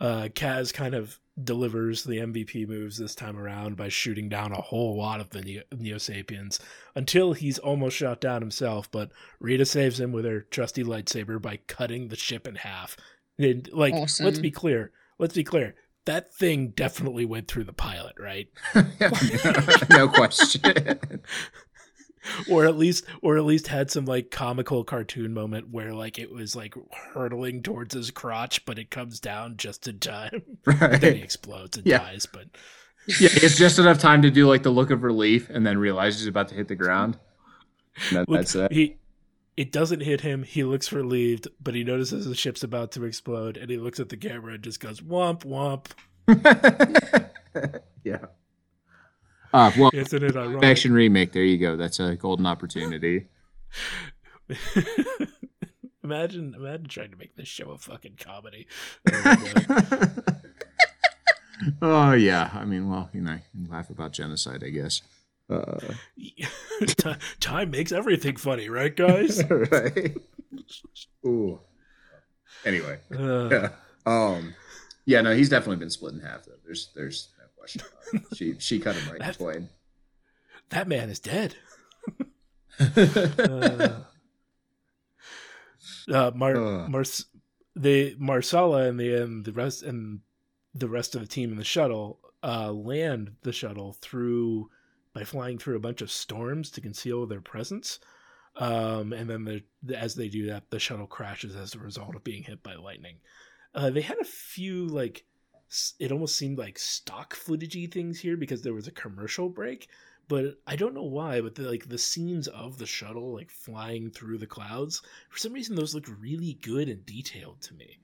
Uh, 0.00 0.28
Kaz 0.34 0.72
kind 0.72 0.94
of 0.94 1.18
delivers 1.42 2.04
the 2.04 2.18
MVP 2.18 2.66
moves 2.68 2.96
this 2.96 3.14
time 3.14 3.36
around 3.36 3.76
by 3.76 3.88
shooting 3.88 4.28
down 4.28 4.52
a 4.52 4.60
whole 4.60 4.96
lot 4.96 5.20
of 5.20 5.30
the 5.30 5.42
Neo, 5.42 5.62
Neo 5.76 5.98
Sapiens 5.98 6.60
until 6.94 7.32
he's 7.32 7.58
almost 7.58 7.96
shot 7.96 8.20
down 8.20 8.40
himself. 8.40 8.90
But 8.90 9.10
Rita 9.40 9.66
saves 9.66 10.00
him 10.00 10.12
with 10.12 10.24
her 10.24 10.40
trusty 10.40 10.84
lightsaber 10.84 11.42
by 11.42 11.58
cutting 11.66 12.08
the 12.08 12.16
ship 12.16 12.46
in 12.46 12.54
half. 12.54 12.96
And, 13.38 13.68
like, 13.72 13.94
let's 14.20 14.38
be 14.38 14.50
clear. 14.50 14.92
Let's 15.18 15.34
be 15.34 15.44
clear. 15.44 15.74
That 16.08 16.32
thing 16.32 16.68
definitely 16.70 17.26
went 17.26 17.48
through 17.48 17.64
the 17.64 17.72
pilot, 17.74 18.14
right? 18.18 18.48
no 19.90 20.08
question. 20.08 20.62
or 22.50 22.64
at 22.64 22.78
least 22.78 23.04
or 23.20 23.36
at 23.36 23.44
least 23.44 23.68
had 23.68 23.90
some 23.90 24.06
like 24.06 24.30
comical 24.30 24.84
cartoon 24.84 25.34
moment 25.34 25.68
where 25.70 25.92
like 25.92 26.18
it 26.18 26.30
was 26.32 26.56
like 26.56 26.74
hurtling 27.12 27.62
towards 27.62 27.94
his 27.94 28.10
crotch 28.10 28.64
but 28.64 28.78
it 28.78 28.90
comes 28.90 29.20
down 29.20 29.56
just 29.58 29.86
in 29.86 29.98
time 29.98 30.42
right. 30.64 31.00
then 31.00 31.14
he 31.16 31.22
explodes 31.22 31.76
and 31.76 31.86
Yeah. 31.86 31.98
dies 31.98 32.26
but 32.26 32.44
Yeah, 33.20 33.28
it's 33.32 33.56
just 33.56 33.78
enough 33.78 33.98
time 33.98 34.22
to 34.22 34.30
do 34.30 34.46
like 34.48 34.62
the 34.62 34.70
look 34.70 34.90
of 34.90 35.02
relief 35.02 35.48
and 35.50 35.66
then 35.66 35.76
realize 35.78 36.18
he's 36.18 36.26
about 36.26 36.48
to 36.48 36.54
hit 36.54 36.68
the 36.68 36.74
ground. 36.74 37.18
And 38.10 38.18
then 38.18 38.24
look, 38.28 38.40
that's 38.40 38.54
it. 38.54 38.72
he 38.72 38.96
it 39.58 39.72
doesn't 39.72 40.00
hit 40.00 40.20
him 40.20 40.44
he 40.44 40.62
looks 40.62 40.92
relieved 40.92 41.48
but 41.60 41.74
he 41.74 41.82
notices 41.82 42.26
the 42.26 42.34
ship's 42.34 42.62
about 42.62 42.92
to 42.92 43.04
explode 43.04 43.56
and 43.56 43.70
he 43.70 43.76
looks 43.76 43.98
at 43.98 44.08
the 44.08 44.16
camera 44.16 44.54
and 44.54 44.62
just 44.62 44.78
goes 44.78 45.00
womp 45.00 45.44
womp 45.44 45.86
yeah. 48.04 48.26
Uh, 49.52 49.70
well, 49.78 49.90
isn't 49.94 50.22
it 50.22 50.36
ironic 50.36 50.62
action 50.62 50.92
remake. 50.92 51.32
There 51.32 51.42
you 51.42 51.56
go. 51.56 51.76
That's 51.76 52.00
a 52.00 52.16
golden 52.16 52.46
opportunity. 52.46 53.28
imagine 56.04 56.54
imagine 56.54 56.86
trying 56.86 57.10
to 57.10 57.16
make 57.16 57.36
this 57.36 57.48
show 57.48 57.70
a 57.70 57.78
fucking 57.78 58.16
comedy 58.18 58.66
Oh 59.12 60.14
oh 61.82 62.12
yeah. 62.12 62.50
I 62.54 62.64
mean, 62.64 62.88
well, 62.88 63.10
you 63.12 63.20
know, 63.20 63.38
laugh 63.68 63.90
about 63.90 64.12
genocide, 64.12 64.62
I 64.64 64.68
guess. 64.68 65.02
Uh, 65.50 65.78
time 67.40 67.70
makes 67.70 67.90
everything 67.92 68.36
funny 68.36 68.68
right 68.68 68.94
guys 68.94 69.42
right. 69.50 70.16
Ooh. 71.26 71.58
Anyway, 72.64 72.98
Uh, 73.16 73.48
yeah. 73.50 73.68
Um, 74.04 74.54
yeah. 75.06 75.20
No, 75.22 75.34
he's 75.34 75.48
definitely 75.48 75.76
been 75.76 75.90
split 75.90 76.14
in 76.14 76.20
half. 76.20 76.44
Though. 76.44 76.52
There's, 76.64 76.90
there's 76.94 77.28
no 77.38 77.44
question. 77.56 77.82
About 78.12 78.22
it. 78.30 78.36
She, 78.36 78.54
she 78.58 78.78
cut 78.78 78.94
him 78.96 79.06
right 79.08 79.20
in 79.20 79.26
That- 79.26 79.36
twain. 79.36 79.68
that 80.70 80.86
man 80.88 81.08
is 81.08 81.18
dead 81.20 81.54
uh, 82.80 83.88
uh, 86.12 86.30
Mar- 86.34 86.56
Ugh. 86.56 86.90
Mars- 86.90 87.26
the 87.76 88.16
Marsala 88.18 88.88
and 88.88 88.98
the 88.98 89.14
and 89.22 89.44
the 89.44 89.52
rest 89.52 89.82
and 89.82 90.20
the 90.74 90.88
rest 90.88 91.14
of 91.14 91.20
the 91.20 91.26
team 91.26 91.50
in 91.52 91.56
the 91.58 91.64
shuttle 91.64 92.18
uh, 92.42 92.70
land 92.72 93.32
the 93.42 93.52
shuttle 93.52 93.94
through 94.00 94.68
by 95.12 95.24
flying 95.24 95.58
through 95.58 95.76
a 95.76 95.80
bunch 95.80 96.02
of 96.02 96.10
storms 96.10 96.70
to 96.70 96.80
conceal 96.80 97.26
their 97.26 97.40
presence. 97.40 97.98
Um, 98.56 99.12
and 99.12 99.30
then 99.30 99.44
the, 99.82 99.96
as 99.96 100.14
they 100.14 100.28
do 100.28 100.46
that, 100.46 100.70
the 100.70 100.78
shuttle 100.78 101.06
crashes 101.06 101.54
as 101.54 101.74
a 101.74 101.78
result 101.78 102.16
of 102.16 102.24
being 102.24 102.42
hit 102.42 102.62
by 102.62 102.74
lightning. 102.74 103.16
Uh, 103.74 103.90
they 103.90 104.00
had 104.00 104.18
a 104.18 104.24
few 104.24 104.86
like 104.86 105.24
it 105.98 106.10
almost 106.10 106.36
seemed 106.36 106.58
like 106.58 106.78
stock 106.78 107.36
footagey 107.36 107.92
things 107.92 108.18
here 108.18 108.36
because 108.36 108.62
there 108.62 108.74
was 108.74 108.88
a 108.88 108.92
commercial 108.92 109.48
break, 109.48 109.88
but 110.26 110.58
I 110.66 110.76
don't 110.76 110.94
know 110.94 111.04
why. 111.04 111.40
But 111.40 111.54
the, 111.54 111.62
like 111.62 111.88
the 111.88 111.98
scenes 111.98 112.48
of 112.48 112.78
the 112.78 112.86
shuttle 112.86 113.34
like 113.34 113.50
flying 113.50 114.10
through 114.10 114.38
the 114.38 114.46
clouds, 114.46 115.02
for 115.28 115.38
some 115.38 115.52
reason 115.52 115.76
those 115.76 115.94
looked 115.94 116.08
really 116.08 116.58
good 116.62 116.88
and 116.88 117.04
detailed 117.04 117.60
to 117.62 117.74
me. 117.74 117.98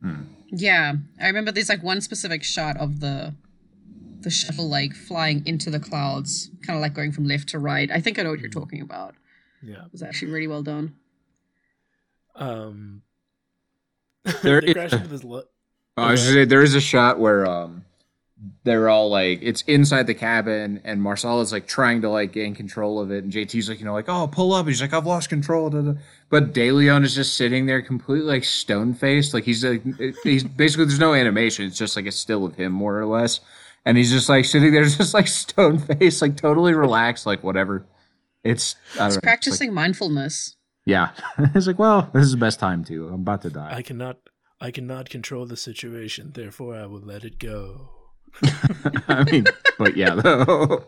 Hmm. 0.00 0.22
Yeah, 0.48 0.94
I 1.20 1.26
remember 1.26 1.52
there's 1.52 1.68
like 1.68 1.82
one 1.82 2.00
specific 2.00 2.44
shot 2.44 2.76
of 2.76 3.00
the 3.00 3.34
the 4.22 4.30
shuttle 4.30 4.68
like 4.68 4.94
flying 4.94 5.46
into 5.46 5.70
the 5.70 5.80
clouds, 5.80 6.50
kind 6.66 6.76
of 6.76 6.82
like 6.82 6.94
going 6.94 7.12
from 7.12 7.24
left 7.26 7.48
to 7.50 7.58
right. 7.58 7.90
I 7.90 8.00
think 8.00 8.18
I 8.18 8.22
know 8.22 8.30
what 8.30 8.40
you're 8.40 8.48
talking 8.50 8.80
about. 8.80 9.14
Yeah. 9.62 9.84
It 9.86 9.92
was 9.92 10.02
actually 10.02 10.32
really 10.32 10.46
well 10.48 10.62
done. 10.62 10.94
Um. 12.34 13.02
There 14.42 14.60
they 14.60 14.68
is- 14.68 14.92
into 14.92 15.08
this. 15.08 15.24
Lo- 15.24 15.44
Oh, 15.96 16.04
I 16.04 16.10
was 16.12 16.22
gonna 16.22 16.32
say 16.34 16.44
there 16.46 16.62
is 16.62 16.74
a 16.74 16.80
shot 16.80 17.18
where 17.18 17.44
um 17.46 17.84
they're 18.64 18.88
all 18.88 19.10
like 19.10 19.40
it's 19.42 19.60
inside 19.62 20.06
the 20.06 20.14
cabin 20.14 20.80
and 20.84 21.02
Marcel 21.02 21.42
is 21.42 21.52
like 21.52 21.66
trying 21.66 22.00
to 22.02 22.08
like 22.08 22.32
gain 22.32 22.54
control 22.54 23.00
of 23.00 23.10
it 23.10 23.22
and 23.24 23.30
JT's 23.32 23.68
like 23.68 23.80
you 23.80 23.84
know 23.84 23.92
like 23.92 24.08
oh 24.08 24.26
pull 24.28 24.54
up 24.54 24.66
he's 24.66 24.80
like 24.80 24.94
I've 24.94 25.04
lost 25.04 25.28
control 25.28 25.68
da, 25.68 25.82
da. 25.82 25.92
but 26.30 26.54
De 26.54 26.70
Leon 26.72 27.04
is 27.04 27.14
just 27.14 27.36
sitting 27.36 27.66
there 27.66 27.82
completely 27.82 28.26
like 28.28 28.44
stone 28.44 28.94
faced 28.94 29.34
like 29.34 29.44
he's 29.44 29.62
like 29.62 29.82
he's 30.22 30.42
basically 30.44 30.86
there's 30.86 31.00
no 31.00 31.12
animation 31.12 31.66
it's 31.66 31.76
just 31.76 31.96
like 31.96 32.06
a 32.06 32.12
still 32.12 32.46
of 32.46 32.54
him 32.54 32.72
more 32.72 32.98
or 32.98 33.04
less 33.04 33.40
and 33.84 33.96
he's 33.96 34.10
just 34.10 34.28
like 34.28 34.44
sitting 34.44 34.72
there 34.72 34.84
just 34.88 35.14
like 35.14 35.28
stone 35.28 35.78
face, 35.78 36.20
like 36.22 36.36
totally 36.36 36.74
relaxed 36.74 37.26
like 37.26 37.42
whatever 37.42 37.86
it's 38.44 38.74
I 38.74 38.76
don't 38.76 38.80
It's 38.88 38.98
know, 38.98 39.06
it's 39.06 39.16
like- 39.16 39.22
practicing 39.22 39.74
mindfulness. 39.74 40.56
yeah 40.86 41.10
it's 41.54 41.66
like 41.66 41.78
well 41.78 42.10
this 42.14 42.24
is 42.24 42.32
the 42.32 42.36
best 42.38 42.58
time 42.60 42.84
to 42.84 43.08
I'm 43.08 43.14
about 43.14 43.42
to 43.42 43.50
die 43.50 43.74
I 43.76 43.82
cannot. 43.82 44.16
I 44.62 44.70
cannot 44.70 45.08
control 45.08 45.46
the 45.46 45.56
situation. 45.56 46.32
Therefore, 46.34 46.74
I 46.76 46.84
will 46.84 47.00
let 47.00 47.24
it 47.24 47.38
go. 47.38 47.88
I 49.08 49.24
mean 49.30 49.44
but 49.78 49.96
yeah 49.96 50.14
though. 50.16 50.84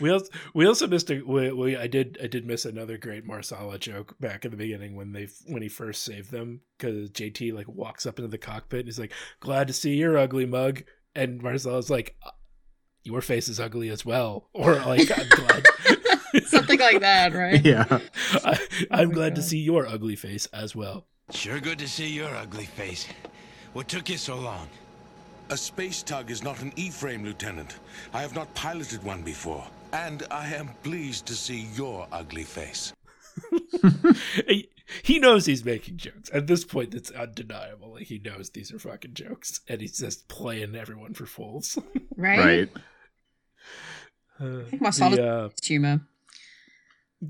We 0.00 0.10
also 0.10 0.30
we 0.54 0.66
also 0.66 0.86
missed 0.86 1.10
a 1.10 1.20
we, 1.20 1.50
we 1.52 1.76
I 1.76 1.88
did 1.88 2.16
I 2.22 2.26
did 2.28 2.46
miss 2.46 2.64
another 2.64 2.96
great 2.96 3.24
Marsala 3.26 3.78
joke 3.78 4.14
back 4.20 4.44
in 4.44 4.50
the 4.52 4.56
beginning 4.56 4.94
when 4.96 5.12
they 5.12 5.28
when 5.46 5.62
he 5.62 5.68
first 5.68 6.04
saved 6.04 6.30
them 6.30 6.60
because 6.78 7.10
JT 7.10 7.52
like 7.52 7.68
walks 7.68 8.06
up 8.06 8.18
into 8.18 8.28
the 8.30 8.38
cockpit 8.38 8.80
and 8.80 8.88
he's 8.88 9.00
like 9.00 9.12
glad 9.40 9.66
to 9.66 9.72
see 9.74 9.94
your 9.96 10.16
ugly 10.16 10.46
mug 10.46 10.84
and 11.18 11.42
Marsala's 11.42 11.90
like 11.90 12.16
"Uh, 12.22 12.30
your 13.04 13.20
face 13.20 13.48
is 13.48 13.58
ugly 13.60 13.88
as 13.90 14.04
well 14.04 14.48
or 14.52 14.74
like 14.76 15.10
I'm 15.16 15.28
glad 15.28 15.64
Something 16.46 16.78
like 16.78 17.00
that, 17.00 17.32
right? 17.32 17.64
yeah 17.64 17.86
I, 18.44 18.58
I'm 18.90 19.08
my 19.08 19.14
glad 19.14 19.34
to 19.36 19.42
see 19.42 19.58
your 19.58 19.86
ugly 19.86 20.16
face 20.16 20.46
as 20.52 20.76
well. 20.76 21.06
Sure 21.30 21.60
good 21.60 21.78
to 21.78 21.88
see 21.88 22.08
your 22.08 22.34
ugly 22.34 22.66
face. 22.66 23.06
What 23.72 23.88
took 23.88 24.08
you 24.08 24.16
so 24.18 24.36
long? 24.36 24.68
A 25.50 25.56
space 25.56 26.02
tug 26.02 26.30
is 26.30 26.42
not 26.42 26.60
an 26.60 26.72
E-frame, 26.76 27.24
Lieutenant. 27.24 27.76
I 28.12 28.20
have 28.20 28.34
not 28.34 28.52
piloted 28.54 29.02
one 29.02 29.22
before. 29.22 29.64
And 29.92 30.24
I 30.30 30.48
am 30.48 30.68
pleased 30.82 31.24
to 31.26 31.34
see 31.34 31.68
your 31.74 32.06
ugly 32.12 32.44
face. 32.44 32.92
Hey, 34.88 35.14
he 35.14 35.18
knows 35.18 35.46
he's 35.46 35.64
making 35.64 35.96
jokes. 35.96 36.30
At 36.32 36.46
this 36.46 36.64
point, 36.64 36.94
it's 36.94 37.10
undeniable. 37.10 37.92
Like 37.92 38.04
he 38.06 38.18
knows 38.18 38.50
these 38.50 38.72
are 38.72 38.78
fucking 38.78 39.14
jokes, 39.14 39.60
and 39.68 39.80
he's 39.80 39.98
just 39.98 40.28
playing 40.28 40.74
everyone 40.74 41.14
for 41.14 41.26
fools. 41.26 41.78
Right? 42.16 42.38
Right. 42.38 42.70
Uh, 44.40 44.62
I 44.62 44.70
think 44.70 44.82
Marcellus 44.82 45.16
the, 45.16 45.28
uh, 45.28 45.48
humor. 45.62 46.00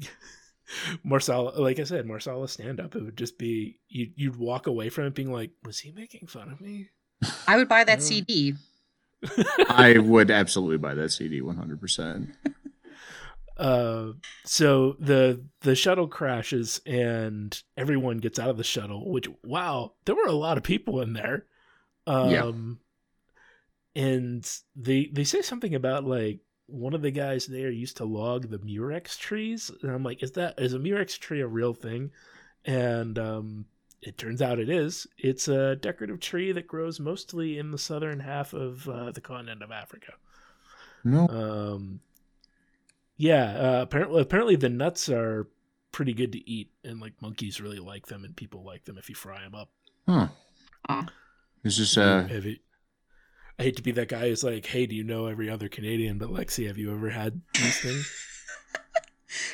Marsala, 1.04 1.50
like 1.60 1.78
I 1.78 1.84
said, 1.84 2.06
Marsala 2.06 2.48
stand 2.48 2.80
up. 2.80 2.96
It 2.96 3.02
would 3.02 3.18
just 3.18 3.38
be 3.38 3.80
you. 3.88 4.10
You'd 4.16 4.36
walk 4.36 4.66
away 4.66 4.88
from 4.88 5.04
it 5.04 5.14
being 5.14 5.30
like, 5.30 5.50
"Was 5.62 5.78
he 5.80 5.92
making 5.92 6.26
fun 6.26 6.50
of 6.50 6.60
me?" 6.60 6.88
I 7.46 7.56
would 7.56 7.68
buy 7.68 7.84
that. 7.84 8.02
CD. 8.02 8.54
I 9.68 9.98
would 9.98 10.30
absolutely 10.30 10.78
buy 10.78 10.94
that 10.94 11.10
CD 11.10 11.40
100%. 11.40 12.32
Uh, 13.58 14.12
so 14.44 14.96
the 15.00 15.44
the 15.62 15.74
shuttle 15.74 16.06
crashes 16.06 16.80
and 16.86 17.60
everyone 17.76 18.18
gets 18.18 18.38
out 18.38 18.50
of 18.50 18.56
the 18.56 18.64
shuttle. 18.64 19.10
Which 19.10 19.28
wow, 19.44 19.94
there 20.04 20.14
were 20.14 20.26
a 20.26 20.32
lot 20.32 20.56
of 20.56 20.62
people 20.62 21.00
in 21.00 21.12
there. 21.12 21.44
Um, 22.06 22.30
and 23.94 24.48
they 24.76 25.10
they 25.12 25.24
say 25.24 25.42
something 25.42 25.74
about 25.74 26.04
like 26.04 26.40
one 26.66 26.94
of 26.94 27.02
the 27.02 27.10
guys 27.10 27.46
there 27.46 27.70
used 27.70 27.96
to 27.96 28.04
log 28.04 28.48
the 28.48 28.58
murex 28.58 29.16
trees, 29.16 29.70
and 29.82 29.90
I'm 29.90 30.04
like, 30.04 30.22
is 30.22 30.32
that 30.32 30.60
is 30.60 30.74
a 30.74 30.78
murex 30.78 31.18
tree 31.18 31.40
a 31.40 31.46
real 31.46 31.74
thing? 31.74 32.10
And 32.64 33.18
um, 33.18 33.64
it 34.02 34.18
turns 34.18 34.42
out 34.42 34.58
it 34.58 34.68
is. 34.68 35.06
It's 35.16 35.48
a 35.48 35.76
decorative 35.76 36.20
tree 36.20 36.52
that 36.52 36.66
grows 36.66 37.00
mostly 37.00 37.58
in 37.58 37.70
the 37.70 37.78
southern 37.78 38.20
half 38.20 38.52
of 38.52 38.88
uh, 38.88 39.10
the 39.10 39.20
continent 39.20 39.62
of 39.62 39.72
Africa. 39.72 40.12
No. 41.04 41.26
Um, 41.28 42.00
yeah, 43.18 43.44
uh, 43.58 43.82
apparently, 43.82 44.22
apparently 44.22 44.56
the 44.56 44.70
nuts 44.70 45.08
are 45.10 45.46
pretty 45.92 46.14
good 46.14 46.32
to 46.32 46.50
eat, 46.50 46.70
and 46.84 47.00
like 47.00 47.12
monkeys 47.20 47.60
really 47.60 47.78
like 47.80 48.06
them, 48.06 48.24
and 48.24 48.34
people 48.34 48.64
like 48.64 48.84
them 48.86 48.96
if 48.96 49.08
you 49.10 49.14
fry 49.14 49.42
them 49.42 49.54
up. 49.54 49.68
Huh. 50.08 50.28
Oh. 50.88 51.04
Is 51.64 51.76
this 51.76 51.98
uh 51.98 52.26
Have 52.28 52.46
you- 52.46 52.58
I 53.58 53.64
hate 53.64 53.76
to 53.76 53.82
be 53.82 53.90
that 53.92 54.08
guy 54.08 54.28
who's 54.28 54.44
like, 54.44 54.64
"Hey, 54.64 54.86
do 54.86 54.94
you 54.94 55.02
know 55.04 55.26
every 55.26 55.50
other 55.50 55.68
Canadian?" 55.68 56.16
But 56.18 56.28
Lexi, 56.30 56.66
have 56.68 56.78
you 56.78 56.94
ever 56.94 57.10
had 57.10 57.40
these 57.54 57.80
things? 57.80 58.10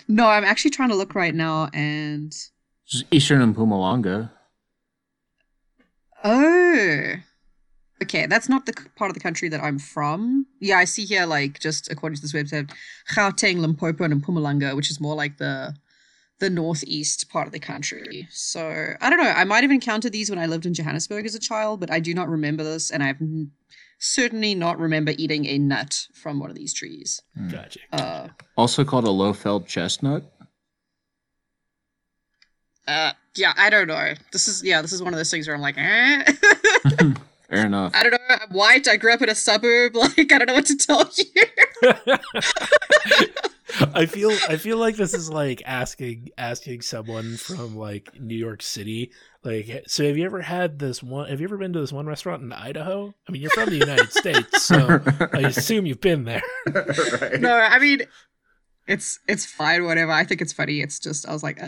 No, 0.07 0.29
I'm 0.29 0.45
actually 0.45 0.71
trying 0.71 0.91
to 0.91 0.95
look 0.95 1.17
right 1.17 1.35
now 1.35 1.69
and 1.75 2.31
this 2.31 2.53
is 2.93 3.05
Eastern 3.11 3.43
and 3.43 3.57
Pumalanga? 3.57 4.31
oh. 6.23 7.15
Okay, 8.03 8.27
that's 8.27 8.49
not 8.49 8.67
the 8.67 8.73
part 8.97 9.11
of 9.11 9.15
the 9.15 9.21
country 9.21 9.49
that 9.49 9.63
I'm 9.63 9.79
from. 9.79 10.47
Yeah, 10.61 10.79
I 10.79 10.85
see 10.85 11.05
here, 11.05 11.27
like, 11.27 11.61
just 11.61 11.91
according 11.91 12.17
to 12.17 12.23
this 12.23 12.33
website, 12.33 12.71
Gauteng, 13.15 13.59
Limpopo, 13.61 14.05
and 14.05 14.23
Mpumalanga, 14.23 14.75
which 14.77 14.91
is 14.91 15.01
more 15.01 15.15
like 15.15 15.39
the 15.39 15.75
the 16.41 16.51
northeast 16.51 17.31
part 17.31 17.47
of 17.47 17.53
the 17.53 17.61
country. 17.61 18.27
So 18.31 18.95
I 19.01 19.09
don't 19.09 19.21
know. 19.23 19.31
I 19.31 19.45
might 19.45 19.63
have 19.63 19.71
encountered 19.71 20.11
these 20.13 20.29
when 20.29 20.39
I 20.39 20.47
lived 20.47 20.67
in 20.67 20.75
Johannesburg 20.75 21.25
as 21.25 21.35
a 21.37 21.39
child, 21.39 21.79
but 21.79 21.91
I 21.93 22.01
do 22.01 22.13
not 22.13 22.29
remember 22.29 22.65
this, 22.65 22.91
and 22.91 23.03
I've 23.05 23.21
n- 23.23 23.53
certainly 24.01 24.55
not 24.57 24.79
remember 24.81 25.13
eating 25.17 25.47
a 25.47 25.59
nut 25.59 26.09
from 26.13 26.41
one 26.41 26.51
of 26.51 26.57
these 26.57 26.75
trees. 26.75 27.23
Gotcha. 27.51 27.79
Uh, 27.93 28.29
Also 28.57 28.85
called 28.85 29.05
a 29.05 29.09
lowveld 29.11 29.67
chestnut. 29.67 30.25
uh, 32.89 33.13
yeah, 33.37 33.53
I 33.57 33.71
don't 33.71 33.87
know. 33.87 34.15
This 34.33 34.49
is 34.49 34.63
yeah, 34.65 34.83
this 34.83 34.93
is 34.93 35.01
one 35.03 35.15
of 35.15 35.19
those 35.19 35.31
things 35.31 35.47
where 35.47 35.55
I'm 35.55 35.63
like, 35.63 35.77
eh. 35.79 36.25
Fair 37.55 37.67
enough. 37.67 37.93
I 37.95 38.03
don't 38.03 38.13
know. 38.13 38.19
I'm 38.29 38.51
white. 38.51 38.89
I 38.89 38.97
grew 38.97 39.13
up 39.13 39.23
in 39.23 39.29
a 39.29 39.35
suburb. 39.35 39.95
Like, 40.05 40.33
I 40.33 40.39
don't 40.39 40.47
know 40.47 40.55
what 40.55 40.67
to 40.67 40.77
tell 40.77 41.11
you. 41.17 41.43
I 43.95 44.07
feel 44.07 44.31
I 44.49 44.57
feel 44.57 44.77
like 44.77 44.97
this 44.97 45.15
is 45.15 45.31
like 45.31 45.63
asking 45.67 46.31
asking 46.39 46.83
someone 46.83 47.37
from 47.37 47.77
like 47.77 48.21
New 48.21 48.37
York 48.37 48.63
City 48.63 49.11
like 49.43 49.83
so 49.89 50.05
have 50.05 50.17
you 50.17 50.25
ever 50.25 50.41
had 50.43 50.79
this 50.79 51.03
one 51.03 51.29
have 51.29 51.41
you 51.41 51.47
ever 51.47 51.57
been 51.57 51.73
to 51.73 51.81
this 51.81 51.93
one 51.93 52.07
restaurant 52.07 52.43
in 52.43 52.53
Idaho? 52.53 53.13
I 53.29 53.33
mean 53.33 53.43
you're 53.43 53.51
from 53.51 53.71
the 53.71 53.79
United 53.79 54.13
States 54.21 54.63
so 54.63 55.01
I 55.33 55.41
assume 55.41 55.87
you've 55.87 56.01
been 56.01 56.25
there. 56.25 56.43
right. 56.67 57.41
no, 57.41 57.53
I 57.53 57.79
mean, 57.81 58.03
it's 58.87 59.19
it's 59.27 59.47
fine. 59.47 59.85
Whatever. 59.85 60.13
I 60.13 60.25
think 60.25 60.41
it's 60.41 60.53
funny. 60.53 60.81
It's 60.81 60.99
just 60.99 61.27
I 61.27 61.33
was 61.33 61.43
like, 61.43 61.61
uh, 61.63 61.67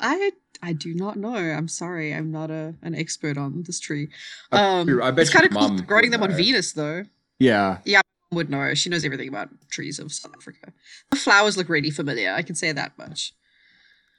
I 0.00 0.32
I 0.62 0.72
do 0.72 0.94
not 0.94 1.16
know. 1.16 1.34
I'm 1.36 1.68
sorry. 1.68 2.12
I'm 2.14 2.30
not 2.30 2.50
a 2.50 2.74
an 2.82 2.94
expert 2.94 3.38
on 3.38 3.62
this 3.62 3.78
tree. 3.80 4.08
Um, 4.52 5.00
I 5.02 5.10
bet 5.10 5.22
it's 5.22 5.30
kind 5.30 5.46
of 5.46 5.52
cool 5.52 5.78
growing 5.86 6.06
would 6.10 6.12
them 6.12 6.22
on. 6.22 6.32
Venus 6.32 6.72
though. 6.72 7.04
Yeah. 7.38 7.78
Yeah, 7.84 8.00
would 8.32 8.50
know. 8.50 8.74
She 8.74 8.90
knows 8.90 9.04
everything 9.04 9.28
about 9.28 9.48
trees 9.70 9.98
of 9.98 10.12
South 10.12 10.34
Africa. 10.36 10.72
The 11.10 11.16
flowers 11.16 11.56
look 11.56 11.68
really 11.68 11.90
familiar. 11.90 12.32
I 12.32 12.42
can 12.42 12.54
say 12.56 12.72
that 12.72 12.98
much. 12.98 13.32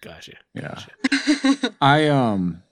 Gotcha. 0.02 0.34
Yeah. 0.54 0.82
I 1.82 2.08
um 2.08 2.64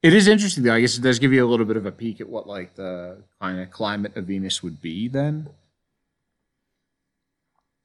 it 0.00 0.14
is 0.14 0.28
interesting 0.28 0.62
though. 0.62 0.74
I 0.74 0.80
guess 0.80 0.96
it 0.96 1.00
does 1.02 1.18
give 1.18 1.32
you 1.32 1.44
a 1.44 1.48
little 1.50 1.66
bit 1.66 1.76
of 1.76 1.86
a 1.86 1.90
peek 1.92 2.20
at 2.20 2.28
what 2.28 2.46
like 2.46 2.76
the 2.76 3.22
kind 3.42 3.58
of 3.60 3.70
climate 3.72 4.16
of 4.16 4.26
Venus 4.26 4.62
would 4.62 4.80
be 4.80 5.08
then. 5.08 5.48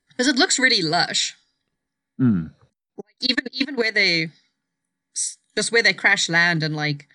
Because 0.10 0.28
it 0.28 0.36
looks 0.36 0.60
really 0.60 0.82
lush. 0.84 1.36
Hmm. 2.20 2.48
like 3.04 3.16
even 3.22 3.46
even 3.52 3.76
where 3.76 3.92
they 3.92 4.26
s- 4.26 4.32
just 5.56 5.72
where 5.72 5.84
they 5.84 5.94
crash 5.94 6.30
land 6.30 6.64
and 6.64 6.76
like 6.76 7.08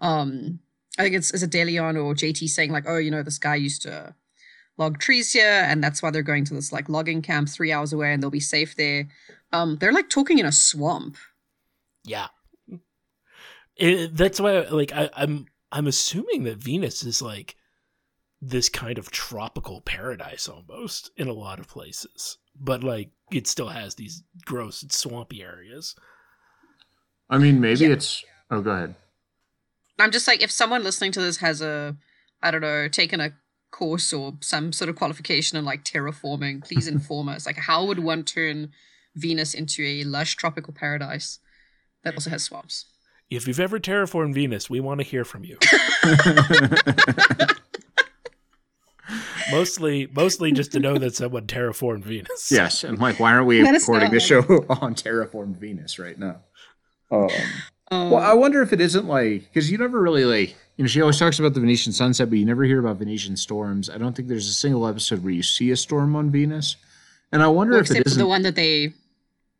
um 0.00 0.58
i 0.98 1.02
think 1.02 1.14
it's 1.14 1.32
is 1.32 1.42
it 1.42 1.50
deleon 1.50 2.02
or 2.02 2.14
jt 2.14 2.48
saying 2.48 2.72
like 2.72 2.84
oh 2.88 2.98
you 2.98 3.10
know 3.10 3.22
this 3.22 3.38
guy 3.38 3.54
used 3.54 3.82
to 3.82 4.14
log 4.76 4.98
trees 4.98 5.32
here 5.32 5.64
and 5.66 5.82
that's 5.82 6.02
why 6.02 6.10
they're 6.10 6.22
going 6.22 6.44
to 6.44 6.54
this 6.54 6.72
like 6.72 6.88
logging 6.88 7.22
camp 7.22 7.48
three 7.48 7.70
hours 7.72 7.92
away 7.92 8.12
and 8.12 8.22
they'll 8.22 8.30
be 8.30 8.40
safe 8.40 8.74
there 8.76 9.06
um 9.52 9.76
they're 9.76 9.92
like 9.92 10.08
talking 10.08 10.38
in 10.38 10.46
a 10.46 10.52
swamp 10.52 11.16
Yeah. 12.04 12.28
It, 13.76 14.16
that's 14.16 14.40
why 14.40 14.60
like 14.60 14.92
I, 14.92 15.10
I'm 15.16 15.46
I'm 15.72 15.86
assuming 15.88 16.44
that 16.44 16.58
Venus 16.58 17.02
is 17.02 17.20
like 17.20 17.56
this 18.40 18.68
kind 18.68 18.98
of 18.98 19.10
tropical 19.10 19.80
paradise 19.80 20.48
almost 20.48 21.10
in 21.16 21.26
a 21.26 21.32
lot 21.32 21.58
of 21.58 21.68
places. 21.68 22.38
But 22.54 22.84
like 22.84 23.10
it 23.32 23.46
still 23.48 23.68
has 23.68 23.94
these 23.94 24.22
gross 24.44 24.84
swampy 24.90 25.42
areas. 25.42 25.96
I 27.34 27.38
mean 27.38 27.60
maybe 27.60 27.86
Yeah. 27.86 27.92
it's 27.96 28.24
oh 28.50 28.60
go 28.60 28.70
ahead. 28.70 28.94
i'm 29.98 30.10
just 30.10 30.26
like 30.28 30.42
if 30.42 30.50
someone 30.50 30.82
listening 30.84 31.12
to 31.12 31.20
this 31.20 31.38
has 31.38 31.60
a 31.60 31.96
i 32.42 32.50
don't 32.50 32.60
know 32.60 32.88
taken 32.88 33.20
a 33.20 33.30
course 33.72 34.12
or 34.12 34.34
some 34.40 34.72
sort 34.72 34.88
of 34.88 34.94
qualification 34.96 35.58
in 35.58 35.64
like 35.64 35.82
terraforming 35.84 36.62
please 36.64 36.86
inform 36.96 37.28
us 37.28 37.44
like 37.46 37.56
how 37.56 37.84
would 37.84 37.98
one 37.98 38.22
turn 38.24 38.70
venus 39.16 39.52
into 39.54 39.82
a 39.84 40.04
lush 40.04 40.36
tropical 40.36 40.72
paradise 40.72 41.38
that 42.04 42.14
also 42.14 42.30
has 42.30 42.44
swamps 42.44 42.86
If 43.30 43.48
you've 43.48 43.58
ever 43.68 43.80
terraformed 43.80 44.34
Venus, 44.34 44.68
we 44.70 44.78
want 44.80 45.00
to 45.00 45.06
hear 45.12 45.24
from 45.24 45.42
you. 45.44 45.56
mostly 49.50 50.06
mostly 50.14 50.52
just 50.52 50.72
to 50.72 50.80
know 50.80 50.96
that 50.98 51.14
someone 51.14 51.46
terraformed 51.46 52.04
Venus. 52.04 52.50
yes, 52.50 52.84
and 52.84 52.98
like 52.98 53.20
why 53.20 53.32
aren't 53.34 53.46
we 53.46 53.60
recording 53.60 54.08
know. 54.08 54.14
this 54.14 54.26
show 54.26 54.38
on 54.80 54.94
terraformed 54.94 55.56
Venus 55.56 55.98
right 55.98 56.18
now? 56.18 56.40
Um 57.10 57.28
um, 57.90 58.10
Well, 58.10 58.22
I 58.22 58.34
wonder 58.34 58.62
if 58.62 58.72
it 58.72 58.80
isn't 58.80 59.06
like 59.06 59.42
because 59.42 59.70
you 59.70 59.78
never 59.78 60.00
really 60.00 60.24
like 60.24 60.56
you 60.76 60.84
know 60.84 60.88
she 60.88 61.00
always 61.00 61.18
talks 61.18 61.38
about 61.38 61.54
the 61.54 61.60
Venetian 61.60 61.92
sunset, 61.92 62.30
but 62.30 62.38
you 62.38 62.44
never 62.44 62.64
hear 62.64 62.80
about 62.80 62.96
Venetian 62.96 63.36
storms. 63.36 63.90
I 63.90 63.98
don't 63.98 64.14
think 64.14 64.28
there's 64.28 64.48
a 64.48 64.52
single 64.54 64.86
episode 64.86 65.22
where 65.22 65.32
you 65.32 65.42
see 65.42 65.70
a 65.70 65.76
storm 65.76 66.16
on 66.16 66.30
Venus, 66.30 66.76
and 67.32 67.42
I 67.42 67.48
wonder 67.48 67.72
well, 67.72 67.80
if 67.80 67.86
it 67.86 67.90
except 67.90 68.04
for 68.04 68.08
isn't. 68.10 68.18
the 68.18 68.26
one 68.26 68.42
that 68.42 68.54
they 68.54 68.92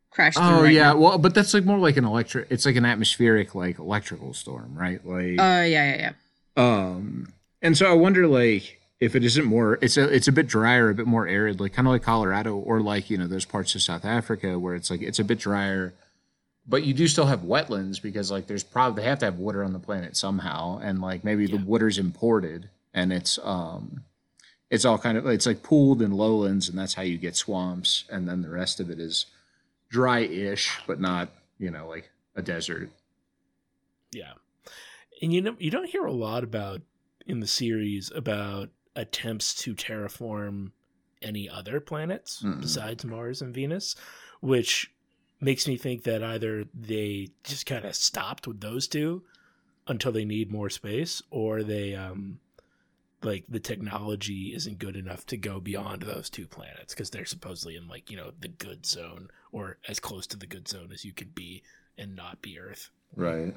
crashed 0.09 0.37
oh 0.41 0.63
right 0.63 0.73
yeah, 0.73 0.93
now. 0.93 0.97
well, 0.97 1.17
but 1.17 1.33
that's 1.35 1.53
like 1.53 1.65
more 1.65 1.77
like 1.77 1.97
an 1.97 2.05
electric. 2.05 2.47
It's 2.49 2.65
like 2.65 2.75
an 2.75 2.85
atmospheric 2.85 3.53
like 3.55 3.79
electrical 3.79 4.33
storm, 4.33 4.75
right? 4.75 5.05
Like 5.05 5.39
oh 5.39 5.63
yeah 5.63 5.63
yeah 5.63 5.95
yeah 5.97 6.11
um, 6.57 7.33
and 7.61 7.77
so 7.77 7.89
I 7.89 7.93
wonder 7.93 8.27
like 8.27 8.79
if 8.99 9.15
it 9.15 9.23
isn't 9.23 9.45
more. 9.45 9.77
It's 9.81 9.97
a 9.97 10.03
it's 10.03 10.27
a 10.27 10.31
bit 10.31 10.47
drier, 10.47 10.89
a 10.89 10.95
bit 10.95 11.07
more 11.07 11.27
arid, 11.27 11.59
like 11.59 11.73
kind 11.73 11.87
of 11.87 11.91
like 11.91 12.03
Colorado 12.03 12.55
or 12.55 12.81
like 12.81 13.09
you 13.09 13.17
know 13.17 13.27
those 13.27 13.45
parts 13.45 13.75
of 13.75 13.81
South 13.81 14.05
Africa 14.05 14.57
where 14.57 14.75
it's 14.75 14.89
like 14.89 15.01
it's 15.01 15.19
a 15.19 15.23
bit 15.23 15.39
drier 15.39 15.93
but 16.67 16.83
you 16.83 16.93
do 16.93 17.07
still 17.07 17.25
have 17.25 17.41
wetlands 17.41 18.01
because 18.01 18.31
like 18.31 18.47
there's 18.47 18.63
probably 18.63 19.01
they 19.03 19.07
have 19.09 19.19
to 19.19 19.25
have 19.25 19.37
water 19.37 19.63
on 19.63 19.73
the 19.73 19.79
planet 19.79 20.15
somehow 20.17 20.79
and 20.79 21.01
like 21.01 21.23
maybe 21.23 21.45
the 21.47 21.57
water's 21.57 21.97
imported 21.97 22.69
and 22.93 23.11
it's 23.13 23.37
um 23.43 24.03
it's 24.71 24.83
all 24.85 24.97
kind 24.97 25.17
of 25.17 25.25
it's 25.27 25.45
like 25.45 25.61
pooled 25.63 26.01
in 26.01 26.11
lowlands 26.11 26.67
and 26.69 26.77
that's 26.77 26.93
how 26.95 27.03
you 27.03 27.17
get 27.17 27.35
swamps 27.35 28.05
and 28.09 28.27
then 28.27 28.41
the 28.41 28.49
rest 28.49 28.79
of 28.79 28.89
it 28.89 28.99
is 28.99 29.25
dry-ish 29.89 30.79
but 30.87 30.99
not 30.99 31.29
you 31.59 31.69
know 31.69 31.87
like 31.87 32.09
a 32.35 32.41
desert 32.41 32.89
Yeah. 34.11 34.33
And 35.21 35.31
you 35.33 35.41
know 35.41 35.55
you 35.59 35.71
don't 35.71 35.89
hear 35.89 36.05
a 36.05 36.11
lot 36.11 36.43
about 36.43 36.81
in 37.25 37.39
the 37.39 37.47
series 37.47 38.11
about 38.13 38.69
attempts 38.95 39.53
to 39.55 39.73
terraform 39.75 40.71
any 41.21 41.49
other 41.49 41.79
planets 41.79 42.41
Mm-mm. 42.43 42.61
besides 42.61 43.03
Mars 43.05 43.41
and 43.41 43.53
Venus, 43.53 43.95
which 44.41 44.91
makes 45.39 45.67
me 45.67 45.77
think 45.77 46.03
that 46.03 46.23
either 46.23 46.65
they 46.73 47.29
just 47.43 47.65
kind 47.65 47.85
of 47.85 47.95
stopped 47.95 48.47
with 48.47 48.61
those 48.61 48.87
two 48.87 49.23
until 49.87 50.11
they 50.11 50.25
need 50.25 50.51
more 50.51 50.69
space 50.69 51.21
or 51.29 51.63
they 51.63 51.93
um 51.95 52.39
like 53.21 53.45
the 53.49 53.59
technology 53.59 54.53
isn't 54.55 54.79
good 54.79 54.95
enough 54.95 55.25
to 55.25 55.37
go 55.37 55.59
beyond 55.59 56.03
those 56.03 56.29
two 56.29 56.47
planets 56.47 56.93
because 56.93 57.09
they're 57.09 57.25
supposedly 57.25 57.75
in 57.75 57.87
like 57.87 58.09
you 58.09 58.17
know 58.17 58.31
the 58.39 58.47
good 58.47 58.85
zone 58.85 59.29
or 59.51 59.77
as 59.87 59.99
close 59.99 60.25
to 60.27 60.37
the 60.37 60.47
good 60.47 60.67
zone 60.67 60.89
as 60.93 61.05
you 61.05 61.11
could 61.11 61.35
be 61.35 61.61
and 61.97 62.15
not 62.15 62.41
be 62.41 62.59
earth 62.59 62.89
Right. 63.15 63.53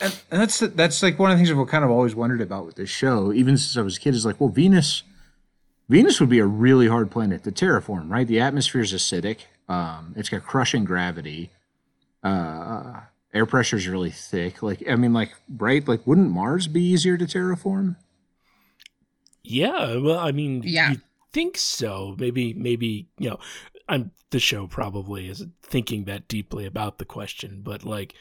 And, 0.00 0.20
and 0.30 0.40
that's 0.40 0.58
that's 0.58 1.02
like 1.02 1.18
one 1.18 1.30
of 1.30 1.38
the 1.38 1.44
things 1.44 1.56
I've 1.56 1.68
kind 1.68 1.84
of 1.84 1.90
always 1.90 2.14
wondered 2.14 2.40
about 2.40 2.66
with 2.66 2.76
this 2.76 2.90
show, 2.90 3.32
even 3.32 3.56
since 3.56 3.76
I 3.76 3.82
was 3.82 3.96
a 3.96 4.00
kid, 4.00 4.14
is 4.14 4.26
like, 4.26 4.40
well, 4.40 4.50
Venus, 4.50 5.02
Venus 5.88 6.18
would 6.20 6.28
be 6.28 6.40
a 6.40 6.46
really 6.46 6.88
hard 6.88 7.10
planet 7.10 7.44
to 7.44 7.52
terraform, 7.52 8.10
right? 8.10 8.26
The 8.26 8.40
atmosphere 8.40 8.80
is 8.80 8.92
acidic. 8.92 9.40
Um, 9.68 10.14
it's 10.16 10.28
got 10.28 10.42
crushing 10.44 10.84
gravity. 10.84 11.50
Uh, 12.22 13.00
air 13.32 13.46
pressure 13.46 13.76
is 13.76 13.88
really 13.88 14.10
thick. 14.10 14.62
Like, 14.62 14.82
I 14.88 14.96
mean, 14.96 15.12
like, 15.12 15.32
right? 15.56 15.86
Like, 15.86 16.06
wouldn't 16.06 16.30
Mars 16.30 16.66
be 16.66 16.82
easier 16.82 17.16
to 17.16 17.24
terraform? 17.24 17.96
Yeah, 19.42 19.96
well, 19.96 20.18
I 20.18 20.32
mean, 20.32 20.62
Yeah. 20.64 20.90
you 20.92 21.00
think 21.32 21.56
so. 21.56 22.14
Maybe, 22.18 22.54
maybe 22.54 23.08
you 23.18 23.30
know, 23.30 23.38
I'm 23.88 24.12
the 24.30 24.38
show 24.40 24.66
probably 24.66 25.28
isn't 25.28 25.52
thinking 25.62 26.04
that 26.04 26.28
deeply 26.28 26.64
about 26.66 26.98
the 26.98 27.04
question, 27.04 27.60
but 27.62 27.84
like 27.84 28.14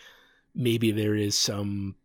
maybe 0.56 0.92
there 0.92 1.16
is 1.16 1.38
some 1.38 1.96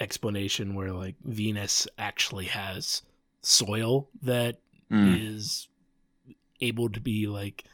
explanation 0.00 0.74
where 0.74 0.92
like 0.92 1.14
Venus 1.24 1.88
actually 1.98 2.46
has 2.46 3.02
soil 3.42 4.08
that 4.22 4.58
is 4.90 5.68
Mm. 6.22 6.28
able 6.60 6.88
to 6.90 7.00
be 7.00 7.26
like 7.26 7.64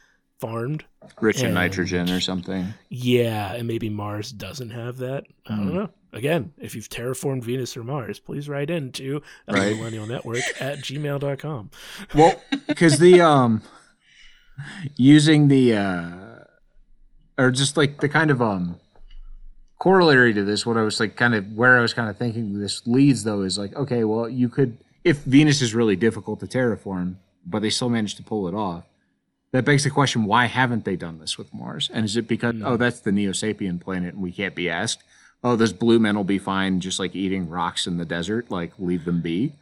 farmed. 0.47 0.83
Rich 1.21 1.41
in 1.43 1.53
nitrogen 1.53 2.09
or 2.09 2.19
something. 2.19 2.73
Yeah, 2.89 3.53
and 3.53 3.65
maybe 3.67 3.89
Mars 3.89 4.31
doesn't 4.31 4.71
have 4.71 4.97
that. 4.97 5.23
I 5.47 5.55
don't 5.55 5.67
Hmm. 5.69 5.73
know. 5.75 5.89
Again, 6.11 6.51
if 6.59 6.75
you've 6.75 6.89
terraformed 6.89 7.43
Venus 7.43 7.75
or 7.77 7.83
Mars, 7.83 8.19
please 8.19 8.47
write 8.49 8.69
in 8.69 8.91
to 8.93 9.21
Right. 9.49 9.75
millennial 9.75 10.05
network 10.05 10.43
at 10.61 10.79
gmail.com. 10.81 11.71
Well, 12.13 12.41
because 12.67 12.99
the 12.99 13.21
um, 13.21 13.61
using 14.95 15.47
the 15.47 15.75
uh, 15.75 16.39
or 17.37 17.51
just 17.51 17.77
like 17.77 17.99
the 18.01 18.09
kind 18.09 18.29
of 18.31 18.41
um 18.41 18.79
corollary 19.79 20.33
to 20.33 20.43
this, 20.43 20.65
what 20.65 20.77
I 20.77 20.81
was 20.83 20.99
like 20.99 21.15
kind 21.15 21.35
of 21.35 21.51
where 21.53 21.77
I 21.77 21.81
was 21.81 21.93
kind 21.93 22.09
of 22.09 22.17
thinking 22.17 22.59
this 22.59 22.85
leads 22.85 23.23
though 23.23 23.41
is 23.41 23.57
like, 23.57 23.75
okay, 23.75 24.03
well, 24.03 24.27
you 24.29 24.49
could 24.49 24.77
if 25.03 25.19
Venus 25.23 25.61
is 25.61 25.73
really 25.73 25.95
difficult 25.95 26.39
to 26.41 26.47
terraform, 26.47 27.15
but 27.45 27.61
they 27.61 27.69
still 27.69 27.89
managed 27.89 28.17
to 28.17 28.23
pull 28.23 28.47
it 28.47 28.53
off. 28.53 28.83
That 29.53 29.65
begs 29.65 29.83
the 29.83 29.91
question: 29.91 30.25
Why 30.25 30.45
haven't 30.45 30.83
they 30.83 30.95
done 30.95 31.19
this 31.19 31.37
with 31.37 31.53
Mars? 31.53 31.89
And 31.93 32.05
is 32.05 32.17
it 32.17 32.27
because 32.27 32.55
oh, 32.65 32.75
that's 32.75 33.01
the 33.01 33.11
Neo 33.11 33.31
Sapien 33.31 33.79
planet, 33.79 34.15
and 34.15 34.23
we 34.23 34.31
can't 34.31 34.55
be 34.55 34.67
asked? 34.67 35.03
Oh, 35.43 35.55
those 35.55 35.73
blue 35.73 35.99
men 35.99 36.15
will 36.15 36.23
be 36.23 36.39
fine, 36.39 36.79
just 36.79 36.99
like 36.99 37.15
eating 37.15 37.47
rocks 37.47 37.85
in 37.85 37.97
the 37.97 38.05
desert. 38.05 38.49
Like, 38.49 38.73
leave 38.79 39.05
them 39.05 39.21
be. 39.21 39.53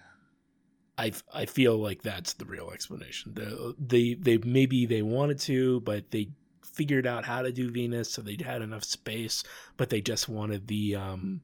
I, 0.98 1.12
I 1.34 1.46
feel 1.46 1.78
like 1.78 2.04
that's 2.04 2.34
the 2.34 2.46
real 2.46 2.72
explanation. 2.72 3.34
The, 3.34 3.76
they 3.78 4.14
they 4.14 4.38
maybe 4.38 4.86
they 4.86 5.02
wanted 5.02 5.40
to, 5.40 5.82
but 5.82 6.10
they 6.12 6.30
figured 6.64 7.06
out 7.06 7.26
how 7.26 7.42
to 7.42 7.52
do 7.52 7.70
Venus, 7.70 8.12
so 8.12 8.22
they 8.22 8.38
had 8.42 8.62
enough 8.62 8.86
space, 8.86 9.44
but 9.76 9.90
they 9.90 10.00
just 10.00 10.30
wanted 10.30 10.68
the 10.68 10.96
um 10.96 11.42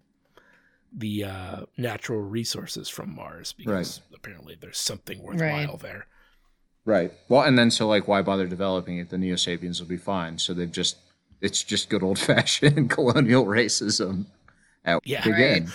the 0.93 1.25
uh, 1.25 1.61
natural 1.75 2.21
resources 2.21 2.87
from 2.87 3.13
Mars 3.13 3.51
because 3.51 3.99
apparently 4.15 4.55
there's 4.59 4.77
something 4.77 5.21
worthwhile 5.21 5.75
there. 5.77 6.07
Right. 6.87 7.11
Well, 7.27 7.41
and 7.41 7.59
then 7.59 7.69
so 7.69 7.85
like, 7.85 8.07
why 8.07 8.21
bother 8.21 8.47
developing 8.47 8.97
it? 8.97 9.09
The 9.09 9.17
Neo 9.17 9.35
Sapiens 9.35 9.81
will 9.81 9.89
be 9.89 9.97
fine. 9.97 10.37
So 10.39 10.53
they've 10.53 10.71
just 10.71 10.95
it's 11.41 11.61
just 11.61 11.89
good 11.89 12.01
old 12.01 12.17
fashioned 12.17 12.89
colonial 12.97 13.45
racism. 13.45 14.27
At 14.85 15.01
Yeah. 15.05 15.27
again. 15.27 15.67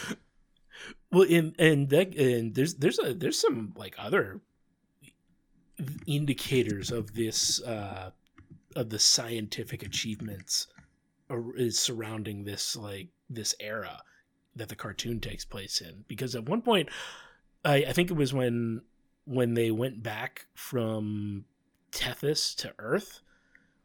Well, 1.12 1.26
and 1.30 1.54
and 1.58 1.90
that 1.90 2.14
and 2.16 2.54
there's 2.54 2.76
there's 2.76 2.98
a 2.98 3.12
there's 3.12 3.38
some 3.38 3.74
like 3.76 3.94
other 3.98 4.40
indicators 6.06 6.90
of 6.90 7.12
this 7.12 7.62
uh 7.62 8.12
of 8.74 8.88
the 8.88 8.98
scientific 8.98 9.82
achievements 9.82 10.66
is 11.56 11.78
surrounding 11.78 12.44
this 12.44 12.74
like 12.74 13.08
this 13.28 13.54
era 13.60 14.00
that 14.56 14.70
the 14.70 14.76
cartoon 14.76 15.20
takes 15.20 15.44
place 15.44 15.82
in 15.82 16.04
because 16.08 16.34
at 16.34 16.48
one 16.48 16.62
point 16.62 16.88
I, 17.64 17.84
I 17.88 17.92
think 17.92 18.10
it 18.10 18.16
was 18.16 18.32
when 18.32 18.80
when 19.24 19.54
they 19.54 19.70
went 19.70 20.02
back 20.02 20.46
from 20.54 21.44
Tethys 21.92 22.54
to 22.56 22.72
Earth 22.78 23.20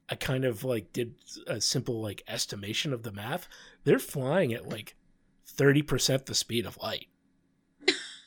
I 0.09 0.15
kind 0.15 0.45
of 0.45 0.63
like 0.63 0.93
did 0.93 1.15
a 1.47 1.59
simple 1.61 2.01
like 2.01 2.23
estimation 2.27 2.93
of 2.93 3.03
the 3.03 3.11
math 3.11 3.47
they're 3.83 3.99
flying 3.99 4.53
at 4.53 4.67
like 4.69 4.95
30% 5.57 6.25
the 6.25 6.35
speed 6.35 6.65
of 6.65 6.77
light 6.77 7.07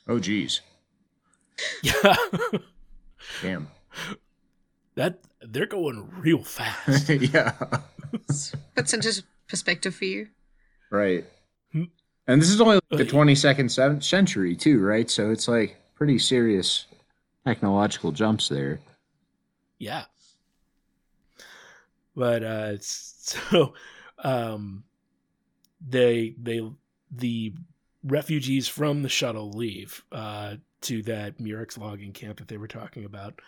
Oh, 0.09 0.19
geez. 0.19 0.61
Yeah. 1.83 2.17
Damn. 3.43 3.69
that 4.97 5.21
they're 5.41 5.67
going 5.67 6.11
real 6.19 6.43
fast. 6.43 7.09
yeah. 7.11 7.53
Puts 8.75 8.93
into 8.93 9.23
perspective 9.47 9.95
for 9.95 10.07
you. 10.07 10.29
Right. 10.91 11.27
Hmm. 11.73 11.85
And 12.27 12.43
this 12.43 12.49
is 12.51 12.61
only 12.61 12.77
like 12.91 13.07
the 13.07 13.07
Uh, 13.07 13.23
22nd 13.25 13.71
cen- 13.71 14.01
century, 14.01 14.57
too, 14.57 14.81
right? 14.81 15.09
So 15.09 15.31
it's 15.31 15.47
like 15.47 15.77
pretty 15.95 16.19
serious 16.19 16.87
technological 17.55 18.13
jumps 18.13 18.49
there. 18.49 18.79
yeah. 19.79 20.05
But 22.15 22.43
uh 22.43 22.77
so 22.81 23.75
um 24.23 24.85
they 25.87 26.35
they 26.41 26.61
the 27.11 27.55
refugees 28.05 28.69
from 28.69 29.03
the 29.03 29.09
shuttle 29.09 29.51
leave 29.53 30.05
uh 30.13 30.57
to 30.83 31.03
that 31.03 31.39
Murex 31.41 31.77
logging 31.79 32.13
camp 32.13 32.39
that 32.39 32.49
they 32.49 32.57
were 32.57 32.69
talking 32.69 33.05
about 33.05 33.41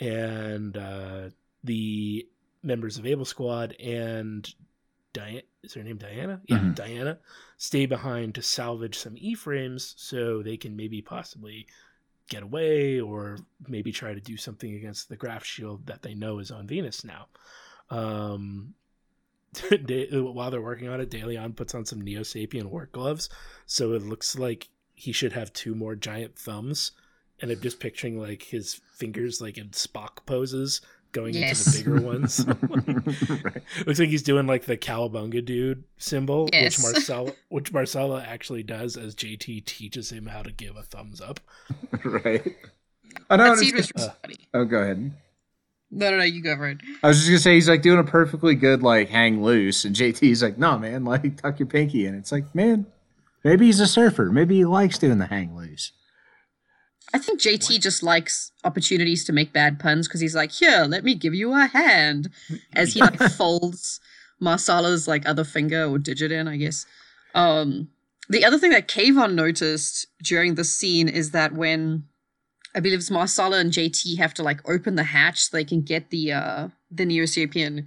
and 0.00 0.76
uh 0.76 1.30
the 1.64 2.26
members 2.62 2.98
of 2.98 3.06
Able 3.06 3.24
Squad 3.24 3.72
and 3.80 4.48
Diana 5.12 5.42
is 5.62 5.74
her 5.74 5.82
name 5.82 5.98
Diana? 5.98 6.40
Yeah, 6.46 6.58
Mhm. 6.58 6.74
Diana 6.74 7.18
stay 7.58 7.86
behind 7.86 8.34
to 8.36 8.42
salvage 8.42 8.96
some 8.98 9.14
E-frames 9.16 9.94
so 9.98 10.42
they 10.42 10.56
can 10.56 10.74
maybe 10.74 11.02
possibly 11.02 11.66
get 12.32 12.42
away 12.42 13.00
or 13.00 13.38
maybe 13.68 13.92
try 13.92 14.14
to 14.14 14.20
do 14.20 14.36
something 14.36 14.74
against 14.74 15.08
the 15.08 15.16
graph 15.16 15.44
shield 15.44 15.86
that 15.86 16.02
they 16.02 16.14
know 16.14 16.38
is 16.38 16.50
on 16.50 16.66
Venus 16.66 17.04
now. 17.04 17.26
Um, 17.90 18.74
Da- 19.84 20.08
while 20.20 20.50
they're 20.50 20.62
working 20.62 20.88
on 20.88 21.00
it, 21.00 21.10
DeLeon 21.10 21.54
puts 21.54 21.74
on 21.74 21.84
some 21.84 22.00
Neo 22.00 22.22
Sapien 22.22 22.64
work 22.64 22.92
gloves, 22.92 23.28
so 23.66 23.92
it 23.92 24.02
looks 24.02 24.38
like 24.38 24.70
he 24.94 25.12
should 25.12 25.32
have 25.32 25.52
two 25.52 25.74
more 25.74 25.94
giant 25.94 26.38
thumbs. 26.38 26.92
And 27.40 27.50
I'm 27.50 27.60
just 27.60 27.80
picturing 27.80 28.18
like 28.18 28.42
his 28.42 28.80
fingers 28.94 29.40
like 29.40 29.58
in 29.58 29.70
Spock 29.70 30.24
poses 30.26 30.80
going 31.12 31.34
Yes. 31.34 31.78
into 31.78 31.90
the 31.90 31.96
bigger 31.96 32.06
ones. 32.06 32.46
right. 33.44 33.62
Looks 33.86 33.98
like 34.00 34.08
he's 34.08 34.22
doing 34.22 34.46
like 34.46 34.64
the 34.64 34.76
cowabunga 34.76 35.44
dude 35.44 35.84
symbol, 35.98 36.48
Yes. 36.52 36.78
which 36.78 36.94
Marsala, 36.94 37.32
which 37.48 37.72
Marsala 37.72 38.22
actually 38.26 38.62
does 38.62 38.96
as 38.96 39.14
JT 39.14 39.64
teaches 39.66 40.10
him 40.10 40.26
how 40.26 40.42
to 40.42 40.50
give 40.52 40.76
a 40.76 40.82
thumbs 40.82 41.20
up. 41.20 41.40
right. 42.04 42.56
I 43.30 43.36
don't 43.36 43.46
That 43.50 43.58
scene 43.58 43.74
was 43.76 43.90
understand- 43.92 44.12
really 44.24 44.34
funny. 44.36 44.48
Oh, 44.54 44.64
go 44.64 44.78
ahead. 44.78 45.12
No, 45.94 46.10
no, 46.10 46.16
no, 46.16 46.24
you 46.24 46.42
go 46.42 46.56
for 46.56 46.68
it. 46.68 46.78
I 47.02 47.08
was 47.08 47.18
just 47.18 47.28
gonna 47.28 47.38
say 47.38 47.54
he's 47.54 47.68
like 47.68 47.82
doing 47.82 47.98
a 47.98 48.04
perfectly 48.04 48.54
good 48.54 48.82
like 48.82 49.10
hang 49.10 49.42
loose, 49.42 49.84
and 49.84 49.94
JT's 49.94 50.42
like, 50.42 50.56
"No, 50.56 50.78
man, 50.78 51.04
like 51.04 51.36
tuck 51.42 51.58
your 51.58 51.66
pinky 51.66 52.06
in." 52.06 52.14
It's 52.14 52.32
like, 52.32 52.54
man, 52.54 52.86
maybe 53.44 53.66
he's 53.66 53.78
a 53.78 53.86
surfer. 53.86 54.32
Maybe 54.32 54.56
he 54.56 54.64
likes 54.64 54.96
doing 54.96 55.18
the 55.18 55.26
hang 55.26 55.54
loose. 55.54 55.92
I 57.14 57.18
think 57.18 57.40
JT 57.40 57.80
just 57.80 58.02
likes 58.02 58.52
opportunities 58.64 59.24
to 59.24 59.32
make 59.32 59.52
bad 59.52 59.78
puns 59.78 60.08
because 60.08 60.20
he's 60.20 60.34
like, 60.34 60.52
here, 60.52 60.86
let 60.88 61.04
me 61.04 61.14
give 61.14 61.34
you 61.34 61.52
a 61.52 61.66
hand. 61.66 62.30
As 62.72 62.94
he 62.94 63.00
like 63.00 63.18
folds 63.36 64.00
Marsala's 64.40 65.06
like 65.06 65.28
other 65.28 65.44
finger 65.44 65.84
or 65.84 65.98
digit 65.98 66.32
in, 66.32 66.48
I 66.48 66.56
guess. 66.56 66.86
Um 67.34 67.88
the 68.28 68.44
other 68.44 68.58
thing 68.58 68.70
that 68.70 68.88
Kayvon 68.88 69.34
noticed 69.34 70.06
during 70.22 70.54
the 70.54 70.64
scene 70.64 71.08
is 71.08 71.32
that 71.32 71.52
when 71.52 72.04
I 72.74 72.80
believe 72.80 72.98
it's 72.98 73.10
Marsala 73.10 73.58
and 73.58 73.72
JT 73.72 74.16
have 74.18 74.32
to 74.34 74.42
like 74.42 74.66
open 74.68 74.94
the 74.94 75.04
hatch 75.04 75.40
so 75.40 75.56
they 75.56 75.64
can 75.64 75.82
get 75.82 76.10
the 76.10 76.32
uh 76.32 76.68
the 76.90 77.04
Neo 77.04 77.24
Sapien 77.24 77.86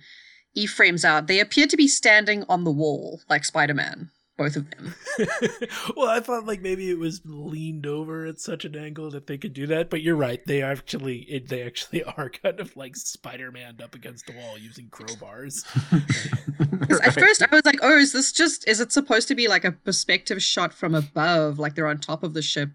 E 0.54 0.66
frames 0.66 1.04
out, 1.04 1.28
they 1.28 1.40
appear 1.40 1.68
to 1.68 1.76
be 1.76 1.88
standing 1.88 2.46
on 2.48 2.64
the 2.64 2.72
wall 2.72 3.22
like 3.30 3.44
Spider-Man. 3.44 4.10
Both 4.38 4.58
of 4.58 4.70
them. 4.72 4.94
well, 5.96 6.10
I 6.10 6.20
thought 6.20 6.46
like 6.46 6.62
maybe 6.62 6.90
it 6.92 7.00
was 7.00 7.22
leaned 7.24 7.86
over 7.86 8.26
at 8.26 8.40
such 8.42 8.66
an 8.66 8.76
angle 8.76 9.10
that 9.12 9.28
they 9.28 9.38
could 9.38 9.54
do 9.54 9.66
that, 9.68 9.90
but 9.90 10.02
you're 10.02 10.18
right. 10.18 10.46
They 10.46 10.62
actually 10.62 11.20
it, 11.20 11.48
they 11.48 11.64
actually 11.64 12.04
are 12.18 12.30
kind 12.30 12.60
of 12.60 12.76
like 12.76 12.98
Spider-Man 12.98 13.78
up 13.82 13.96
against 13.96 14.28
the 14.28 14.34
wall 14.34 14.58
using 14.58 14.90
crowbars. 14.90 15.64
'Cause 16.90 17.00
At 17.00 17.14
first, 17.14 17.42
I 17.44 17.48
was 17.56 17.64
like, 17.66 17.80
"Oh, 17.82 17.98
is 17.98 18.12
this 18.12 18.34
just? 18.34 18.68
Is 18.68 18.82
it 18.82 18.92
supposed 18.92 19.30
to 19.30 19.36
be 19.36 19.48
like 19.48 19.64
a 19.64 19.72
perspective 19.72 20.44
shot 20.44 20.74
from 20.74 20.96
above, 20.96 21.58
like 21.58 21.76
they're 21.76 21.88
on 21.88 22.00
top 22.00 22.22
of 22.22 22.34
the 22.34 22.42
ship, 22.42 22.72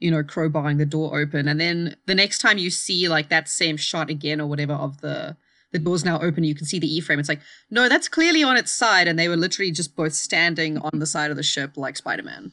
you 0.00 0.10
know, 0.10 0.24
crowbarring 0.24 0.78
the 0.78 0.86
door 0.86 1.18
open?" 1.20 1.46
And 1.46 1.60
then 1.60 1.94
the 2.06 2.14
next 2.16 2.38
time 2.40 2.58
you 2.58 2.70
see 2.70 3.08
like 3.08 3.28
that 3.28 3.48
same 3.48 3.76
shot 3.76 4.10
again 4.10 4.40
or 4.40 4.48
whatever 4.48 4.72
of 4.72 5.00
the 5.00 5.36
the 5.72 5.78
door's 5.78 6.04
now 6.04 6.20
open, 6.20 6.44
you 6.44 6.54
can 6.54 6.66
see 6.66 6.78
the 6.78 6.92
E 6.92 7.00
frame. 7.00 7.18
It's 7.18 7.28
like, 7.28 7.40
no, 7.70 7.88
that's 7.88 8.08
clearly 8.08 8.42
on 8.42 8.56
its 8.56 8.72
side, 8.72 9.08
and 9.08 9.18
they 9.18 9.28
were 9.28 9.36
literally 9.36 9.70
just 9.70 9.96
both 9.96 10.14
standing 10.14 10.78
on 10.78 10.98
the 10.98 11.06
side 11.06 11.30
of 11.30 11.36
the 11.36 11.42
ship 11.42 11.76
like 11.76 11.96
Spider 11.96 12.22
Man. 12.22 12.52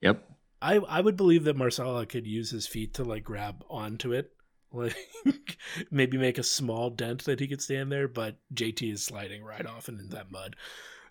Yep. 0.00 0.22
I 0.62 0.76
I 0.76 1.00
would 1.00 1.16
believe 1.16 1.44
that 1.44 1.56
Marsala 1.56 2.06
could 2.06 2.26
use 2.26 2.50
his 2.50 2.66
feet 2.66 2.94
to 2.94 3.04
like 3.04 3.24
grab 3.24 3.64
onto 3.68 4.12
it, 4.12 4.32
like 4.72 5.58
maybe 5.90 6.16
make 6.16 6.38
a 6.38 6.42
small 6.42 6.90
dent 6.90 7.24
that 7.24 7.40
he 7.40 7.46
could 7.46 7.62
stand 7.62 7.92
there. 7.92 8.08
But 8.08 8.36
JT 8.54 8.92
is 8.92 9.04
sliding 9.04 9.44
right 9.44 9.66
off 9.66 9.88
into 9.88 10.04
that 10.04 10.30
mud. 10.30 10.56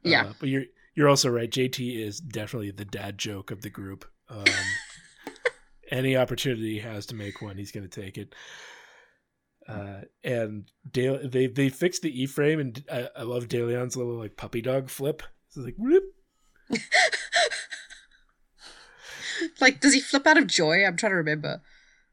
Yeah. 0.04 0.26
Uh, 0.26 0.34
but 0.40 0.50
you're 0.50 0.66
you're 0.96 1.10
also 1.10 1.30
right. 1.30 1.50
JT 1.50 2.00
is 2.00 2.20
definitely 2.20 2.72
the 2.72 2.86
dad 2.86 3.18
joke 3.18 3.52
of 3.52 3.62
the 3.62 3.70
group. 3.70 4.06
Um, 4.30 4.46
any 5.92 6.18
opportunity 6.18 6.74
he 6.74 6.80
has 6.80 7.06
to 7.08 7.16
make 7.16 7.42
one, 7.42 7.58
he's 7.58 7.72
going 7.72 7.88
to 7.88 8.02
take 8.02 8.18
it. 8.18 8.34
Uh, 9.68 10.02
and 10.24 10.72
Dale, 10.92 11.20
they 11.28 11.48
they 11.48 11.70
fixed 11.70 12.04
the 12.04 12.22
E 12.22 12.28
frame, 12.28 12.60
and 12.60 12.84
I, 12.92 13.10
I 13.18 13.24
love 13.24 13.48
DeLeon's 13.48 13.98
little 13.98 14.18
like 14.18 14.38
puppy 14.38 14.62
dog 14.62 14.90
flip. 14.90 15.24
It's 15.48 15.58
like 15.58 15.76
whoop. 15.78 16.04
like, 19.62 19.82
does 19.82 19.94
he 19.94 20.00
flip 20.00 20.28
out 20.28 20.38
of 20.38 20.48
joy? 20.48 20.86
I'm 20.86 20.96
trying 20.98 21.12
to 21.12 21.18
remember. 21.18 21.62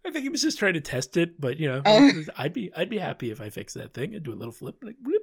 I 0.05 0.11
think 0.11 0.25
he 0.25 0.29
was 0.31 0.43
just 0.43 0.59
trying 0.59 0.75
to 0.75 0.81
test 0.81 1.17
it, 1.17 1.41
but 1.41 1.59
you 1.59 1.69
know, 1.69 1.83
Oh. 1.85 2.11
I'd 2.37 2.53
be 2.55 2.73
I'd 2.75 2.91
be 2.91 2.99
happy 2.99 3.31
if 3.31 3.41
I 3.41 3.51
fixed 3.51 3.77
that 3.77 3.95
thing 3.95 4.15
and 4.15 4.25
do 4.25 4.33
a 4.33 4.35
little 4.35 4.53
flip 4.53 4.77
like 4.83 4.97
whoop. 5.03 5.23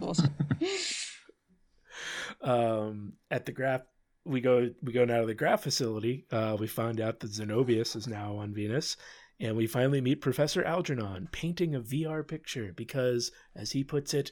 Awesome. 0.00 0.34
um, 2.42 3.12
at 3.30 3.44
the 3.46 3.52
graph 3.52 3.82
we 4.24 4.40
go 4.40 4.70
we 4.82 4.92
go 4.92 5.04
now 5.04 5.20
to 5.20 5.26
the 5.26 5.34
graph 5.34 5.62
facility 5.62 6.26
uh, 6.30 6.56
we 6.58 6.66
find 6.66 7.00
out 7.00 7.20
that 7.20 7.30
zenobius 7.30 7.94
is 7.96 8.06
now 8.06 8.36
on 8.36 8.54
venus 8.54 8.96
and 9.40 9.56
we 9.56 9.66
finally 9.66 10.00
meet 10.00 10.20
professor 10.20 10.62
algernon 10.64 11.28
painting 11.32 11.74
a 11.74 11.80
vr 11.80 12.26
picture 12.26 12.72
because 12.74 13.30
as 13.54 13.72
he 13.72 13.82
puts 13.82 14.14
it 14.14 14.30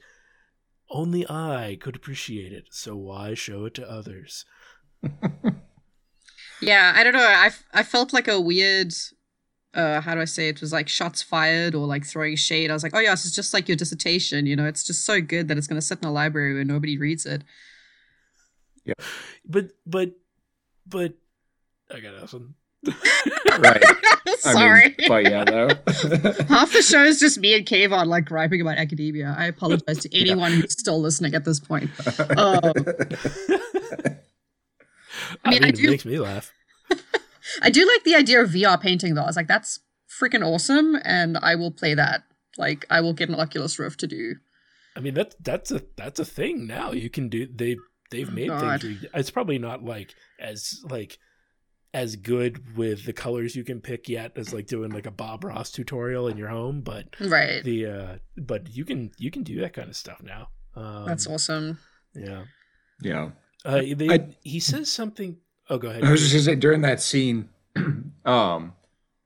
only 0.91 1.29
i 1.29 1.77
could 1.81 1.97
appreciate 1.97 2.53
it 2.53 2.65
so 2.71 2.97
why 2.97 3.35
show 3.35 3.65
it 3.65 3.75
to 3.75 3.91
others 3.91 4.45
Yeah, 6.63 6.93
I 6.95 7.03
don't 7.03 7.13
know. 7.13 7.19
I, 7.21 7.51
I 7.75 7.83
felt 7.83 8.13
like 8.13 8.29
a 8.29 8.41
weird, 8.41 8.95
uh, 9.75 10.01
how 10.01 10.15
do 10.15 10.21
I 10.21 10.27
say 10.27 10.49
it? 10.49 10.61
was 10.61 10.73
like 10.73 10.89
shots 10.89 11.21
fired 11.21 11.75
or 11.75 11.87
like 11.87 12.07
throwing 12.07 12.37
shade. 12.37 12.71
I 12.71 12.75
was 12.75 12.85
like, 12.85 12.95
oh 12.95 13.01
yeah, 13.01 13.11
this 13.11 13.25
is 13.25 13.35
just 13.35 13.53
like 13.53 13.69
your 13.69 13.77
dissertation. 13.77 14.47
You 14.47 14.55
know, 14.55 14.67
it's 14.67 14.85
just 14.85 15.05
so 15.05 15.21
good 15.21 15.49
that 15.49 15.59
it's 15.59 15.67
going 15.67 15.81
to 15.81 15.87
sit 15.87 15.99
in 16.01 16.09
a 16.09 16.13
library 16.13 16.55
where 16.55 16.65
nobody 16.65 16.97
reads 16.97 17.27
it. 17.27 17.43
Yeah, 18.85 18.95
but 19.45 19.71
but 19.87 20.13
but 20.87 21.15
i 21.95 22.01
got 22.01 22.21
nothing 22.21 22.55
Right. 23.59 23.83
Sorry. 24.39 24.85
I 24.85 24.95
mean, 24.99 25.09
but 25.09 25.25
yeah, 25.31 25.45
though. 25.45 25.69
Half 26.49 26.73
the 26.73 26.83
show 26.83 27.03
is 27.05 27.21
just 27.21 27.39
me 27.39 27.55
and 27.55 27.65
Kayvon 27.67 28.07
like 28.07 28.25
griping 28.25 28.61
about 28.61 28.79
academia. 28.79 29.35
I 29.39 29.47
apologize 29.47 29.99
to 30.01 30.17
anyone 30.19 30.53
who's 30.53 30.73
still 30.73 31.01
listening 31.01 31.35
at 31.35 31.45
this 31.45 31.61
point. 31.61 31.91
Um, 32.37 32.73
i 35.45 35.51
mean, 35.51 35.55
mean, 35.55 35.65
I 35.65 35.69
it 35.69 35.77
do- 35.77 35.91
makes 35.91 36.05
me 36.05 36.19
laugh 36.19 36.53
I 37.61 37.71
do 37.71 37.87
like 37.87 38.05
the 38.05 38.15
idea 38.15 38.41
of 38.41 38.51
VR 38.51 38.81
painting 38.81 39.15
though. 39.15 39.23
I 39.23 39.27
was 39.27 39.37
like, 39.37 39.49
that's 39.49 39.81
freaking 40.09 40.47
awesome, 40.47 40.97
and 41.05 41.37
I 41.43 41.57
will 41.57 41.73
play 41.73 41.93
that. 41.95 42.23
Like, 42.57 42.87
I 42.89 43.01
will 43.01 43.13
get 43.15 43.29
an 43.31 43.35
Oculus 43.35 43.79
Rift 43.81 43.99
to 44.01 44.07
do. 44.07 44.35
i 44.97 45.01
mean 45.01 45.15
that's 45.15 45.35
that's 45.41 45.71
a 45.73 45.83
that's 45.97 46.21
a 46.21 46.25
thing 46.25 46.67
now 46.67 46.93
you 46.93 47.11
can 47.11 47.29
do 47.29 47.47
they 47.53 47.77
they've 48.11 48.29
Oh, 48.29 48.33
made 48.33 48.49
God. 48.49 48.81
things 48.83 49.05
it's 49.15 49.31
probably 49.31 49.59
not 49.59 49.83
like 49.85 50.15
as 50.39 50.81
like 50.85 51.19
as 51.95 52.17
good 52.17 52.77
with 52.77 53.05
the 53.05 53.13
colors 53.13 53.55
you 53.55 53.65
can 53.65 53.81
pick 53.81 54.09
yet 54.09 54.33
as 54.37 54.53
like 54.55 54.67
doing 54.67 54.91
like 54.91 55.07
a 55.07 55.11
bob 55.11 55.45
ross 55.45 55.71
tutorial 55.71 56.27
in 56.29 56.37
your 56.39 56.49
home 56.49 56.81
but 56.81 57.05
Right. 57.21 57.63
the 57.63 57.87
uh 57.87 58.17
but 58.37 58.75
you 58.75 58.85
can 58.85 59.11
you 59.19 59.31
can 59.31 59.43
do 59.43 59.61
that 59.61 59.73
kind 59.75 59.89
of 59.91 59.97
stuff 59.97 60.23
now 60.23 60.49
um, 60.75 61.05
That's 61.07 61.27
awesome. 61.27 61.79
yeah 62.15 62.45
yeah. 63.03 63.31
uh 63.65 63.83
they, 63.95 64.09
I- 64.09 64.29
he 64.43 64.59
says 64.61 64.91
something 64.91 65.37
oh 65.69 65.77
go 65.79 65.89
ahead 65.91 66.03
I 66.05 66.11
was 66.11 66.21
just 66.23 66.33
gonna 66.33 66.45
say 66.45 66.55
during 66.57 66.81
that 66.83 67.01
scene, 67.03 67.49
um, 68.25 68.73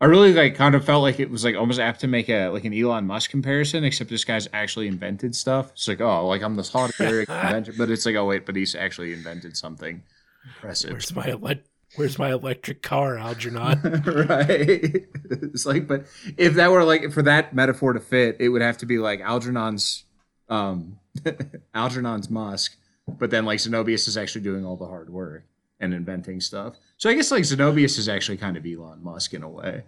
I 0.00 0.04
really 0.06 0.32
like 0.34 0.54
kind 0.56 0.74
of 0.74 0.84
felt 0.84 1.02
like 1.02 1.20
it 1.20 1.30
was 1.30 1.44
like 1.44 1.56
almost 1.56 1.78
apt 1.80 2.00
to 2.00 2.06
make 2.06 2.28
a 2.28 2.48
like 2.48 2.64
an 2.64 2.74
Elon 2.74 3.06
Musk 3.06 3.30
comparison, 3.30 3.82
except 3.84 4.10
this 4.10 4.24
guy's 4.24 4.46
actually 4.52 4.88
invented 4.88 5.34
stuff. 5.34 5.70
It's 5.72 5.88
like, 5.88 6.00
oh, 6.00 6.26
like 6.26 6.42
I'm 6.42 6.54
this 6.56 6.70
hot 6.70 6.92
Eric 7.00 7.28
inventor, 7.30 7.72
but 7.78 7.90
it's 7.90 8.04
like, 8.06 8.14
oh 8.16 8.24
wait, 8.26 8.44
but 8.44 8.54
he's 8.56 8.74
actually 8.74 9.12
invented 9.12 9.56
something 9.56 10.02
impressive. 10.44 10.90
where's 10.90 11.14
my 11.14 11.28
ele- 11.28 11.62
where's 11.96 12.18
my 12.18 12.32
electric 12.32 12.82
car 12.82 13.18
algernon 13.18 13.80
right. 14.28 15.06
It's 15.30 15.66
like, 15.66 15.86
but 15.88 16.06
if 16.36 16.54
that 16.54 16.70
were 16.70 16.84
like 16.84 17.12
for 17.12 17.22
that 17.22 17.54
metaphor 17.54 17.92
to 17.92 18.00
fit, 18.00 18.36
it 18.38 18.48
would 18.48 18.62
have 18.62 18.78
to 18.78 18.86
be 18.86 18.98
like 18.98 19.20
Algernon's 19.20 20.04
um 20.48 20.98
Algernon's 21.74 22.30
Musk, 22.30 22.76
but 23.06 23.30
then 23.30 23.44
like 23.44 23.58
Zenobius 23.58 24.08
is 24.08 24.16
actually 24.16 24.42
doing 24.42 24.64
all 24.64 24.76
the 24.76 24.86
hard 24.86 25.10
work 25.10 25.44
and 25.80 25.92
inventing 25.92 26.40
stuff. 26.40 26.76
So 26.96 27.10
I 27.10 27.14
guess 27.14 27.30
like 27.30 27.42
Zenobius 27.42 27.98
is 27.98 28.08
actually 28.08 28.36
kind 28.38 28.56
of 28.56 28.64
Elon 28.66 29.02
Musk 29.02 29.34
in 29.34 29.42
a 29.42 29.48
way. 29.48 29.82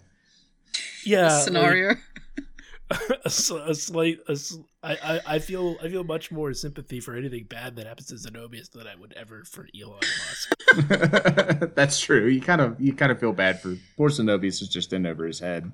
yeah 1.05 1.33
like, 1.33 1.43
Scenario. 1.43 1.95
a, 3.09 3.29
a 3.67 3.75
slight 3.75 4.19
a 4.27 4.37
I, 4.81 4.97
I 5.03 5.21
I 5.35 5.39
feel 5.39 5.77
I 5.81 5.89
feel 5.89 6.03
much 6.03 6.31
more 6.31 6.53
sympathy 6.53 6.99
for 6.99 7.15
anything 7.15 7.45
bad 7.45 7.75
that 7.75 7.85
happens 7.85 8.07
to 8.07 8.15
Zenobius 8.15 8.71
than 8.71 8.87
I 8.87 8.95
would 8.95 9.13
ever 9.13 9.43
for 9.43 9.67
Elon 9.79 9.99
Musk. 9.99 10.55
That's 11.75 11.99
true. 11.99 12.27
You 12.27 12.41
kind 12.41 12.61
of 12.61 12.79
you 12.81 12.93
kind 12.93 13.11
of 13.11 13.19
feel 13.19 13.33
bad 13.33 13.61
for 13.61 13.77
poor 13.95 14.09
Zenobius 14.09 14.61
is 14.61 14.69
just 14.69 14.91
in 14.93 15.05
over 15.05 15.25
his 15.25 15.39
head. 15.39 15.71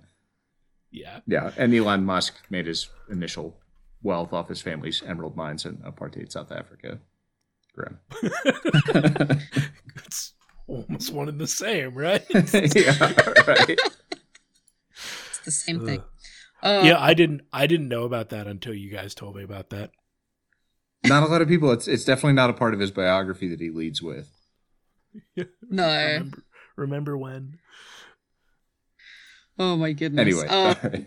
Yeah. 0.91 1.19
Yeah, 1.27 1.51
and 1.57 1.73
Elon 1.73 2.05
Musk 2.05 2.35
made 2.49 2.67
his 2.67 2.89
initial 3.09 3.57
wealth 4.01 4.33
off 4.33 4.49
his 4.49 4.61
family's 4.61 5.03
emerald 5.03 5.35
mines 5.35 5.65
in 5.65 5.77
apartheid 5.77 6.31
South 6.31 6.51
Africa. 6.51 6.99
Grim. 7.73 7.99
it's 10.05 10.33
almost 10.67 11.11
one 11.11 11.27
and 11.27 11.39
the 11.39 11.47
same, 11.47 11.93
right? 11.95 12.23
yeah, 12.33 13.13
right. 13.47 13.79
It's 15.29 15.39
the 15.43 15.51
same 15.51 15.85
thing. 15.85 16.03
Ugh. 16.65 16.83
Uh, 16.83 16.87
yeah, 16.87 16.99
I 16.99 17.13
didn't 17.13 17.43
I 17.53 17.67
didn't 17.67 17.87
know 17.87 18.03
about 18.03 18.29
that 18.29 18.47
until 18.47 18.73
you 18.73 18.89
guys 18.89 19.13
told 19.15 19.35
me 19.35 19.43
about 19.43 19.69
that. 19.69 19.91
Not 21.05 21.21
a 21.23 21.27
lot 21.27 21.41
of 21.41 21.47
people. 21.47 21.71
It's 21.71 21.87
it's 21.87 22.03
definitely 22.03 22.33
not 22.33 22.49
a 22.49 22.53
part 22.53 22.73
of 22.73 22.79
his 22.79 22.89
biography 22.91 23.47
that 23.49 23.61
he 23.61 23.69
leads 23.69 24.01
with. 24.01 24.31
No. 25.69 25.87
Remember, 25.87 26.43
remember 26.75 27.17
when? 27.17 27.59
Oh 29.57 29.77
my 29.77 29.93
goodness. 29.93 30.21
Anyway, 30.21 30.47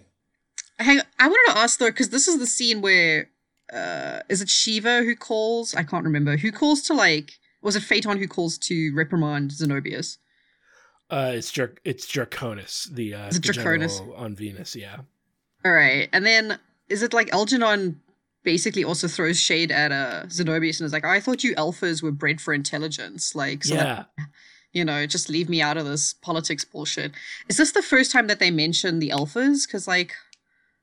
Uh, 0.79 0.83
hang 0.83 1.01
I 1.19 1.27
wanted 1.29 1.53
to 1.53 1.59
ask 1.59 1.79
though, 1.79 1.91
because 1.91 2.11
this 2.11 2.29
is 2.29 2.39
the 2.39 2.47
scene 2.47 2.81
where 2.81 3.31
uh 3.73 4.21
is 4.29 4.41
it 4.41 4.49
Shiva 4.49 5.03
who 5.03 5.15
calls? 5.17 5.75
I 5.75 5.83
can't 5.83 6.05
remember. 6.05 6.37
Who 6.37 6.53
calls 6.53 6.83
to 6.83 6.95
like 6.95 7.33
was 7.61 7.75
it 7.77 7.83
Phaeton 7.83 8.19
who 8.19 8.29
calls 8.29 8.57
to 8.59 8.95
reprimand 8.95 9.51
Zenobius? 9.51 10.19
Uh, 11.11 11.33
it's 11.35 11.51
Dra- 11.51 11.71
it's 11.85 12.07
Draconis, 12.07 12.93
the 12.95 13.15
uh, 13.15 13.31
the 13.31 13.39
Draconis? 13.41 13.99
general 13.99 14.15
on 14.15 14.35
Venus. 14.35 14.77
Yeah, 14.77 14.99
Alright. 15.67 16.09
And 16.13 16.25
then 16.25 16.59
is 16.89 17.03
it 17.03 17.13
like 17.13 17.33
Algernon 17.33 18.01
basically 18.45 18.85
also 18.85 19.09
throws 19.09 19.41
shade 19.41 19.71
at 19.71 19.93
uh 19.93 20.25
Zenobius 20.27 20.81
and 20.81 20.87
is 20.87 20.93
like, 20.93 21.05
I 21.05 21.21
thought 21.21 21.45
you 21.45 21.55
alphas 21.57 22.03
were 22.03 22.13
bred 22.13 22.41
for 22.41 22.55
intelligence. 22.55 23.35
Like 23.35 23.65
so 23.65 23.75
that, 23.75 24.09
yeah. 24.19 24.25
you 24.73 24.85
know, 24.85 25.07
just 25.07 25.29
leave 25.29 25.49
me 25.49 25.61
out 25.61 25.77
of 25.77 25.87
this 25.87 26.15
politics 26.15 26.65
bullshit. 26.65 27.13
Is 27.49 27.57
this 27.57 27.73
the 27.73 27.83
first 27.83 28.13
time 28.13 28.27
that 28.29 28.39
they 28.39 28.51
mention 28.51 28.99
the 28.99 29.11
alphas? 29.11 29.67
Because 29.67 29.89
like 29.89 30.15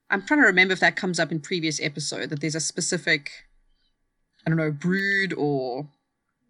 I'm 0.09 0.21
trying 0.21 0.41
to 0.41 0.47
remember 0.47 0.73
if 0.73 0.79
that 0.81 0.95
comes 0.95 1.19
up 1.19 1.31
in 1.31 1.39
previous 1.39 1.81
episode 1.81 2.29
that 2.29 2.41
there's 2.41 2.55
a 2.55 2.59
specific 2.59 3.31
I 4.45 4.51
don't 4.51 4.57
know, 4.57 4.71
brood 4.71 5.33
or 5.35 5.87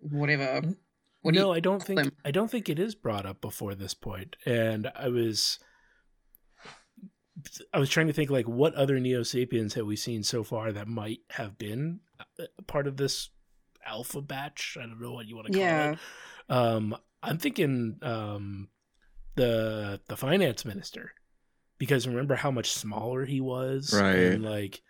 whatever. 0.01 0.75
What 1.21 1.33
no, 1.33 1.51
I 1.51 1.59
don't 1.59 1.81
think 1.81 1.99
them? 1.99 2.11
I 2.23 2.31
don't 2.31 2.51
think 2.51 2.69
it 2.69 2.77
is 2.77 2.93
brought 2.93 3.25
up 3.25 3.41
before 3.41 3.73
this 3.73 3.93
point. 3.93 4.35
And 4.45 4.91
I 4.95 5.07
was 5.07 5.59
I 7.73 7.79
was 7.79 7.89
trying 7.89 8.07
to 8.07 8.13
think 8.13 8.29
like 8.29 8.47
what 8.47 8.73
other 8.75 8.99
Neo 8.99 9.23
Sapiens 9.23 9.73
have 9.73 9.85
we 9.85 9.95
seen 9.97 10.23
so 10.23 10.43
far 10.43 10.71
that 10.71 10.87
might 10.87 11.19
have 11.31 11.57
been 11.57 11.99
part 12.67 12.87
of 12.87 12.97
this 12.97 13.29
alpha 13.85 14.21
batch? 14.21 14.77
I 14.79 14.85
don't 14.85 15.01
know 15.01 15.11
what 15.11 15.27
you 15.27 15.35
want 15.35 15.47
to 15.47 15.53
call 15.53 15.61
Yeah. 15.61 15.91
it. 15.91 15.99
Um, 16.49 16.95
I'm 17.21 17.37
thinking 17.37 17.97
um, 18.01 18.69
the 19.35 19.99
the 20.07 20.15
finance 20.15 20.63
minister 20.63 21.11
because 21.77 22.07
remember 22.07 22.35
how 22.35 22.51
much 22.51 22.71
smaller 22.71 23.25
he 23.25 23.41
was, 23.41 23.93
Right. 23.93 24.15
And 24.15 24.43
like 24.43 24.81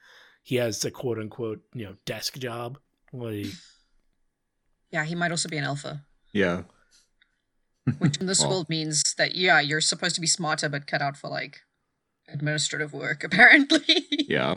he 0.44 0.58
has 0.58 0.86
a 0.86 0.92
quote 0.92 1.18
unquote 1.18 1.62
you 1.74 1.86
know 1.86 1.96
desk 2.06 2.38
job. 2.38 2.78
Like 3.12 3.48
Yeah, 4.92 5.04
he 5.04 5.16
might 5.16 5.32
also 5.32 5.50
be 5.50 5.58
an 5.58 5.64
alpha. 5.64 6.04
yeah. 6.32 6.64
Which 8.00 8.18
in 8.18 8.28
this 8.28 8.40
Well- 8.42 8.50
world 8.50 8.70
means 8.70 9.02
that 9.18 9.36
yeah, 9.36 9.60
you're 9.62 9.82
supposed 9.82 10.16
to 10.16 10.22
be 10.22 10.28
smarter 10.28 10.70
but 10.70 10.86
cut 10.88 11.02
out 11.02 11.18
for 11.18 11.30
like 11.30 11.62
administrative 12.28 12.94
work, 12.94 13.24
apparently. 13.26 14.06
Yeah. 14.10 14.56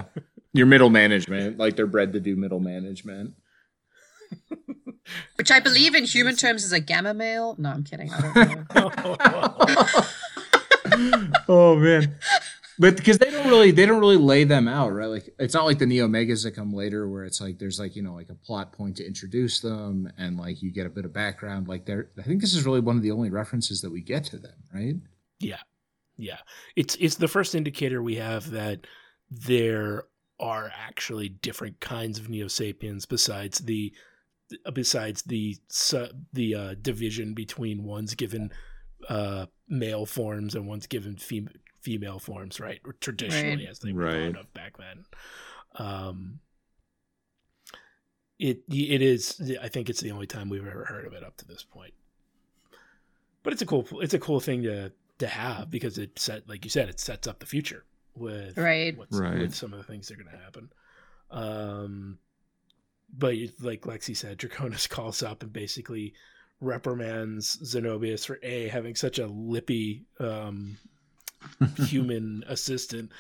Your 0.53 0.67
middle 0.67 0.91
management, 0.91 1.59
like 1.59 1.77
they're 1.77 1.87
bred 1.87 2.13
to 2.15 2.21
do 2.21 2.35
middle 2.37 2.61
management. 2.61 3.35
Which 5.37 5.51
I 5.51 5.61
believe 5.61 5.95
in 5.95 6.05
human 6.05 6.37
terms 6.37 6.65
is 6.65 6.73
a 6.73 6.81
gamma 6.81 7.15
male. 7.15 7.55
No, 7.59 7.71
I'm 7.71 7.85
kidding. 7.85 8.13
I 8.13 8.65
don't 8.75 8.75
know. 8.75 9.57
oh 11.49 11.77
man. 11.77 12.17
But 12.79 12.97
because 12.97 13.19
they 13.19 13.31
don't 13.31 13.49
really 13.49 13.71
they 13.73 13.87
don't 13.87 14.01
really 14.01 14.17
lay 14.17 14.45
them 14.45 14.69
out, 14.69 14.93
right? 14.93 15.07
Like 15.07 15.35
it's 15.39 15.55
not 15.55 15.65
like 15.65 15.79
the 15.79 15.87
Neo 15.87 16.07
Megas 16.07 16.45
that 16.45 16.53
come 16.53 16.73
later 16.73 17.09
where 17.09 17.25
it's 17.25 17.41
like 17.41 17.59
there's 17.59 17.79
like, 17.79 17.97
you 17.97 18.03
know, 18.03 18.15
like 18.15 18.29
a 18.31 18.35
plot 18.35 18.73
point 18.73 18.97
to 18.99 19.07
introduce 19.07 19.61
them 19.61 20.11
and 20.17 20.37
like 20.37 20.63
you 20.63 20.71
get 20.71 20.87
a 20.87 20.91
bit 20.91 21.05
of 21.05 21.13
background. 21.13 21.69
Like 21.69 21.87
they're 21.87 22.11
I 22.19 22.23
think 22.23 22.41
this 22.41 22.55
is 22.55 22.65
really 22.65 22.81
one 22.81 22.97
of 22.97 23.03
the 23.03 23.11
only 23.11 23.31
references 23.31 23.81
that 23.81 23.91
we 23.91 24.01
get 24.01 24.25
to 24.25 24.39
them, 24.39 24.55
right? 24.73 24.95
Yeah. 25.41 25.61
Yeah. 26.19 26.39
It's 26.77 26.97
it's 26.97 27.15
the 27.15 27.29
first 27.29 27.55
indicator 27.55 28.03
we 28.03 28.17
have 28.17 28.51
that 28.51 28.87
there 29.31 30.05
are 30.41 30.71
actually 30.77 31.29
different 31.31 31.81
kinds 31.81 32.19
of 32.19 32.29
Neo 32.29 32.49
Sapiens 32.49 33.07
besides 33.07 33.59
the 33.61 33.93
besides 34.73 35.23
the 35.23 35.57
the 36.33 36.55
uh, 36.55 36.75
division 36.83 37.35
between 37.35 37.85
one's 37.85 38.15
given 38.15 38.51
uh, 39.09 39.47
male 39.69 40.07
forms 40.07 40.55
and 40.55 40.67
one's 40.67 40.87
given 40.87 41.17
fem- 41.17 41.51
female 41.83 42.19
forms, 42.19 42.59
right? 42.59 42.81
Or 42.85 42.95
traditionally, 42.95 43.65
Right. 43.65 43.69
as 43.69 43.79
they 43.79 43.93
were 43.93 44.05
Right. 44.05 44.33
thought 44.35 44.41
of 44.41 44.53
back 44.55 44.77
then. 44.77 45.05
Um, 45.77 46.41
it 48.39 48.63
it 48.69 49.03
is. 49.03 49.41
I 49.61 49.69
think 49.69 49.89
it's 49.91 50.01
the 50.01 50.13
only 50.13 50.27
time 50.27 50.49
we've 50.49 50.67
ever 50.67 50.85
heard 50.85 51.05
of 51.07 51.13
it 51.13 51.23
up 51.25 51.37
to 51.39 51.45
this 51.47 51.63
point. 51.65 51.95
But 53.43 53.53
it's 53.53 53.63
a 53.63 53.67
cool 53.67 53.87
it's 54.01 54.15
a 54.15 54.19
cool 54.19 54.41
thing 54.41 54.63
to 54.65 54.93
to 55.19 55.27
have 55.27 55.71
because 55.71 55.99
it 55.99 56.19
set 56.19 56.49
like 56.49 56.65
you 56.65 56.71
said 56.71 56.89
it 56.89 57.01
sets 57.01 57.27
up 57.27 57.39
the 57.41 57.47
future 57.47 57.85
with 58.15 58.57
Right. 58.57 58.97
what's, 58.97 59.17
Right. 59.17 59.39
with 59.39 59.55
some 59.55 59.73
of 59.73 59.79
the 59.79 59.85
things 59.85 60.09
that 60.09 60.19
are 60.19 60.23
going 60.23 60.37
to 60.37 60.43
happen. 60.43 60.71
Um, 61.31 62.19
but 63.17 63.35
like 63.61 63.83
Lexi 63.83 64.17
said, 64.17 64.39
Draconis 64.39 64.89
calls 64.97 65.23
up 65.23 65.43
and 65.43 65.53
basically 65.53 66.15
reprimands 66.61 67.57
Zenobius 67.63 68.27
for 68.27 68.39
a 68.43 68.69
having 68.69 68.95
such 68.95 69.19
a 69.19 69.27
lippy 69.27 70.05
um, 70.21 70.77
human 71.87 72.45
assistant. 72.49 73.13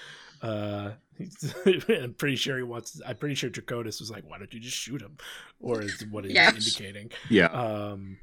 Uh, 0.43 0.93
I'm 1.89 2.15
pretty 2.15 2.37
sure 2.37 2.57
he 2.57 2.63
wants. 2.63 3.01
I'm 3.07 3.17
pretty 3.17 3.35
sure 3.35 3.51
Draconis 3.51 3.99
was 4.01 4.11
like, 4.11 4.25
"Why 4.29 4.39
don't 4.39 4.53
you 4.55 4.61
just 4.61 4.77
shoot 4.77 5.01
him?" 5.03 5.17
Or 5.61 5.83
is 5.83 6.05
what 6.11 6.25
he's 6.25 6.35
Yeah. 6.35 6.51
indicating. 6.55 7.11
Yeah. 7.29 7.47
Um, 7.47 8.19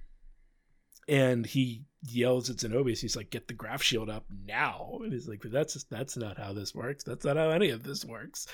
and 1.07 1.45
he 1.45 1.85
yells 2.01 2.49
at 2.49 2.57
Zenobius. 2.57 2.99
He's 2.99 3.15
like, 3.15 3.29
"Get 3.29 3.47
the 3.47 3.53
graph 3.53 3.81
shield 3.81 4.09
up 4.09 4.25
now!" 4.45 4.99
And 5.03 5.13
he's 5.13 5.27
like, 5.27 5.41
"That's 5.41 5.83
that's 5.85 6.17
not 6.17 6.37
how 6.37 6.53
this 6.53 6.73
works. 6.73 7.03
That's 7.03 7.25
not 7.25 7.37
how 7.37 7.49
any 7.49 7.69
of 7.69 7.83
this 7.83 8.05
works." 8.05 8.47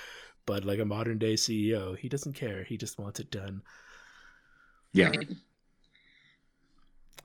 But 0.45 0.66
like 0.66 0.80
a 0.80 0.86
modern 0.86 1.18
day 1.18 1.36
CEO, 1.36 1.97
he 1.97 2.10
doesn't 2.10 2.34
care. 2.34 2.64
He 2.64 2.78
just 2.78 2.99
wants 2.99 3.20
it 3.20 3.32
done. 3.32 3.62
Yeah. 4.93 5.12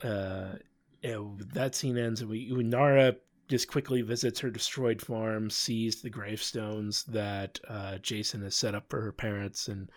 Uh, 0.02 0.56
and 1.02 1.40
that 1.52 1.74
scene 1.74 1.96
ends, 1.96 2.20
and 2.20 2.30
we 2.30 2.50
Nara 2.50 3.16
just 3.48 3.68
quickly 3.68 4.02
visits 4.02 4.40
her 4.40 4.50
destroyed 4.50 5.00
farm, 5.00 5.50
sees 5.50 6.02
the 6.02 6.10
gravestones 6.10 7.04
that 7.04 7.58
uh, 7.68 7.98
Jason 7.98 8.42
has 8.42 8.56
set 8.56 8.74
up 8.74 8.90
for 8.90 9.00
her 9.00 9.12
parents, 9.12 9.68
and 9.68 9.90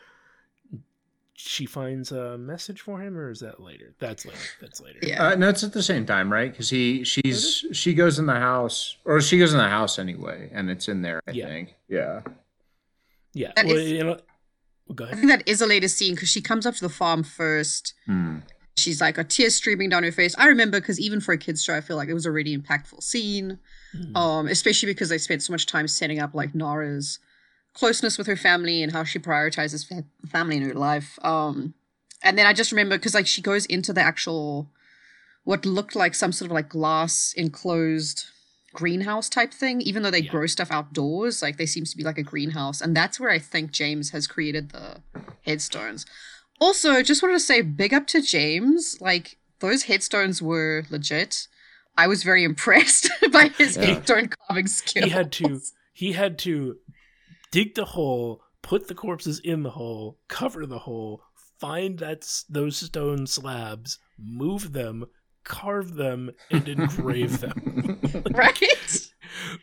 she 1.41 1.65
finds 1.65 2.11
a 2.11 2.37
message 2.37 2.81
for 2.81 2.99
him, 3.01 3.17
or 3.17 3.31
is 3.31 3.39
that 3.39 3.61
later? 3.61 3.95
That's 3.99 4.25
later. 4.25 4.37
That's 4.59 4.81
later. 4.81 4.99
Yeah. 5.01 5.23
Uh, 5.29 5.35
no, 5.35 5.47
it's 5.47 5.63
at 5.63 5.71
the 5.71 5.81
same 5.81 6.05
time, 6.05 6.29
right? 6.31 6.51
Because 6.51 6.69
he, 6.69 7.05
she's, 7.05 7.65
she 7.71 7.93
goes 7.93 8.19
in 8.19 8.25
the 8.25 8.35
house, 8.35 8.97
or 9.05 9.21
she 9.21 9.39
goes 9.39 9.53
in 9.53 9.57
the 9.57 9.69
house 9.69 9.97
anyway, 9.99 10.49
and 10.53 10.69
it's 10.69 10.89
in 10.89 11.01
there. 11.01 11.21
I 11.27 11.31
Yeah. 11.31 11.47
think. 11.47 11.75
Yeah. 11.87 12.21
Yeah. 13.33 13.53
That 13.55 13.67
well, 13.67 13.77
is- 13.77 13.89
you 13.91 14.03
know, 14.03 14.17
go 14.93 15.05
I 15.05 15.13
think 15.15 15.27
that 15.27 15.47
is 15.47 15.61
a 15.61 15.65
later 15.65 15.87
scene 15.87 16.15
because 16.15 16.29
she 16.29 16.41
comes 16.41 16.65
up 16.65 16.75
to 16.75 16.81
the 16.81 16.89
farm 16.89 17.23
first. 17.23 17.93
Hmm. 18.05 18.39
She's 18.77 18.99
like 19.01 19.17
a 19.17 19.23
tear 19.23 19.49
streaming 19.49 19.89
down 19.89 20.03
her 20.03 20.11
face. 20.11 20.35
I 20.37 20.47
remember 20.47 20.79
because 20.81 20.99
even 20.99 21.19
for 21.21 21.31
a 21.33 21.37
kids 21.37 21.63
show, 21.63 21.73
I 21.75 21.81
feel 21.81 21.95
like 21.97 22.09
it 22.09 22.13
was 22.13 22.25
a 22.25 22.31
really 22.31 22.57
impactful 22.57 23.01
scene. 23.03 23.59
Hmm. 23.93 24.15
Um, 24.17 24.47
especially 24.47 24.87
because 24.87 25.07
they 25.09 25.17
spent 25.17 25.41
so 25.41 25.53
much 25.53 25.65
time 25.67 25.87
setting 25.87 26.19
up 26.19 26.33
like 26.35 26.53
Nara's 26.53 27.19
closeness 27.73 28.17
with 28.17 28.27
her 28.27 28.35
family 28.35 28.83
and 28.83 28.91
how 28.91 29.03
she 29.03 29.19
prioritizes 29.19 29.87
fa- 29.87 30.05
family 30.27 30.57
in 30.57 30.63
her 30.63 30.73
life. 30.73 31.17
Um, 31.23 31.73
and 32.23 32.37
then 32.37 32.45
I 32.45 32.53
just 32.53 32.71
remember 32.71 32.97
because 32.97 33.13
like 33.13 33.27
she 33.27 33.41
goes 33.41 33.65
into 33.67 33.93
the 33.93 34.01
actual 34.01 34.69
what 35.45 35.65
looked 35.65 35.95
like 35.95 36.13
some 36.15 36.31
sort 36.31 36.51
of 36.51 36.55
like 36.55 36.69
glass 36.69 37.33
enclosed 37.37 38.25
greenhouse 38.73 39.29
type 39.29 39.51
thing 39.51 39.81
even 39.81 40.03
though 40.03 40.11
they 40.11 40.19
Yeah. 40.19 40.29
grow 40.31 40.45
stuff 40.45 40.69
outdoors 40.69 41.41
like 41.41 41.57
there 41.57 41.65
seems 41.65 41.89
to 41.89 41.97
be 41.97 42.03
like 42.03 42.19
a 42.19 42.23
greenhouse 42.23 42.81
and 42.81 42.95
that's 42.95 43.19
where 43.19 43.31
i 43.31 43.39
think 43.39 43.71
james 43.71 44.11
has 44.11 44.27
created 44.27 44.69
the 44.69 45.01
headstones 45.43 46.05
also 46.61 47.01
just 47.01 47.23
wanted 47.23 47.33
to 47.33 47.39
say 47.39 47.61
big 47.61 47.95
up 47.95 48.05
to 48.05 48.21
james 48.21 48.95
like 49.01 49.37
those 49.59 49.83
headstones 49.83 50.39
were 50.39 50.83
legit 50.91 51.47
i 51.97 52.05
was 52.05 52.21
very 52.21 52.43
impressed 52.51 53.09
by 53.31 53.47
his 53.57 53.75
Yeah. 53.75 53.85
headstone 53.95 54.29
carving 54.47 54.67
skills 54.67 55.05
he 55.05 55.09
had 55.09 55.31
to 55.31 55.61
he 55.93 56.11
had 56.11 56.37
to 56.39 56.77
dig 57.51 57.75
the 57.75 57.85
hole 57.85 58.41
put 58.61 58.87
the 58.87 58.95
corpses 58.95 59.39
in 59.39 59.63
the 59.63 59.71
hole 59.71 60.17
cover 60.27 60.65
the 60.65 60.79
hole 60.79 61.21
find 61.59 61.99
that 61.99 62.25
those 62.49 62.77
stone 62.77 63.27
slabs 63.27 63.99
move 64.17 64.73
them 64.73 65.05
carve 65.43 65.95
them 65.95 66.31
and 66.51 66.67
engrave 66.67 67.39
them 67.39 67.99
right 68.31 69.11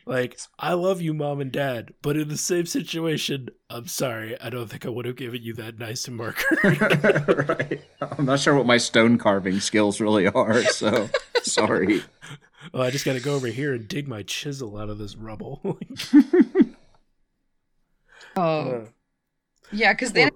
like 0.05 0.37
i 0.59 0.73
love 0.73 1.01
you 1.01 1.13
mom 1.13 1.39
and 1.39 1.51
dad 1.51 1.93
but 2.01 2.17
in 2.17 2.27
the 2.27 2.37
same 2.37 2.65
situation 2.65 3.47
i'm 3.69 3.87
sorry 3.87 4.39
i 4.41 4.49
don't 4.49 4.69
think 4.69 4.85
i 4.85 4.89
would 4.89 5.05
have 5.05 5.15
given 5.15 5.41
you 5.41 5.53
that 5.53 5.77
nice 5.79 6.07
marker 6.09 6.57
right. 7.47 7.81
I'm 8.01 8.25
not 8.25 8.39
sure 8.39 8.55
what 8.55 8.65
my 8.65 8.77
stone 8.77 9.17
carving 9.17 9.59
skills 9.59 10.01
really 10.01 10.27
are, 10.27 10.63
so 10.63 11.09
sorry. 11.43 12.03
oh 12.73 12.81
i 12.81 12.89
just 12.89 13.05
gotta 13.05 13.21
go 13.21 13.35
over 13.35 13.47
here 13.47 13.73
and 13.73 13.87
dig 13.87 14.07
my 14.07 14.23
chisel 14.23 14.77
out 14.77 14.89
of 14.89 14.97
this 14.97 15.15
rubble 15.15 15.79
oh. 18.37 18.41
Uh, 18.41 18.85
yeah 19.71 19.93
because 19.93 20.13
they. 20.13 20.29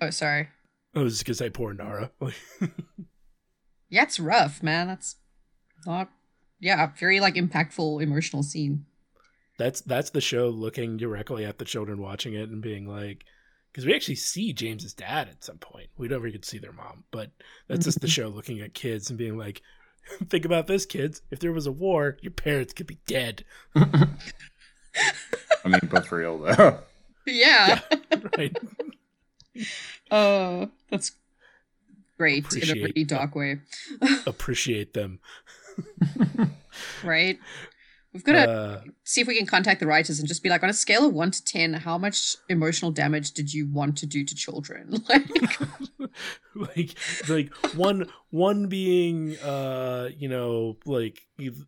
oh 0.00 0.10
sorry. 0.10 0.48
I 0.94 1.00
was 1.00 1.14
just 1.14 1.24
gonna 1.24 1.34
say 1.34 1.50
poor 1.50 1.72
nara. 1.72 2.10
Yeah 3.90 4.04
it's 4.04 4.20
rough 4.20 4.62
man. 4.62 4.86
That's 4.86 5.16
not 5.84 6.08
yeah 6.60 6.90
very 6.98 7.20
like 7.20 7.34
impactful 7.34 8.02
emotional 8.02 8.42
scene. 8.42 8.86
That's 9.58 9.82
that's 9.82 10.10
the 10.10 10.20
show 10.20 10.48
looking 10.48 10.96
directly 10.96 11.44
at 11.44 11.58
the 11.58 11.64
children 11.64 12.00
watching 12.00 12.34
it 12.34 12.48
and 12.48 12.62
being 12.62 12.86
like 12.86 13.24
because 13.72 13.84
we 13.84 13.94
actually 13.94 14.14
see 14.14 14.52
james's 14.52 14.94
dad 14.94 15.28
at 15.28 15.44
some 15.44 15.58
point. 15.58 15.88
We 15.98 16.08
never 16.08 16.28
get 16.30 16.42
to 16.42 16.48
see 16.48 16.58
their 16.58 16.72
mom 16.72 17.04
but 17.10 17.32
that's 17.68 17.84
just 17.84 18.00
the 18.00 18.08
show 18.16 18.28
looking 18.28 18.60
at 18.60 18.74
kids 18.74 19.10
and 19.10 19.18
being 19.18 19.36
like 19.36 19.60
think 20.28 20.44
about 20.44 20.68
this 20.68 20.86
kids. 20.86 21.22
If 21.30 21.40
there 21.40 21.52
was 21.52 21.66
a 21.66 21.72
war 21.72 22.16
your 22.22 22.32
parents 22.32 22.72
could 22.72 22.86
be 22.86 23.00
dead 23.06 23.44
I 25.64 25.68
mean, 25.68 25.80
but 25.90 26.06
for 26.06 26.18
real 26.18 26.38
though. 26.38 26.78
yeah 27.26 27.80
right 28.38 28.56
Oh, 30.10 30.70
that's 30.90 31.12
great 32.18 32.52
in 32.54 32.70
a 32.70 32.80
pretty 32.80 33.04
dark 33.04 33.34
way, 33.34 33.60
appreciate 34.26 34.94
them 34.94 35.20
right? 37.04 37.38
We've 38.12 38.24
got 38.24 38.32
to 38.32 38.50
uh, 38.50 38.80
see 39.04 39.20
if 39.20 39.28
we 39.28 39.36
can 39.36 39.46
contact 39.46 39.78
the 39.80 39.86
writers 39.86 40.18
and 40.18 40.26
just 40.26 40.42
be 40.42 40.48
like, 40.48 40.64
on 40.64 40.70
a 40.70 40.74
scale 40.74 41.06
of 41.06 41.14
one 41.14 41.30
to 41.30 41.44
ten, 41.44 41.72
how 41.74 41.96
much 41.96 42.36
emotional 42.48 42.90
damage 42.90 43.32
did 43.32 43.54
you 43.54 43.68
want 43.70 43.96
to 43.98 44.06
do 44.06 44.24
to 44.24 44.34
children? 44.34 45.02
Like, 45.08 45.28
like 46.54 46.98
like 47.28 47.54
one 47.76 48.10
one 48.30 48.66
being 48.66 49.36
uh 49.38 50.08
you 50.18 50.28
know 50.28 50.76
like 50.84 51.20
you've- 51.38 51.64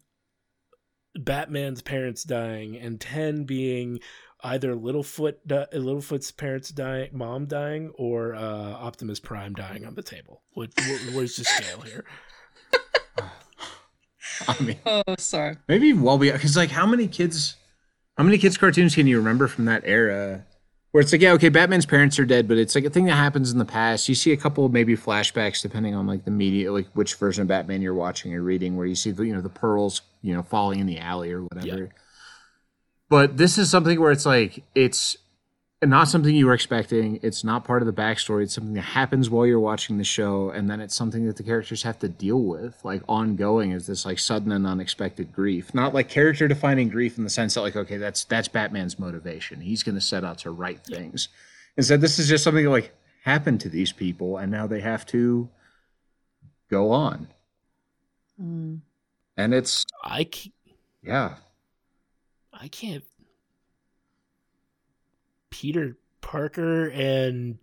batman's 1.19 1.83
parents 1.83 2.25
dying 2.25 2.77
and 2.77 3.01
10 3.01 3.45
being 3.45 4.01
either 4.45 4.75
littlefoot 4.75 5.35
di- 5.47 5.67
littlefoot's 5.73 6.33
parents 6.33 6.71
dying 6.71 7.11
mom 7.13 7.47
dying 7.47 7.91
or 7.97 8.35
uh 8.35 8.73
optimus 8.73 9.21
prime 9.21 9.53
dying 9.53 9.85
on 9.85 9.95
the 9.95 10.03
table 10.03 10.43
what, 10.53 10.71
what 10.77 11.01
where's 11.15 11.37
the 11.37 11.45
scale 11.45 11.81
here 11.81 12.05
I 14.49 14.63
mean, 14.63 14.79
oh, 14.87 15.03
sorry. 15.19 15.57
maybe 15.69 15.93
well 15.93 16.19
be 16.19 16.31
because 16.33 16.57
like 16.57 16.71
how 16.71 16.87
many 16.87 17.07
kids, 17.07 17.57
how 18.17 18.25
many 18.25 18.39
kids 18.39 18.57
cartoons 18.57 18.95
can 18.95 19.07
you 19.07 19.19
remember 19.19 19.47
from 19.47 19.67
that 19.67 19.83
era? 19.85 20.47
Where 20.93 21.01
it's 21.01 21.11
like, 21.11 21.23
yeah, 21.23 21.33
okay, 21.33 21.49
Batman's 21.49 21.87
parents 21.87 22.19
are 22.19 22.27
dead, 22.27 22.47
but 22.47 22.59
it's 22.59 22.75
like 22.75 22.85
a 22.85 22.91
thing 22.91 23.07
that 23.07 23.15
happens 23.15 23.51
in 23.51 23.59
the 23.59 23.65
past. 23.65 24.11
You 24.11 24.15
see 24.15 24.33
a 24.33 24.37
couple 24.37 24.67
of 24.67 24.73
maybe 24.73 24.95
flashbacks 24.95 25.63
depending 25.63 25.95
on 25.95 26.07
like 26.07 26.27
the 26.27 26.31
media, 26.31 26.71
like 26.71 26.87
which 26.93 27.15
version 27.15 27.43
of 27.43 27.49
Batman 27.49 27.81
you're 27.81 27.95
watching 27.95 28.35
or 28.35 28.43
reading, 28.43 28.77
where 28.77 28.87
you 28.87 28.95
see 28.95 29.11
the 29.11 29.25
you 29.25 29.35
know 29.35 29.41
the 29.41 29.49
pearls, 29.49 30.03
you 30.21 30.35
know, 30.35 30.43
falling 30.43 30.81
in 30.81 30.87
the 30.87 30.99
alley 30.99 31.33
or 31.33 31.43
whatever. 31.43 31.89
But 33.09 33.39
this 33.39 33.57
is 33.59 33.71
something 33.71 33.99
where 34.01 34.13
it's 34.13 34.27
like 34.27 34.65
it's 34.75 35.17
not 35.83 36.09
something 36.09 36.35
you 36.35 36.47
were 36.47 36.55
expecting. 36.55 37.19
It's 37.23 37.43
not 37.43 37.65
part 37.65 37.83
of 37.83 37.87
the 37.87 37.93
backstory. 37.93 38.45
It's 38.45 38.55
something 38.55 38.75
that 38.75 38.83
happens 38.83 39.29
while 39.29 39.47
you're 39.47 39.59
watching 39.59 39.99
the 39.99 40.05
show, 40.05 40.51
and 40.51 40.71
then 40.71 40.81
it's 40.81 40.95
something 40.95 41.27
that 41.27 41.37
the 41.37 41.43
characters 41.43 41.83
have 41.83 41.99
to 42.01 42.09
deal 42.09 42.41
with, 42.41 42.79
like 42.85 43.03
ongoing, 43.09 43.73
is 43.73 43.87
this 43.87 44.07
like 44.07 44.19
sudden 44.19 44.53
and 44.53 44.67
unexpected 44.67 45.33
grief. 45.33 45.75
Not 45.75 45.93
like 45.93 46.09
character 46.09 46.47
defining 46.47 46.89
grief 46.89 47.19
in 47.19 47.25
the 47.25 47.31
sense 47.31 47.55
that 47.55 47.63
like, 47.63 47.77
okay, 47.77 47.97
that's 47.97 48.25
that's 48.25 48.49
Batman's 48.49 48.99
motivation. 48.99 49.61
He's 49.61 49.83
going 49.83 49.97
to 49.97 50.01
set 50.01 50.25
out 50.25 50.39
to 50.39 50.51
right 50.51 50.79
things. 50.85 51.29
Instead, 51.77 52.01
this 52.01 52.19
is 52.19 52.29
just 52.29 52.45
something 52.45 52.65
that 52.65 52.71
like 52.71 52.95
happened 53.25 53.61
to 53.63 53.69
these 53.69 53.93
people, 53.93 54.39
and 54.39 54.53
now 54.53 54.67
they 54.67 54.81
have 54.81 55.05
to 55.07 55.49
go 56.71 56.93
on. 56.93 57.29
Mm. 58.41 58.81
And 59.37 59.55
it's 59.55 59.85
I 60.05 60.25
can't, 60.25 60.55
yeah, 61.03 61.35
i 62.53 62.69
can't 62.69 63.05
peter 65.53 65.97
parker 66.23 66.89
and 66.89 67.59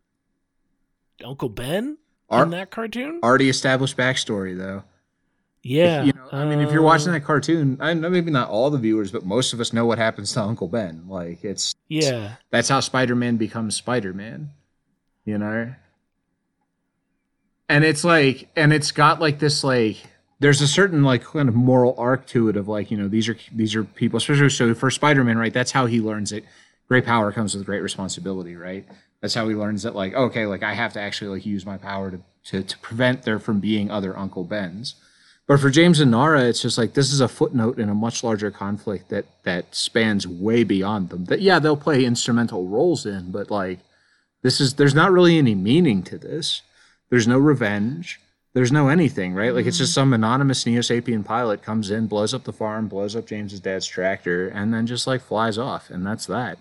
uncle 1.25 1.49
ben 1.49 1.97
Ar- 2.29 2.43
in 2.43 2.51
that 2.51 2.69
cartoon 2.69 3.19
already 3.23 3.49
established 3.49 3.97
backstory 3.97 4.55
though. 4.55 4.83
yeah 5.63 6.03
you 6.03 6.13
know, 6.13 6.29
I 6.31 6.45
mean, 6.45 6.59
if 6.59 6.71
you're 6.71 6.83
watching 6.83 7.09
uh, 7.09 7.13
that 7.13 7.25
cartoon, 7.25 7.77
I 7.81 7.93
know 7.95 8.09
maybe 8.09 8.29
not 8.29 8.49
all 8.49 8.69
the 8.69 8.77
viewers, 8.77 9.11
but 9.11 9.25
most 9.25 9.51
of 9.51 9.59
us 9.59 9.73
know 9.73 9.85
what 9.87 9.97
happens 9.97 10.31
to 10.33 10.41
Uncle 10.41 10.67
Ben. 10.67 11.05
Like 11.07 11.43
it's 11.43 11.73
yeah 11.87 12.35
that's 12.51 12.69
how 12.69 12.79
Spider-Man 12.79 13.37
becomes 13.37 13.75
Spider-Man. 13.75 14.51
You 15.25 15.37
know, 15.39 15.73
and 17.67 17.83
it's 17.83 18.03
like 18.03 18.49
and 18.55 18.71
it's 18.71 18.91
got 18.91 19.19
like 19.19 19.39
this 19.39 19.63
like 19.63 19.97
there's 20.39 20.61
a 20.61 20.67
certain 20.67 21.03
like 21.03 21.23
kind 21.23 21.49
of 21.49 21.55
moral 21.55 21.95
arc 21.97 22.25
to 22.27 22.49
it 22.49 22.55
of 22.55 22.67
like 22.67 22.91
you 22.91 22.97
know 22.97 23.07
these 23.07 23.27
are 23.27 23.37
these 23.53 23.75
are 23.75 23.83
people 23.83 24.17
especially 24.17 24.49
so 24.49 24.73
for 24.73 24.89
spider-man 24.89 25.37
right 25.37 25.53
that's 25.53 25.71
how 25.71 25.85
he 25.85 25.99
learns 25.99 26.31
it 26.31 26.45
great 26.89 27.05
power 27.05 27.31
comes 27.31 27.55
with 27.55 27.65
great 27.65 27.81
responsibility 27.81 28.55
right 28.55 28.85
that's 29.21 29.33
how 29.33 29.47
he 29.47 29.55
learns 29.55 29.83
that 29.83 29.95
like 29.95 30.13
okay 30.13 30.45
like 30.45 30.63
i 30.63 30.73
have 30.73 30.91
to 30.91 30.99
actually 30.99 31.29
like 31.29 31.45
use 31.45 31.65
my 31.65 31.77
power 31.77 32.11
to 32.11 32.19
to, 32.43 32.63
to 32.63 32.77
prevent 32.79 33.23
there 33.23 33.39
from 33.39 33.59
being 33.59 33.89
other 33.89 34.17
uncle 34.17 34.43
bens 34.43 34.95
but 35.47 35.59
for 35.59 35.69
james 35.69 35.99
and 35.99 36.11
nara 36.11 36.43
it's 36.43 36.61
just 36.61 36.77
like 36.77 36.93
this 36.93 37.13
is 37.13 37.21
a 37.21 37.27
footnote 37.27 37.79
in 37.79 37.89
a 37.89 37.95
much 37.95 38.23
larger 38.23 38.51
conflict 38.51 39.09
that 39.09 39.25
that 39.43 39.73
spans 39.73 40.27
way 40.27 40.63
beyond 40.63 41.09
them 41.09 41.25
that 41.25 41.41
yeah 41.41 41.59
they'll 41.59 41.77
play 41.77 42.03
instrumental 42.03 42.67
roles 42.67 43.05
in 43.05 43.31
but 43.31 43.49
like 43.49 43.79
this 44.41 44.59
is 44.59 44.75
there's 44.75 44.95
not 44.95 45.11
really 45.11 45.37
any 45.37 45.55
meaning 45.55 46.01
to 46.03 46.17
this 46.17 46.63
there's 47.09 47.27
no 47.27 47.37
revenge 47.37 48.19
there's 48.53 48.71
no 48.71 48.87
anything, 48.87 49.35
right? 49.35 49.53
Like 49.53 49.67
it's 49.67 49.77
just 49.77 49.93
some 49.93 50.11
anonymous 50.11 50.65
Neo 50.65 50.81
Sapien 50.81 51.23
pilot 51.23 51.61
comes 51.61 51.91
in, 51.91 52.07
blows 52.07 52.33
up 52.33 52.45
the 52.45 52.53
farm, 52.53 52.87
blows 52.87 53.15
up 53.15 53.27
James's 53.27 53.59
dad's 53.59 53.85
tractor, 53.85 54.47
and 54.47 54.73
then 54.73 54.87
just 54.87 55.05
like 55.05 55.21
flies 55.21 55.57
off, 55.57 55.89
and 55.89 56.05
that's 56.05 56.25
that. 56.25 56.57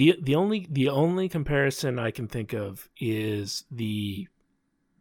The 0.00 0.16
the 0.18 0.34
only 0.34 0.66
the 0.70 0.88
only 0.88 1.28
comparison 1.28 1.98
I 1.98 2.10
can 2.10 2.26
think 2.26 2.54
of 2.54 2.88
is 2.98 3.64
the 3.70 4.28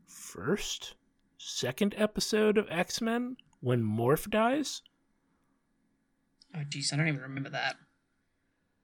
first 0.08 0.96
second 1.38 1.96
episode 1.98 2.58
of 2.58 2.68
X 2.70 3.00
Men 3.00 3.38
when 3.62 3.82
Morph 3.82 4.30
dies. 4.30 4.82
Oh, 6.54 6.60
jeez, 6.70 6.92
I 6.92 6.98
don't 6.98 7.08
even 7.08 7.22
remember 7.22 7.50
that. 7.52 7.78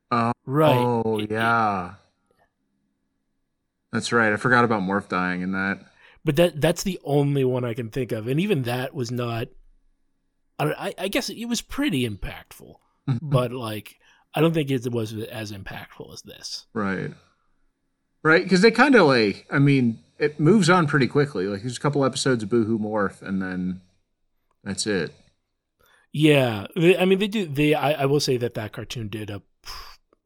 Oh, 0.10 0.32
Right. 0.46 0.78
Oh 0.78 1.20
It- 1.20 1.32
yeah, 1.32 1.96
that's 3.92 4.14
right. 4.14 4.32
I 4.32 4.38
forgot 4.38 4.64
about 4.64 4.84
Morph 4.84 5.10
dying 5.10 5.42
in 5.42 5.52
that. 5.52 5.80
but 6.24 6.38
that 6.38 6.62
that's 6.62 6.84
the 6.84 6.98
only 7.04 7.44
one 7.44 7.66
I 7.66 7.74
can 7.74 7.90
think 7.90 8.14
of, 8.14 8.28
and 8.30 8.40
even 8.40 8.62
that 8.64 8.94
was 8.96 9.12
not. 9.12 9.50
I 10.58 10.64
don't, 10.64 10.80
I, 10.80 10.94
I 10.98 11.08
guess 11.10 11.30
it 11.30 11.44
was 11.44 11.60
pretty 11.60 12.08
impactful, 12.10 12.76
but 13.22 13.52
like 13.52 14.00
I 14.36 14.42
don't 14.42 14.54
think 14.54 14.70
it 14.70 14.92
was 14.92 15.14
as 15.14 15.52
impactful 15.52 16.14
as 16.14 16.22
this. 16.22 16.66
Right. 16.74 17.12
Right, 18.24 18.44
because 18.44 18.62
they 18.62 18.72
kind 18.72 18.96
of 18.96 19.08
like, 19.08 19.46
I 19.52 19.60
mean, 19.60 20.00
it 20.18 20.40
moves 20.40 20.70
on 20.70 20.88
pretty 20.88 21.08
quickly. 21.08 21.46
Like, 21.46 21.62
there's 21.62 21.78
a 21.78 21.80
couple 21.82 22.04
episodes 22.04 22.44
of 22.44 22.50
Boohoo 22.50 22.80
Morph, 22.80 23.22
and 23.22 23.42
then 23.42 23.82
that's 24.64 24.88
it. 24.88 25.14
Yeah, 26.18 26.68
I 26.78 27.04
mean 27.04 27.20
they 27.20 27.28
do. 27.28 27.46
They 27.46 27.74
I, 27.74 28.04
I 28.04 28.06
will 28.06 28.22
say 28.22 28.38
that 28.38 28.54
that 28.54 28.72
cartoon 28.72 29.10
did 29.10 29.30
a 29.30 29.42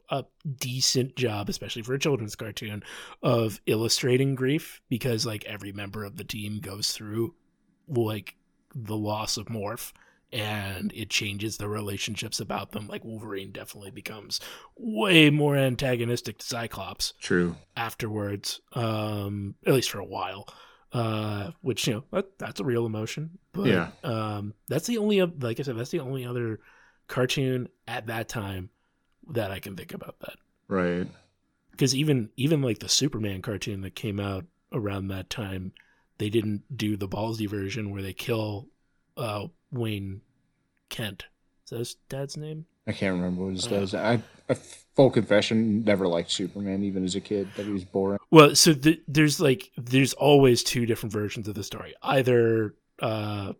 a 0.08 0.24
decent 0.58 1.16
job, 1.16 1.48
especially 1.48 1.82
for 1.82 1.94
a 1.94 1.98
children's 1.98 2.36
cartoon, 2.36 2.84
of 3.24 3.60
illustrating 3.66 4.36
grief 4.36 4.80
because 4.88 5.26
like 5.26 5.44
every 5.46 5.72
member 5.72 6.04
of 6.04 6.16
the 6.16 6.22
team 6.22 6.60
goes 6.60 6.92
through 6.92 7.34
like 7.88 8.36
the 8.72 8.96
loss 8.96 9.36
of 9.36 9.46
Morph 9.46 9.92
and 10.32 10.92
it 10.94 11.10
changes 11.10 11.56
the 11.56 11.68
relationships 11.68 12.40
about 12.40 12.72
them. 12.72 12.86
Like 12.86 13.04
Wolverine 13.04 13.52
definitely 13.52 13.90
becomes 13.90 14.40
way 14.76 15.30
more 15.30 15.56
antagonistic 15.56 16.38
to 16.38 16.46
Cyclops 16.46 17.14
True. 17.20 17.56
afterwards, 17.76 18.60
um, 18.74 19.54
at 19.66 19.74
least 19.74 19.90
for 19.90 19.98
a 19.98 20.04
while. 20.04 20.46
Uh, 20.92 21.52
which 21.60 21.86
you 21.86 21.94
know 21.94 22.04
that, 22.10 22.36
that's 22.38 22.58
a 22.58 22.64
real 22.64 22.84
emotion. 22.84 23.38
But 23.52 23.66
Yeah. 23.66 23.90
um, 24.02 24.54
that's 24.68 24.88
the 24.88 24.98
only 24.98 25.20
like 25.22 25.60
I 25.60 25.62
said, 25.62 25.76
that's 25.76 25.90
the 25.90 26.00
only 26.00 26.24
other 26.26 26.58
cartoon 27.06 27.68
at 27.86 28.06
that 28.08 28.28
time 28.28 28.70
that 29.28 29.50
I 29.52 29.60
can 29.60 29.76
think 29.76 29.94
about 29.94 30.18
that. 30.20 30.34
Right. 30.66 31.06
Because 31.70 31.94
even 31.94 32.30
even 32.36 32.60
like 32.60 32.80
the 32.80 32.88
Superman 32.88 33.40
cartoon 33.40 33.82
that 33.82 33.94
came 33.94 34.18
out 34.18 34.46
around 34.72 35.08
that 35.08 35.30
time, 35.30 35.72
they 36.18 36.28
didn't 36.28 36.62
do 36.76 36.96
the 36.96 37.08
ballsy 37.08 37.48
version 37.48 37.90
where 37.90 38.02
they 38.02 38.12
kill 38.12 38.68
uh, 39.16 39.46
Wayne 39.72 40.20
Kent. 40.88 41.26
Is 41.64 41.70
that 41.70 41.78
his 41.78 41.94
dad's 42.08 42.36
name? 42.36 42.66
I 42.86 42.92
can't 42.92 43.14
remember 43.16 43.44
what 43.44 43.54
it 43.54 43.66
Uh. 43.66 43.80
does. 43.80 43.94
I, 43.94 44.20
I, 44.48 44.54
full 44.54 45.10
confession, 45.10 45.84
never 45.84 46.08
liked 46.08 46.30
Superman, 46.30 46.82
even 46.82 47.04
as 47.04 47.14
a 47.14 47.20
kid. 47.20 47.48
That 47.56 47.66
he 47.66 47.72
was 47.72 47.84
boring. 47.84 48.18
Well, 48.30 48.54
so 48.56 48.74
th- 48.74 49.00
there's 49.06 49.38
like 49.40 49.70
there's 49.76 50.12
always 50.14 50.62
two 50.64 50.86
different 50.86 51.12
versions 51.12 51.46
of 51.48 51.54
the 51.54 51.62
story. 51.64 51.94
Either 52.02 52.74
uh, 53.00 53.52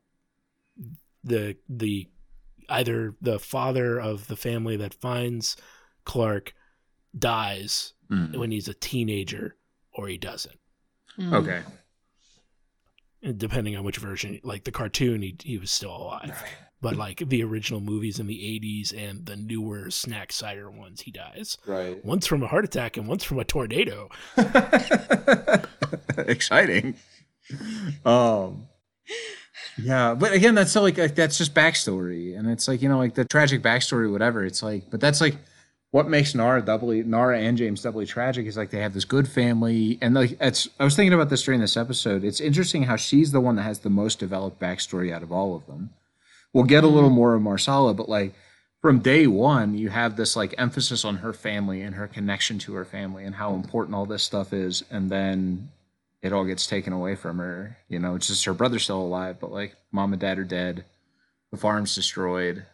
the 1.23 1.57
the 1.69 2.09
either 2.69 3.15
the 3.21 3.39
father 3.39 4.01
of 4.01 4.27
the 4.27 4.37
family 4.37 4.77
that 4.77 4.95
finds 4.95 5.57
Clark 6.05 6.55
dies 7.17 7.93
Mm. 8.11 8.37
when 8.39 8.51
he's 8.51 8.67
a 8.67 8.75
teenager, 8.75 9.55
or 9.93 10.09
he 10.09 10.19
doesn't. 10.19 10.59
Mm. 11.17 11.33
Okay. 11.33 11.63
Depending 13.37 13.77
on 13.77 13.85
which 13.85 13.99
version, 13.99 14.41
like 14.43 14.65
the 14.65 14.71
cartoon, 14.73 15.21
he 15.23 15.37
he 15.43 15.59
was 15.59 15.71
still 15.71 15.95
alive. 15.95 16.43
But 16.83 16.97
like 16.97 17.19
the 17.29 17.43
original 17.45 17.81
movies 17.81 18.19
in 18.19 18.27
the 18.27 18.39
'80s 18.39 18.95
and 18.97 19.27
the 19.27 19.37
newer 19.37 19.91
Zack 19.91 20.33
Snyder 20.33 20.71
ones, 20.71 21.03
he 21.03 21.11
dies 21.11 21.59
Right. 21.67 22.03
once 22.03 22.27
from 22.27 22.43
a 22.43 22.47
heart 22.47 22.65
attack 22.65 22.97
and 22.97 23.07
once 23.07 23.23
from 23.23 23.39
a 23.39 23.45
tornado. 23.45 24.09
Exciting. 26.19 26.95
Um. 28.05 28.69
Yeah, 29.77 30.15
but 30.15 30.33
again, 30.33 30.55
that's 30.55 30.73
so 30.73 30.83
like, 30.83 30.99
like 30.99 31.15
that's 31.15 31.37
just 31.39 31.55
backstory, 31.55 32.39
and 32.39 32.49
it's 32.51 32.69
like 32.69 32.81
you 32.83 32.89
know 32.89 32.99
like 32.99 33.15
the 33.15 33.25
tragic 33.25 33.63
backstory, 33.63 34.11
whatever. 34.11 34.45
It's 34.45 34.63
like, 34.63 34.91
but 34.91 35.01
that's 35.01 35.21
like 35.21 35.37
what 35.91 36.09
makes 36.09 36.35
Nara 36.35 36.63
doubly 36.63 37.03
Nara 37.03 37.39
and 37.39 37.59
James 37.59 37.83
doubly 37.83 38.07
tragic 38.07 38.47
is 38.47 38.57
like 38.57 38.71
they 38.71 38.81
have 38.81 38.95
this 38.95 39.05
good 39.05 39.29
family, 39.29 39.99
and 40.01 40.15
like 40.15 40.37
it's. 40.41 40.69
I 40.79 40.85
was 40.85 40.95
thinking 40.95 41.13
about 41.13 41.31
this 41.31 41.43
during 41.43 41.61
this 41.61 41.77
episode. 41.77 42.23
It's 42.23 42.41
interesting 42.41 42.85
how 42.85 42.97
she's 42.97 43.33
the 43.33 43.41
one 43.41 43.57
that 43.57 43.63
has 43.63 43.81
the 43.81 43.91
most 43.91 44.19
developed 44.19 44.61
backstory 44.61 45.13
out 45.13 45.23
of 45.23 45.33
all 45.33 45.57
of 45.57 45.67
them. 45.67 45.91
We'll 46.53 46.65
get 46.65 46.85
a 46.85 46.87
mm-hmm. 46.87 46.95
little 46.95 47.11
more 47.11 47.35
of 47.35 47.43
Marsala, 47.43 47.95
but 47.95 48.09
like 48.09 48.35
from 48.81 49.01
day 49.01 49.27
one, 49.27 49.77
you 49.77 49.91
have 49.91 50.17
this 50.17 50.37
like 50.37 50.55
emphasis 50.59 51.05
on 51.05 51.19
her 51.19 51.33
family 51.33 51.83
and 51.83 51.97
her 51.97 52.07
connection 52.07 52.59
to 52.61 52.75
her 52.75 52.85
family 52.85 53.25
and 53.25 53.35
how 53.35 53.55
important 53.55 53.97
all 53.97 54.07
this 54.07 54.23
stuff 54.23 54.53
is, 54.53 54.85
and 54.91 55.11
then 55.11 55.71
it 56.23 56.33
all 56.33 56.45
gets 56.45 56.67
taken 56.69 56.93
away 56.93 57.17
from 57.17 57.39
her. 57.39 57.79
You 57.89 57.99
know, 57.99 58.15
it's 58.15 58.29
just 58.29 58.45
her 58.45 58.55
brother's 58.55 58.85
still 58.85 59.03
alive, 59.03 59.41
but 59.41 59.51
like 59.51 59.75
mom 59.91 60.13
and 60.13 60.21
dad 60.21 60.39
are 60.39 60.45
dead, 60.45 60.85
the 61.51 61.57
farm's 61.57 61.97
destroyed, 61.97 62.65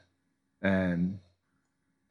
and 0.61 1.19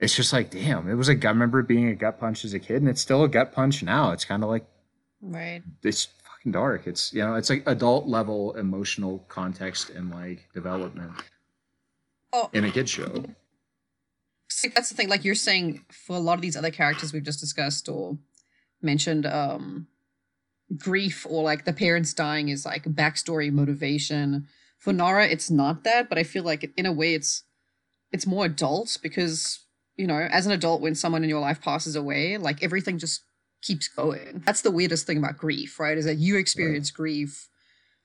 it's 0.06 0.16
just 0.16 0.32
like, 0.32 0.49
damn, 0.51 0.88
it 0.89 0.93
was 0.95 1.10
like 1.10 1.24
I 1.26 1.30
remember 1.30 1.62
being 1.64 1.89
a 1.89 1.95
gut 1.95 2.20
punch 2.20 2.45
as 2.45 2.53
a 2.53 2.60
kid, 2.60 2.78
and 2.78 2.88
it's 2.89 3.01
still 3.01 3.24
a 3.24 3.28
gut 3.28 3.51
punch 3.51 3.84
now. 3.84 4.12
It's 4.12 4.24
kind 4.26 4.43
of 4.43 4.49
like 4.49 4.66
Right. 5.22 5.62
it's 5.84 6.08
fucking 6.24 6.51
dark. 6.53 6.88
It's 6.88 7.12
you 7.14 7.22
know, 7.22 7.36
it's 7.36 7.49
like 7.49 7.64
adult 7.68 8.08
level 8.08 8.53
emotional 8.56 9.26
context 9.28 9.89
and 9.89 10.12
like 10.12 10.47
development 10.53 11.12
Oh, 12.32 12.49
in 12.53 12.64
a 12.66 12.72
kid 12.72 12.88
show. 12.89 13.24
see, 14.49 14.68
that's 14.70 14.89
the 14.89 14.95
thing. 14.95 15.10
Like 15.10 15.24
you're 15.26 15.36
saying, 15.36 15.86
for 15.91 16.16
a 16.16 16.20
lot 16.20 16.36
of 16.36 16.41
these 16.41 16.56
other 16.58 16.72
characters 16.72 17.12
we've 17.14 17.24
just 17.24 17.39
discussed 17.39 17.89
or 17.89 18.18
mentioned, 18.82 19.26
um, 19.26 19.88
grief 20.78 21.26
or 21.30 21.43
like 21.43 21.66
the 21.66 21.74
parents 21.74 22.14
dying 22.14 22.49
is 22.49 22.66
like 22.66 22.84
backstory 22.84 23.51
motivation. 23.51 24.47
For 24.78 24.93
Nara, 24.93 25.26
it's 25.28 25.49
not 25.49 25.84
that, 25.84 26.10
but 26.10 26.18
I 26.20 26.24
feel 26.24 26.43
like 26.43 26.72
in 26.78 26.86
a 26.86 26.91
way 26.91 27.14
it's 27.16 27.43
it's 28.12 28.28
more 28.28 28.45
adult 28.45 28.97
because 29.01 29.64
you 29.97 30.07
know, 30.07 30.17
as 30.31 30.45
an 30.45 30.51
adult, 30.51 30.81
when 30.81 30.95
someone 30.95 31.23
in 31.23 31.29
your 31.29 31.39
life 31.41 31.61
passes 31.61 31.95
away, 31.95 32.37
like 32.37 32.61
everything 32.63 32.97
just 32.97 33.21
keeps 33.61 33.87
going. 33.87 34.43
That's 34.45 34.61
the 34.61 34.71
weirdest 34.71 35.07
thing 35.07 35.17
about 35.17 35.37
grief, 35.37 35.79
right? 35.79 35.97
Is 35.97 36.05
that 36.05 36.17
you 36.17 36.37
experience 36.37 36.91
grief 36.91 37.47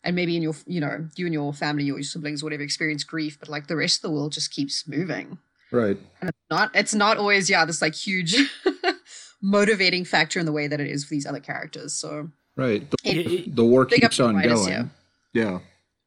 and 0.02 0.16
maybe 0.16 0.34
in 0.36 0.42
your 0.42 0.54
you 0.66 0.80
know 0.80 1.06
you 1.16 1.26
and 1.26 1.34
your 1.34 1.52
family 1.52 1.84
or 1.90 1.96
your 1.96 2.02
siblings 2.02 2.42
whatever 2.42 2.62
experience 2.62 3.04
grief 3.04 3.38
but 3.38 3.50
like 3.50 3.66
the 3.66 3.76
rest 3.76 3.98
of 3.98 4.02
the 4.02 4.10
world 4.10 4.32
just 4.32 4.50
keeps 4.50 4.88
moving 4.88 5.36
Right. 5.70 5.98
and 6.22 6.30
it's 6.30 6.38
not 6.50 6.70
it's 6.74 6.94
not 6.94 7.18
always 7.18 7.50
yeah 7.50 7.66
this 7.66 7.82
like 7.82 7.94
huge 7.94 8.34
motivating 9.42 10.06
factor 10.06 10.40
in 10.40 10.46
the 10.46 10.52
way 10.52 10.66
that 10.68 10.80
it 10.80 10.86
is 10.88 11.04
for 11.04 11.10
these 11.10 11.26
other 11.26 11.40
characters 11.40 11.92
so 11.92 12.30
Right. 12.56 12.90
The, 12.90 12.96
It- 13.04 13.54
the 13.56 13.64
war 13.64 13.84
Big 13.84 14.00
keeps 14.00 14.18
on 14.20 14.36
writers, 14.36 14.66
going. 14.66 14.90
Yeah. 15.34 15.58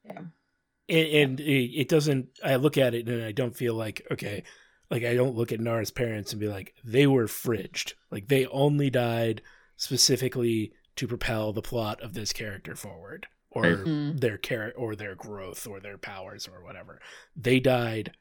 yeah, 0.04 0.18
and, 0.90 1.08
and 1.08 1.40
it, 1.40 1.80
it 1.82 1.88
doesn't 1.90 2.30
i 2.44 2.56
look 2.56 2.78
at 2.78 2.94
it 2.96 3.08
and 3.08 3.24
i 3.24 3.32
don't 3.32 3.56
feel 3.56 3.76
like 3.76 4.06
okay 4.12 4.44
like 4.94 5.04
i 5.04 5.14
don't 5.14 5.36
look 5.36 5.52
at 5.52 5.60
nara's 5.60 5.92
parents 5.92 6.32
and 6.32 6.40
be 6.40 6.48
like 6.48 6.74
they 6.84 7.06
were 7.08 7.26
fridged 7.28 7.94
like 8.12 8.28
they 8.30 8.46
only 8.48 8.90
died 8.90 9.42
specifically 9.76 10.72
to 10.96 11.08
propel 11.08 11.52
the 11.52 11.62
plot 11.62 12.02
of 12.02 12.14
this 12.14 12.32
character 12.32 12.76
forward 12.76 13.28
or 13.52 13.64
Right. 13.64 13.78
Mm. 13.78 14.20
their 14.22 14.38
char- 14.38 14.74
or 14.78 14.96
their 14.96 15.16
growth 15.16 15.68
or 15.68 15.80
their 15.80 15.98
powers 15.98 16.48
or 16.48 16.64
whatever 16.64 17.00
they 17.36 17.60
died 17.60 18.14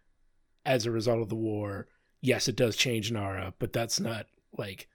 as 0.66 0.84
a 0.84 0.90
result 0.90 1.20
of 1.22 1.28
the 1.28 1.34
war 1.36 1.86
yes 2.20 2.48
it 2.48 2.56
does 2.56 2.76
change 2.76 3.12
nara 3.12 3.54
but 3.58 3.72
that's 3.72 4.00
not 4.00 4.26
like 4.58 4.88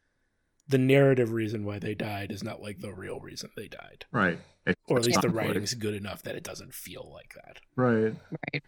the 0.70 0.78
narrative 0.78 1.32
reason 1.32 1.64
why 1.64 1.80
they 1.80 1.96
died 1.96 2.32
is 2.32 2.44
not 2.44 2.62
like 2.62 2.80
the 2.80 2.94
real 2.94 3.20
reason 3.22 3.50
they 3.56 3.68
died 3.70 4.06
Right. 4.12 4.40
It- 4.66 4.78
or 4.90 4.98
at 5.00 5.06
least 5.06 5.22
the 5.22 5.28
conflict. 5.30 5.48
writing's 5.48 5.74
good 5.76 5.94
enough 5.94 6.24
that 6.24 6.36
it 6.36 6.44
doesn't 6.44 6.74
feel 6.74 7.10
like 7.14 7.34
that 7.36 7.60
Right. 7.76 8.14
right 8.54 8.64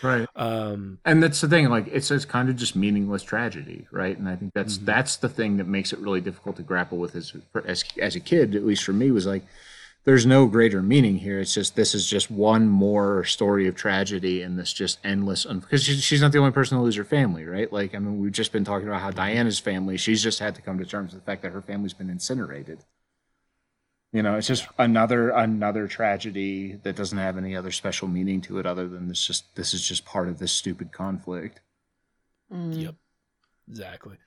Right. 0.00 0.28
um 0.36 0.98
And 1.04 1.22
that's 1.22 1.40
the 1.40 1.48
thing, 1.48 1.68
like 1.68 1.86
it's 1.88 2.10
it's 2.10 2.24
kind 2.24 2.48
of 2.48 2.56
just 2.56 2.74
meaningless 2.76 3.22
tragedy, 3.22 3.86
right? 3.92 4.16
And 4.18 4.28
I 4.28 4.36
think 4.36 4.52
that's 4.54 4.78
Mhm. 4.78 4.84
that's 4.86 5.16
the 5.16 5.28
thing 5.28 5.56
that 5.58 5.66
makes 5.66 5.92
it 5.92 5.98
really 6.00 6.20
difficult 6.20 6.56
to 6.56 6.62
grapple 6.62 6.98
with 6.98 7.14
as 7.16 7.32
as 7.64 7.84
as 8.00 8.16
a 8.16 8.20
kid, 8.20 8.54
at 8.56 8.64
least 8.66 8.84
for 8.84 8.92
me, 8.92 9.10
was 9.10 9.26
like 9.26 9.44
there's 10.04 10.26
no 10.26 10.46
greater 10.46 10.82
meaning 10.82 11.18
here. 11.18 11.38
It's 11.40 11.54
just 11.54 11.76
this 11.76 11.94
is 11.94 12.08
just 12.10 12.30
one 12.30 12.68
more 12.68 13.22
story 13.24 13.68
of 13.68 13.76
tragedy 13.76 14.42
and 14.42 14.58
this 14.58 14.72
just 14.72 14.98
endless. 15.04 15.44
Because 15.46 15.84
she, 15.84 15.94
she's 15.96 16.20
not 16.20 16.32
the 16.32 16.38
only 16.38 16.50
person 16.50 16.76
to 16.76 16.82
lose 16.82 16.96
her 16.96 17.04
family, 17.04 17.44
right? 17.44 17.72
Like 17.72 17.94
I 17.94 17.98
mean, 18.00 18.18
we've 18.20 18.32
just 18.32 18.50
been 18.52 18.64
talking 18.64 18.88
about 18.88 19.00
how 19.00 19.12
Diana's 19.12 19.60
family. 19.60 19.96
She's 19.96 20.22
just 20.22 20.40
had 20.40 20.54
to 20.56 20.62
come 20.62 20.78
to 20.78 20.84
terms 20.84 21.12
with 21.12 21.22
the 21.22 21.26
fact 21.26 21.42
that 21.42 21.52
her 21.52 21.62
family's 21.62 21.92
been 21.94 22.10
incinerated. 22.10 22.80
You 24.12 24.22
know, 24.22 24.36
it's 24.36 24.46
just 24.46 24.66
another 24.78 25.30
another 25.30 25.88
tragedy 25.88 26.78
that 26.82 26.96
doesn't 26.96 27.16
have 27.16 27.38
any 27.38 27.56
other 27.56 27.70
special 27.70 28.08
meaning 28.08 28.42
to 28.42 28.58
it 28.58 28.66
other 28.66 28.86
than 28.86 29.08
this 29.08 29.26
just 29.26 29.54
this 29.56 29.72
is 29.72 29.86
just 29.86 30.04
part 30.04 30.28
of 30.28 30.38
this 30.38 30.52
stupid 30.52 30.92
conflict. 30.92 31.60
Mm. 32.52 32.82
Yep, 32.82 32.94
exactly. 33.70 34.18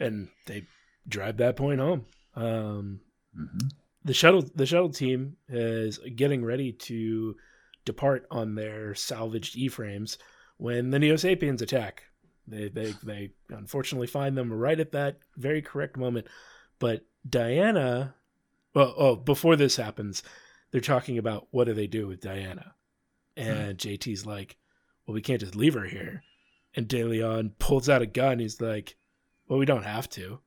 And 0.00 0.28
they 0.46 0.64
drive 1.08 1.36
that 1.38 1.56
point 1.56 1.80
home. 1.80 2.06
Um, 2.34 3.00
Mm-hmm. 3.34 3.68
the 4.04 4.12
shuttle 4.12 4.44
the 4.54 4.66
shuttle 4.66 4.90
team 4.90 5.38
is 5.48 5.98
getting 6.16 6.44
ready 6.44 6.70
to 6.72 7.34
depart 7.86 8.26
on 8.30 8.54
their 8.54 8.94
salvaged 8.94 9.56
E-frames 9.56 10.18
when 10.58 10.90
the 10.90 10.98
Neo 10.98 11.16
Sapiens 11.16 11.62
attack. 11.62 12.02
They 12.46 12.68
they 12.68 12.92
they 13.02 13.30
unfortunately 13.48 14.06
find 14.08 14.36
them 14.36 14.52
right 14.52 14.78
at 14.78 14.92
that 14.92 15.20
very 15.38 15.62
correct 15.62 15.96
moment. 15.96 16.26
But 16.78 17.06
Diana, 17.26 18.14
well, 18.74 18.94
oh, 18.96 19.16
before 19.16 19.56
this 19.56 19.76
happens, 19.76 20.22
they're 20.70 20.80
talking 20.80 21.18
about 21.18 21.48
what 21.50 21.64
do 21.64 21.74
they 21.74 21.86
do 21.86 22.06
with 22.06 22.20
Diana, 22.20 22.74
and 23.36 23.76
JT's 23.78 24.24
like, 24.26 24.56
"Well, 25.06 25.14
we 25.14 25.22
can't 25.22 25.40
just 25.40 25.56
leave 25.56 25.74
her 25.74 25.84
here." 25.84 26.22
And 26.74 26.88
De 26.88 27.04
Leon 27.04 27.52
pulls 27.58 27.88
out 27.88 28.00
a 28.02 28.06
gun. 28.06 28.38
He's 28.38 28.60
like, 28.60 28.96
"Well, 29.48 29.58
we 29.58 29.66
don't 29.66 29.84
have 29.84 30.08
to." 30.10 30.40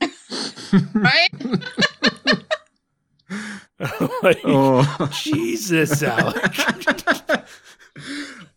Right? 0.94 1.28
like, 4.22 4.38
Oh. 4.44 5.10
Jesus, 5.12 6.02
Alec. 6.02 6.36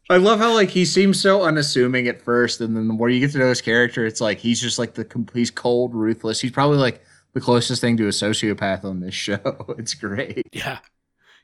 I 0.09 0.17
love 0.17 0.37
how 0.39 0.53
like 0.53 0.69
he 0.69 0.85
seems 0.85 1.19
so 1.19 1.43
unassuming 1.43 2.07
at 2.07 2.21
first, 2.21 2.61
and 2.61 2.75
then 2.75 2.87
the 2.87 2.93
more 2.93 3.09
you 3.09 3.19
get 3.19 3.31
to 3.31 3.39
know 3.39 3.49
his 3.49 3.61
character, 3.61 4.05
it's 4.05 4.21
like 4.21 4.37
he's 4.37 4.61
just 4.61 4.77
like 4.77 4.93
the 4.93 5.05
com- 5.05 5.25
he's 5.33 5.49
cold, 5.49 5.95
ruthless. 5.95 6.39
He's 6.41 6.51
probably 6.51 6.77
like 6.77 7.03
the 7.33 7.41
closest 7.41 7.81
thing 7.81 7.97
to 7.97 8.05
a 8.05 8.09
sociopath 8.09 8.83
on 8.83 8.99
this 8.99 9.13
show. 9.27 9.75
It's 9.77 9.93
great, 9.93 10.47
yeah, 10.51 10.79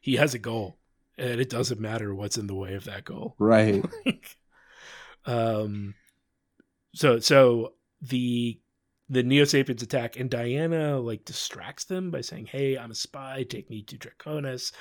he 0.02 0.16
has 0.18 0.34
a 0.34 0.40
goal, 0.40 0.78
and 1.18 1.40
it 1.42 1.50
doesn't 1.50 1.80
matter 1.80 2.14
what's 2.16 2.38
in 2.38 2.48
the 2.48 2.56
way 2.56 2.76
of 2.76 2.86
that 2.86 3.06
goal. 3.06 3.36
right? 3.40 3.84
um, 5.26 5.96
so 6.96 7.20
so 7.20 7.74
the 8.02 8.60
the 9.10 9.24
Neo 9.24 9.44
Sapiens 9.44 9.82
attack, 9.82 10.20
and 10.20 10.30
Diana 10.30 11.00
like 11.00 11.26
distracts 11.26 11.86
them 11.86 12.12
by 12.12 12.22
saying, 12.22 12.46
"Hey, 12.48 12.78
I'm 12.78 12.92
a 12.92 12.96
spy. 12.96 13.44
Take 13.44 13.70
me 13.70 13.82
to 13.84 13.98
Draconis." 13.98 14.72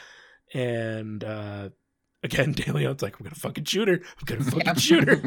And 0.54 1.24
uh, 1.24 1.70
again, 2.22 2.52
De 2.56 2.70
Leon's 2.72 3.02
like, 3.02 3.18
"I'm 3.18 3.24
gonna 3.24 3.34
fucking 3.34 3.64
shoot 3.64 3.88
her. 3.88 3.94
I'm 3.94 4.24
gonna 4.26 4.44
fucking 4.44 4.66
Yeah. 4.66 4.74
shoot 4.74 5.08
her." 5.08 5.22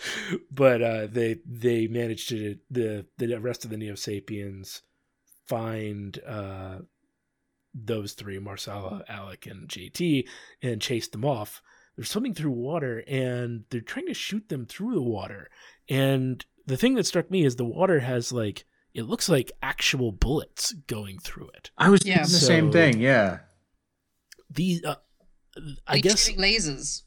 but 0.50 0.82
uh, 0.82 1.06
they 1.06 1.38
they 1.46 1.86
managed 1.86 2.28
to 2.30 2.56
the 2.70 3.06
the 3.18 3.38
rest 3.40 3.64
of 3.64 3.70
the 3.70 3.76
Neo 3.76 3.94
Sapiens 3.94 4.82
find 5.46 6.18
uh, 6.26 6.78
those 7.74 8.12
three, 8.12 8.38
Marsala, 8.38 9.04
Alec, 9.08 9.46
and 9.46 9.68
JT, 9.68 10.26
and 10.62 10.80
chase 10.80 11.08
them 11.08 11.24
off. 11.24 11.62
They're 11.96 12.04
swimming 12.04 12.34
through 12.34 12.52
water 12.52 13.02
and 13.08 13.64
they're 13.70 13.80
trying 13.80 14.06
to 14.06 14.14
shoot 14.14 14.48
them 14.48 14.66
through 14.66 14.94
the 14.94 15.02
water. 15.02 15.50
And 15.88 16.44
the 16.66 16.76
thing 16.76 16.94
that 16.94 17.06
struck 17.06 17.30
me 17.30 17.44
is 17.44 17.56
the 17.56 17.64
water 17.64 18.00
has 18.00 18.30
like 18.30 18.64
it 18.94 19.02
looks 19.02 19.28
like 19.28 19.52
actual 19.62 20.12
bullets 20.12 20.72
going 20.72 21.18
through 21.18 21.48
it. 21.54 21.70
I 21.76 21.88
was 21.90 22.04
Yeah. 22.04 22.16
thinking 22.18 22.32
the 22.32 22.38
same 22.38 22.72
thing. 22.72 23.00
Yeah, 23.00 23.40
These, 24.50 24.84
uh, 24.84 24.96
I 25.86 25.98
guess 26.00 26.28
lasers. 26.30 27.02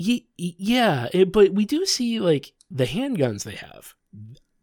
Ye- 0.00 0.28
y- 0.38 0.54
yeah, 0.58 1.08
it, 1.12 1.32
but 1.32 1.52
we 1.52 1.64
do 1.64 1.84
see 1.84 2.20
like 2.20 2.52
the 2.70 2.86
handguns 2.86 3.42
they 3.44 3.56
have. 3.56 3.94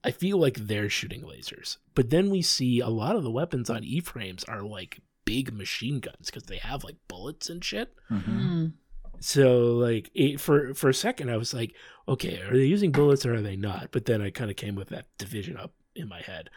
I 0.03 0.11
feel 0.11 0.37
like 0.37 0.55
they're 0.55 0.89
shooting 0.89 1.23
lasers, 1.23 1.77
but 1.95 2.09
then 2.09 2.29
we 2.29 2.41
see 2.41 2.79
a 2.79 2.89
lot 2.89 3.15
of 3.15 3.23
the 3.23 3.31
weapons 3.31 3.69
on 3.69 3.83
E 3.83 3.99
frames 3.99 4.43
are 4.45 4.61
like 4.61 4.99
big 5.25 5.51
machine 5.51 5.99
guns 5.99 6.27
because 6.27 6.43
they 6.43 6.57
have 6.57 6.83
like 6.83 6.95
bullets 7.07 7.49
and 7.49 7.63
shit. 7.65 7.93
Mm. 8.11 8.73
So 9.19 9.73
like 9.73 10.11
it, 10.13 10.39
for 10.39 10.73
for 10.73 10.89
a 10.89 10.93
second, 10.93 11.31
I 11.31 11.37
was 11.37 11.53
like, 11.53 11.75
okay, 12.07 12.39
are 12.41 12.55
they 12.55 12.65
using 12.65 12.91
bullets 12.91 13.25
or 13.25 13.33
are 13.33 13.41
they 13.41 13.55
not? 13.55 13.89
But 13.91 14.05
then 14.05 14.21
I 14.21 14.29
kind 14.29 14.51
of 14.51 14.55
came 14.57 14.75
with 14.75 14.89
that 14.89 15.07
division 15.17 15.57
up 15.57 15.73
in 15.95 16.07
my 16.07 16.21
head. 16.21 16.49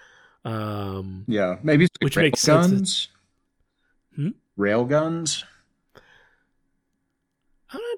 Um, 0.45 1.24
yeah. 1.26 1.57
Maybe 1.62 1.89
Which 2.01 2.16
rail 2.16 2.26
makes 2.26 2.41
sense 2.41 3.09
that- 4.16 4.22
Hmm? 4.22 4.29
Rail 4.57 4.85
guns. 4.85 5.45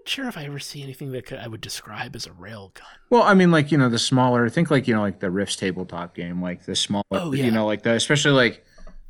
Not 0.00 0.08
sure 0.08 0.28
if 0.28 0.38
I 0.38 0.44
ever 0.44 0.58
see 0.58 0.82
anything 0.82 1.12
that 1.12 1.26
could, 1.26 1.38
I 1.38 1.46
would 1.46 1.60
describe 1.60 2.16
as 2.16 2.26
a 2.26 2.32
rail 2.32 2.72
gun. 2.74 2.86
Well, 3.10 3.22
I 3.22 3.34
mean, 3.34 3.50
like 3.50 3.70
you 3.70 3.78
know, 3.78 3.88
the 3.88 3.98
smaller. 3.98 4.46
I 4.46 4.48
think 4.48 4.70
like 4.70 4.88
you 4.88 4.94
know, 4.94 5.02
like 5.02 5.20
the 5.20 5.30
Rifts 5.30 5.56
tabletop 5.56 6.14
game, 6.14 6.40
like 6.42 6.64
the 6.64 6.74
smaller. 6.74 7.04
Oh, 7.10 7.32
yeah. 7.32 7.44
You 7.44 7.50
know, 7.50 7.66
like 7.66 7.82
the 7.82 7.92
especially 7.92 8.32
like 8.32 8.64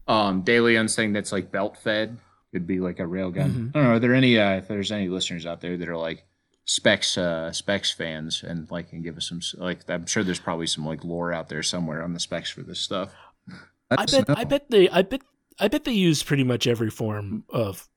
um 0.09 0.43
De 0.43 0.61
Leon's 0.61 0.97
thing 0.97 1.13
that's 1.13 1.33
like 1.33 1.53
belt 1.53 1.77
fed 1.77 2.19
could 2.53 2.67
be 2.67 2.81
like 2.81 2.99
a 2.99 3.07
rail 3.07 3.31
gun. 3.31 3.51
Mhm. 3.51 3.69
I 3.71 3.73
don't 3.79 3.85
know. 3.85 3.95
Are 3.95 3.99
there 4.01 4.15
any? 4.15 4.39
Uh, 4.39 4.57
if 4.57 4.69
there's 4.69 4.91
any 4.91 5.09
listeners 5.09 5.47
out 5.47 5.61
there 5.61 5.77
that 5.77 5.89
are 5.89 5.97
like 5.97 6.25
specs 6.67 7.19
uh 7.19 7.51
specs 7.53 7.91
fans 7.91 8.45
and 8.45 8.71
like 8.71 8.91
can 8.91 9.03
give 9.03 9.17
us 9.17 9.29
some 9.29 9.41
like 9.59 9.89
I'm 9.89 10.07
sure 10.07 10.23
there's 10.23 10.39
probably 10.41 10.67
some 10.67 10.85
like 10.87 11.05
lore 11.05 11.33
out 11.33 11.49
there 11.49 11.63
somewhere 11.63 12.03
on 12.03 12.13
the 12.13 12.21
specs 12.21 12.51
for 12.51 12.63
this 12.63 12.81
stuff. 12.81 13.13
I 13.91 14.07
bet 14.07 14.29
know. 14.29 14.35
I 14.37 14.45
bet 14.45 14.71
they 14.71 14.89
I 14.89 15.03
bet 15.03 15.23
I 15.59 15.69
bet 15.69 15.85
they 15.85 15.93
use 15.93 16.23
pretty 16.23 16.45
much 16.45 16.67
every 16.67 16.91
form 16.91 17.45
of 17.49 17.89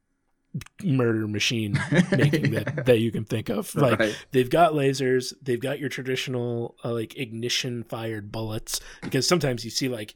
murder 0.84 1.28
machine 1.28 1.74
making 2.12 2.51
that, 2.51 2.86
that 2.86 2.99
you 2.99 3.12
can 3.12 3.26
think 3.26 3.49
of. 3.49 3.74
Like 3.76 3.99
Right. 3.99 4.26
they've 4.32 4.49
got 4.49 4.74
lasers, 4.74 5.34
they've 5.41 5.60
got 5.60 5.80
your 5.80 5.89
traditional 5.89 6.76
uh, 6.84 6.91
like 6.93 7.18
ignition 7.18 7.84
fired 7.84 8.32
bullets 8.32 8.80
because 9.01 9.28
sometimes 9.28 9.64
you 9.66 9.72
see 9.72 9.88
like 9.89 10.16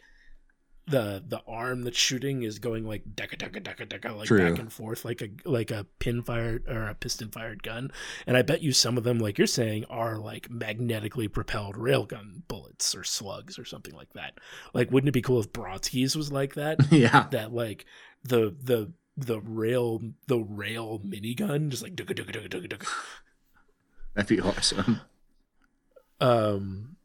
the 0.90 1.22
the 1.28 1.42
arm 1.46 1.82
that's 1.82 1.98
shooting 1.98 2.44
is 2.44 2.60
going 2.60 2.86
like 2.88 3.04
decka 3.14 3.36
decka 3.38 3.62
decka 3.62 3.86
decka 3.86 4.16
like 4.16 4.28
True. 4.28 4.50
back 4.50 4.58
and 4.58 4.72
forth 4.72 5.04
like 5.04 5.22
a 5.22 5.28
like 5.44 5.70
a 5.70 5.86
pin 6.00 6.24
fired 6.24 6.64
or 6.66 6.88
a 6.88 6.96
piston 6.96 7.28
fired 7.30 7.62
gun 7.62 7.92
and 8.26 8.38
i 8.38 8.42
bet 8.42 8.62
you 8.62 8.72
some 8.72 8.98
of 8.98 9.04
them 9.04 9.20
like 9.20 9.38
you're 9.38 9.48
saying 9.48 9.84
are 9.90 10.18
like 10.18 10.50
magnetically 10.50 11.28
propelled 11.28 11.76
railgun 11.76 12.42
bullets 12.48 12.96
or 12.96 13.04
slugs 13.04 13.60
or 13.60 13.66
something 13.66 13.94
like 13.96 14.14
that 14.14 14.38
like 14.74 14.90
wouldn't 14.90 15.10
it 15.10 15.12
be 15.12 15.22
cool 15.22 15.42
if 15.42 15.52
Bronsky's 15.52 16.16
was 16.16 16.32
like 16.32 16.54
that 16.54 16.78
yeah. 16.92 17.28
that 17.32 17.52
like 17.54 17.84
the 18.24 18.56
the 18.64 18.90
the 19.18 19.40
rail 19.42 20.02
the 20.28 20.38
rail 20.38 21.02
minigun 21.04 21.70
just 21.70 21.82
like 21.82 21.96
dugga, 21.96 22.14
dugga, 22.16 22.32
dugga, 22.32 22.50
dugga, 22.50 22.70
dugga. 22.70 22.88
That'd 24.14 24.30
be 24.30 24.42
awesome. 24.42 25.02
um 26.22 26.96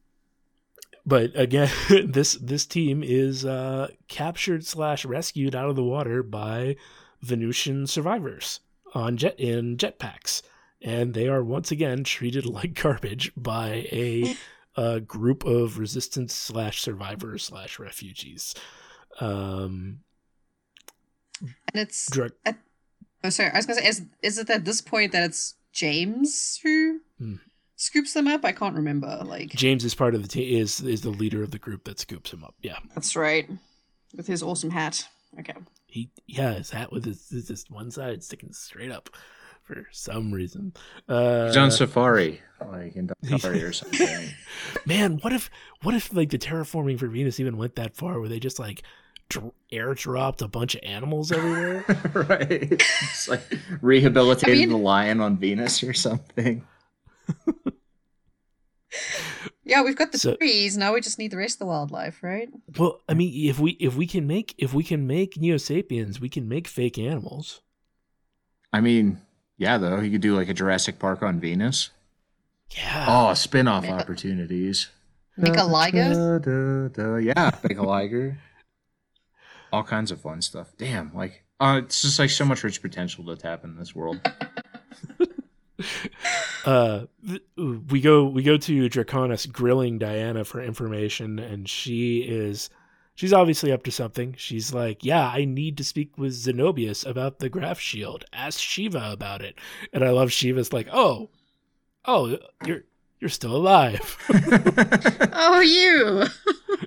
but 1.05 1.31
again 1.35 1.71
this 2.07 2.35
this 2.35 2.67
team 2.67 3.03
is 3.03 3.45
uh 3.45 3.89
captured 4.09 4.65
slash 4.67 5.05
rescued 5.05 5.55
out 5.55 5.69
of 5.71 5.77
the 5.77 5.83
water 5.83 6.23
by 6.23 6.77
venusian 7.23 7.87
survivors 7.87 8.61
on 8.95 9.17
jet 9.17 9.39
in 9.41 9.77
jetpacks 9.77 10.43
and 10.81 11.15
they 11.15 11.29
are 11.29 11.43
once 11.43 11.71
again 11.71 12.05
treated 12.05 12.45
like 12.59 12.75
garbage 12.75 13.33
by 13.37 13.87
a, 13.93 14.35
a 14.77 15.01
group 15.01 15.45
of 15.45 15.79
resistance 15.79 16.35
slash 16.35 16.81
survivors 16.83 17.45
slash 17.45 17.79
refugees 17.79 18.55
um 19.21 20.01
And 21.43 21.83
it's 21.83 22.11
drug 22.11 22.33
oh 23.25 23.31
sorry, 23.31 23.51
I 23.53 23.57
was 23.57 23.67
gonna 23.67 23.81
say 23.81 23.89
is 23.89 24.03
is 24.23 24.39
it 24.39 24.51
at 24.51 24.65
this 24.65 24.81
point 24.81 25.13
that 25.13 25.25
it's 25.25 25.55
James 25.73 26.59
who 26.63 27.01
Hmm. 27.19 27.35
scoops 27.77 28.13
them 28.15 28.27
up? 28.29 28.45
I 28.45 28.53
can't 28.53 28.75
remember. 28.77 29.23
Like 29.25 29.51
james 29.51 29.85
is 29.85 29.95
part 29.95 30.15
of 30.15 30.23
the 30.23 30.29
team 30.29 30.59
is 30.61 30.81
is 30.81 31.01
the 31.03 31.11
leader 31.11 31.43
of 31.43 31.51
the 31.51 31.59
group 31.59 31.85
that 31.85 31.99
scoops 31.99 32.33
him 32.33 32.45
up 32.45 32.55
yeah 32.63 32.79
that's 32.95 33.17
right. 33.17 33.49
With 34.17 34.27
his 34.27 34.43
awesome 34.43 34.71
hat. 34.71 35.07
Okay. 35.41 35.55
he 35.87 36.11
yeah 36.27 36.53
his 36.55 36.71
hat 36.71 36.93
with 36.93 37.05
his, 37.07 37.29
his, 37.31 37.49
his 37.49 37.65
one 37.71 37.91
side 37.91 38.23
sticking 38.23 38.53
straight 38.53 38.91
up 38.93 39.09
for 39.63 39.87
some 39.93 40.33
reason 40.33 40.73
uh 41.09 41.47
He's 41.47 41.57
on 41.57 41.71
safari, 41.71 42.41
like 42.61 42.97
in 42.97 43.09
Safari 43.25 43.63
or 43.63 43.73
something. 43.73 44.29
Man, 44.85 45.19
what 45.23 45.33
if 45.33 45.49
what 45.83 45.95
if 45.95 46.13
like 46.13 46.31
the 46.31 46.39
terraforming 46.39 46.99
for 46.99 47.07
Venus 47.07 47.39
even 47.41 47.57
went 47.57 47.77
that 47.77 47.97
far 47.97 48.19
where 48.21 48.29
they 48.29 48.41
just 48.41 48.59
like 48.59 48.83
dr- 49.33 49.53
airdropped 49.73 50.43
a 50.43 50.49
bunch 50.49 50.75
of 50.75 50.81
animals 50.85 51.33
everywhere? 51.33 51.85
right. 52.15 52.73
It's 52.73 53.29
like 53.29 53.41
rehabilitated 53.81 54.57
I 54.57 54.61
mean- 54.61 54.69
the 54.71 54.77
lion 54.79 55.21
on 55.21 55.37
Venus 55.39 55.83
or 55.83 55.93
something. 55.95 56.65
Yeah, 59.65 59.83
we've 59.83 59.97
got 59.97 60.13
the 60.13 60.19
So- 60.19 60.37
trees. 60.37 60.77
Now 60.77 60.93
we 60.93 61.01
just 61.01 61.19
need 61.19 61.31
the 61.31 61.37
rest 61.37 61.55
of 61.55 61.59
the 61.61 61.67
wildlife, 61.67 62.23
right? 62.23 62.49
well, 62.79 63.01
I 63.09 63.15
mean, 63.15 63.49
if 63.49 63.59
we 63.59 63.73
if 63.73 63.95
we 63.97 64.07
can 64.07 64.27
make 64.27 64.55
if 64.59 64.75
we 64.75 64.83
can 64.83 65.07
make 65.07 65.39
Neo 65.41 65.57
Sapiens, 65.57 66.21
we 66.21 66.29
can 66.29 66.49
make 66.49 66.67
fake 66.69 66.99
animals. 66.99 67.61
I 68.73 68.81
mean, 68.81 69.21
yeah, 69.57 69.79
though 69.79 70.01
you 70.01 70.11
could 70.11 70.21
do 70.21 70.35
like 70.37 70.49
a 70.49 70.55
Jurassic 70.55 70.99
Park 70.99 71.23
on 71.23 71.39
Venus. 71.41 71.91
Yeah. 72.71 73.07
Oh, 73.09 73.35
spin-off 73.35 73.85
Yeah. 73.85 73.95
opportunities. 73.97 74.89
Make 75.37 75.57
a 75.57 75.65
liger. 75.65 76.39
Da, 76.39 76.89
da, 76.89 76.89
da. 76.89 77.17
Yeah, 77.17 77.51
make 77.67 77.79
a 77.79 77.83
liger. 77.83 78.39
All 79.73 79.83
kinds 79.83 80.11
of 80.11 80.21
fun 80.21 80.43
stuff. 80.43 80.69
Damn, 80.79 81.15
like 81.15 81.45
uh, 81.61 81.81
it's 81.85 82.03
just 82.03 82.19
like 82.19 82.31
so 82.31 82.45
much 82.45 82.63
rich 82.65 82.83
potential 82.83 83.25
to 83.27 83.37
tap 83.37 83.65
in 83.65 83.77
this 83.77 83.95
world. 83.95 84.21
uh 86.65 87.07
th- 87.27 87.43
we 87.91 88.01
go 88.01 88.25
we 88.25 88.43
go 88.43 88.57
to 88.57 88.89
draconis 88.89 89.51
grilling 89.51 89.99
diana 89.99 90.45
for 90.45 90.63
information 90.63 91.39
and 91.41 91.69
she 91.69 92.19
is 92.21 92.71
she's 93.15 93.33
obviously 93.33 93.73
up 93.73 93.83
to 93.83 93.91
something 93.91 94.33
she's 94.39 94.73
like 94.73 95.05
yeah 95.05 95.27
i 95.29 95.45
need 95.45 95.77
to 95.77 95.83
speak 95.83 96.17
with 96.17 96.33
zenobius 96.33 97.05
about 97.05 97.41
the 97.41 97.49
graph 97.49 97.81
shield 97.81 98.25
ask 98.33 98.61
shiva 98.61 99.09
about 99.11 99.43
it 99.43 99.59
and 99.93 100.05
i 100.05 100.11
love 100.11 100.31
shiva's 100.31 100.73
like 100.73 100.87
oh 100.93 101.31
oh 102.05 102.39
you're 102.65 102.85
you're 103.19 103.31
still 103.31 103.57
alive 103.57 104.17
Oh, 105.35 105.61
you! 105.61 106.27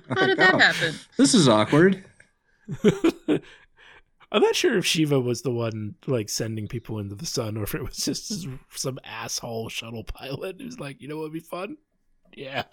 How 0.08 0.26
did 0.26 0.38
that 0.38 0.54
Oh. 0.54 0.58
happen? 0.58 0.94
This 1.18 1.34
is 1.34 1.48
awkward. 1.48 2.02
i'm 4.32 4.42
not 4.42 4.56
sure 4.56 4.76
if 4.76 4.84
shiva 4.84 5.20
was 5.20 5.42
the 5.42 5.50
one 5.50 5.94
like 6.06 6.28
sending 6.28 6.66
people 6.66 6.98
into 6.98 7.14
the 7.14 7.26
sun 7.26 7.56
or 7.56 7.62
if 7.62 7.74
it 7.74 7.82
was 7.82 7.96
just 7.96 8.46
some 8.70 8.98
asshole 9.04 9.68
shuttle 9.68 10.04
pilot 10.04 10.56
who's 10.60 10.80
like 10.80 11.00
you 11.00 11.08
know 11.08 11.16
what 11.16 11.22
would 11.24 11.32
be 11.32 11.40
fun 11.40 11.76
yeah 12.34 12.64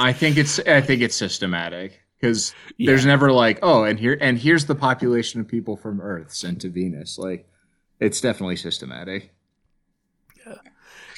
I 0.00 0.12
think 0.12 0.36
it's 0.36 0.58
I 0.60 0.80
think 0.80 1.00
it's 1.02 1.14
systematic 1.16 2.02
because 2.20 2.52
Yeah. 2.76 2.90
there's 2.90 3.06
never 3.06 3.30
like 3.32 3.60
oh 3.62 3.84
and 3.84 3.98
here 3.98 4.18
and 4.20 4.36
here's 4.36 4.66
the 4.66 4.74
population 4.74 5.40
of 5.40 5.46
people 5.48 5.76
from 5.76 6.00
Earth 6.00 6.34
sent 6.34 6.60
to 6.62 6.68
Venus. 6.68 7.16
Like 7.16 7.48
it's 8.00 8.20
definitely 8.20 8.56
systematic. 8.56 9.32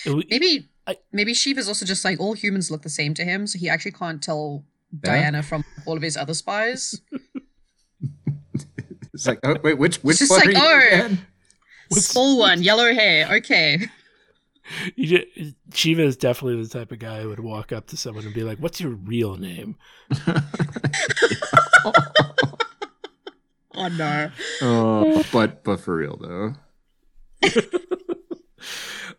And 0.05 0.17
we- 0.17 0.27
Maybe 0.31 0.69
I- 0.87 0.99
maybe 1.11 1.33
Shiva's 1.35 1.67
also 1.67 1.87
just 1.87 2.05
like 2.05 2.21
all 2.21 2.35
humans 2.35 2.71
look 2.71 2.83
the 2.83 2.91
same 2.91 3.15
to 3.15 3.25
him, 3.25 3.47
so 3.47 3.59
he 3.59 3.69
actually 3.71 3.93
can't 3.93 4.23
tell 4.23 4.65
Diana 5.01 5.43
from 5.43 5.65
all 5.87 5.97
of 5.97 6.03
his 6.03 6.17
other 6.17 6.35
spies. 6.35 7.01
It's 9.15 9.27
like 9.27 9.39
oh 9.45 9.57
wait 9.63 9.79
which 9.79 9.97
which 9.99 10.19
just 10.19 10.31
one 10.31 10.41
like, 10.41 10.49
are 10.49 10.53
you 10.53 10.59
oh. 10.61 10.87
again? 10.87 11.27
Small 11.93 12.39
one, 12.39 12.63
yellow 12.63 12.93
hair. 12.93 13.35
Okay. 13.37 13.79
You 14.97 15.19
ju- 15.19 15.53
Shiva 15.75 16.05
is 16.05 16.17
definitely 16.17 16.63
the 16.63 16.71
type 16.71 16.91
of 16.91 16.99
guy 16.99 17.21
who 17.21 17.29
would 17.29 17.39
walk 17.39 17.71
up 17.71 17.89
to 17.89 17.99
someone 17.99 18.25
and 18.25 18.33
be 18.33 18.45
like, 18.45 18.57
"What's 18.57 18.81
your 18.81 18.93
real 18.93 19.37
name?" 19.37 19.77
Oh 23.77 23.89
no. 23.89 24.31
Oh, 24.63 25.25
but 25.33 25.65
but 25.65 25.81
for 25.81 25.97
real 25.97 26.17
though. 26.17 26.55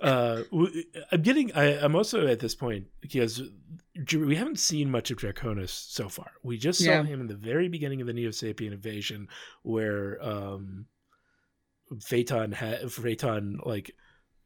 Uh, 0.02 0.44
w- 0.52 0.84
I'm 1.12 1.22
getting. 1.22 1.54
I, 1.54 1.78
I'm 1.84 1.96
also 1.96 2.28
at 2.28 2.40
this 2.40 2.56
point 2.56 2.86
because 3.02 3.42
we 4.14 4.36
haven't 4.36 4.60
seen 4.60 4.90
much 4.92 5.12
of 5.12 5.18
Draconis 5.18 5.70
so 5.70 6.10
far. 6.10 6.32
We 6.44 6.58
just 6.58 6.80
saw 6.84 6.92
Yeah. 6.92 7.04
him 7.04 7.22
in 7.22 7.28
the 7.28 7.36
very 7.36 7.70
beginning 7.70 8.02
of 8.02 8.08
the 8.08 8.14
Neo 8.14 8.30
Sapien 8.30 8.72
invasion, 8.74 9.28
where 9.64 10.18
um, 10.22 10.86
Phaeton 12.02 12.52
had 12.54 12.92
Phaeton 12.92 13.60
like 13.66 13.92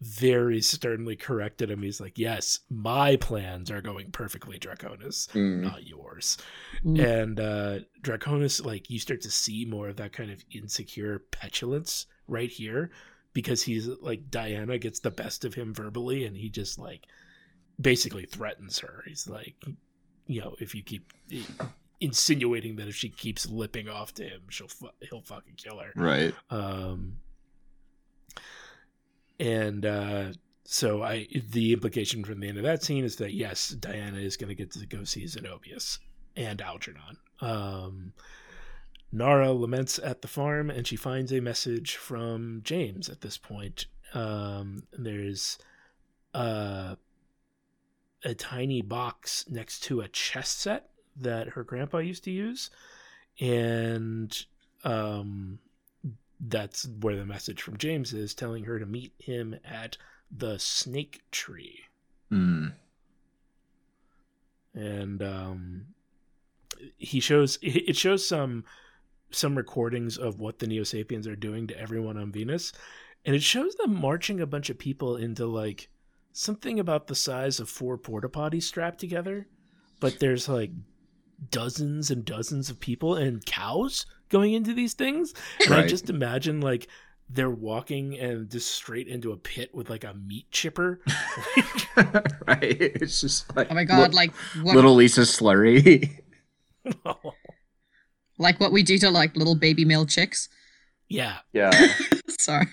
very 0.01 0.61
sternly 0.61 1.15
corrected 1.17 1.69
him. 1.71 1.81
He's 1.81 1.99
like, 1.99 2.17
"Yes, 2.17 2.59
my 2.69 3.15
plans 3.17 3.69
are 3.71 3.81
going 3.81 4.11
perfectly, 4.11 4.57
Draconis." 4.59 5.33
not 5.35 5.85
yours. 5.85 6.37
Mm. 6.85 7.03
And 7.23 7.39
uh 7.39 7.79
Draconis, 8.01 8.63
like 8.63 8.89
you 8.89 8.99
start 8.99 9.21
to 9.21 9.31
see 9.31 9.65
more 9.65 9.89
of 9.89 9.97
that 9.97 10.13
kind 10.13 10.31
of 10.31 10.43
insecure 10.51 11.19
petulance 11.31 12.05
right 12.27 12.49
here 12.49 12.91
because 13.33 13.63
he's 13.63 13.87
like 13.87 14.29
Diana 14.29 14.77
gets 14.77 14.99
the 14.99 15.11
best 15.11 15.45
of 15.45 15.53
him 15.53 15.73
verbally 15.73 16.25
and 16.25 16.35
he 16.35 16.49
just 16.49 16.79
like 16.79 17.05
basically 17.79 18.25
threatens 18.25 18.79
her. 18.79 19.03
He's 19.07 19.27
like, 19.27 19.55
you 20.27 20.41
know, 20.41 20.55
if 20.59 20.75
you 20.75 20.83
keep 20.83 21.13
insinuating 22.01 22.75
that 22.77 22.87
if 22.87 22.95
she 22.95 23.09
keeps 23.09 23.47
lipping 23.47 23.89
off 23.89 24.13
to 24.15 24.23
him, 24.23 24.41
she'll 24.49 24.67
fu- 24.67 24.89
he'll 25.01 25.21
fucking 25.21 25.55
kill 25.57 25.79
her. 25.79 25.91
Right. 25.95 26.33
Um, 26.49 27.17
and 29.39 29.85
uh, 29.85 30.33
so 30.65 31.03
I 31.03 31.27
the 31.49 31.73
implication 31.73 32.23
from 32.23 32.39
the 32.39 32.47
end 32.47 32.57
of 32.57 32.63
that 32.63 32.83
scene 32.83 33.03
is 33.03 33.15
that 33.17 33.33
yes, 33.33 33.69
Diana 33.69 34.19
is 34.19 34.37
going 34.37 34.49
to 34.49 34.55
get 34.55 34.71
to 34.71 34.85
go 34.85 35.03
see 35.03 35.23
Zenobius 35.23 35.99
and 36.35 36.61
Algernon. 36.61 37.17
Um, 37.41 38.13
Nara 39.11 39.51
laments 39.51 39.99
at 39.99 40.21
the 40.21 40.27
farm, 40.27 40.69
and 40.69 40.85
she 40.85 40.95
finds 40.95 41.31
a 41.31 41.39
message 41.39 41.95
from 41.95 42.61
James. 42.63 43.09
At 43.09 43.21
this 43.21 43.37
point, 43.37 43.87
um, 44.13 44.83
there's 44.97 45.57
uh, 46.33 46.95
a 48.23 48.33
tiny 48.35 48.81
box 48.81 49.45
next 49.49 49.81
to 49.85 50.01
a 50.01 50.07
chess 50.07 50.49
set 50.49 50.89
that 51.15 51.49
her 51.49 51.63
grandpa 51.63 51.97
used 51.99 52.23
to 52.25 52.31
use, 52.31 52.69
and 53.39 54.45
um, 54.83 55.59
that's 56.39 56.87
where 57.01 57.15
the 57.15 57.25
message 57.25 57.61
from 57.61 57.77
James 57.77 58.13
is 58.13 58.33
telling 58.33 58.63
her 58.63 58.79
to 58.79 58.85
meet 58.85 59.13
him 59.17 59.55
at 59.65 59.97
the 60.31 60.57
snake 60.57 61.21
tree. 61.31 61.81
Mm. 62.31 62.73
And 64.73 65.23
um 65.23 65.85
he 66.97 67.19
shows 67.19 67.57
it 67.61 67.97
shows 67.97 68.25
some 68.25 68.63
some 69.31 69.55
recordings 69.55 70.17
of 70.17 70.39
what 70.39 70.59
the 70.59 70.67
Neo 70.67 70.83
Sapiens 70.83 71.27
are 71.27 71.35
doing 71.35 71.67
to 71.67 71.79
everyone 71.79 72.17
on 72.17 72.31
Venus. 72.31 72.71
And 73.25 73.35
it 73.35 73.43
shows 73.43 73.75
them 73.75 73.99
marching 73.99 74.39
a 74.39 74.47
bunch 74.47 74.69
of 74.69 74.79
people 74.79 75.17
into 75.17 75.45
like 75.45 75.89
something 76.31 76.79
about 76.79 77.07
the 77.07 77.15
size 77.15 77.59
of 77.59 77.69
four 77.69 77.97
porta 77.97 78.29
potties 78.29 78.63
strapped 78.63 78.99
together. 78.99 79.47
But 79.99 80.19
there's 80.19 80.47
like 80.47 80.71
dozens 81.51 82.11
and 82.11 82.25
dozens 82.25 82.69
of 82.69 82.79
people 82.79 83.15
and 83.15 83.45
cows 83.45 84.05
going 84.29 84.53
into 84.53 84.73
these 84.73 84.93
things. 84.93 85.33
And 85.65 85.73
I 85.73 85.87
just 85.87 86.09
imagine 86.09 86.61
like 86.61 86.87
they're 87.29 87.49
walking 87.49 88.17
and 88.17 88.49
just 88.49 88.71
straight 88.73 89.07
into 89.07 89.31
a 89.31 89.37
pit 89.37 89.73
with 89.73 89.89
like 89.89 90.03
a 90.03 90.13
meat 90.13 90.49
chipper. 90.51 91.01
right. 92.47 92.77
It's 92.79 93.21
just 93.21 93.55
like 93.55 93.67
Oh 93.69 93.75
my 93.75 93.83
god, 93.83 94.11
li- 94.11 94.15
like 94.15 94.35
what 94.61 94.75
little 94.75 94.95
Lisa 94.95 95.21
slurry. 95.21 96.21
like 98.39 98.59
what 98.59 98.71
we 98.71 98.81
do 98.81 98.97
to 98.97 99.11
like 99.11 99.35
little 99.35 99.55
baby 99.55 99.85
male 99.85 100.05
chicks. 100.05 100.49
yeah. 101.07 101.37
yeah. 101.53 101.71
Sorry. 102.39 102.67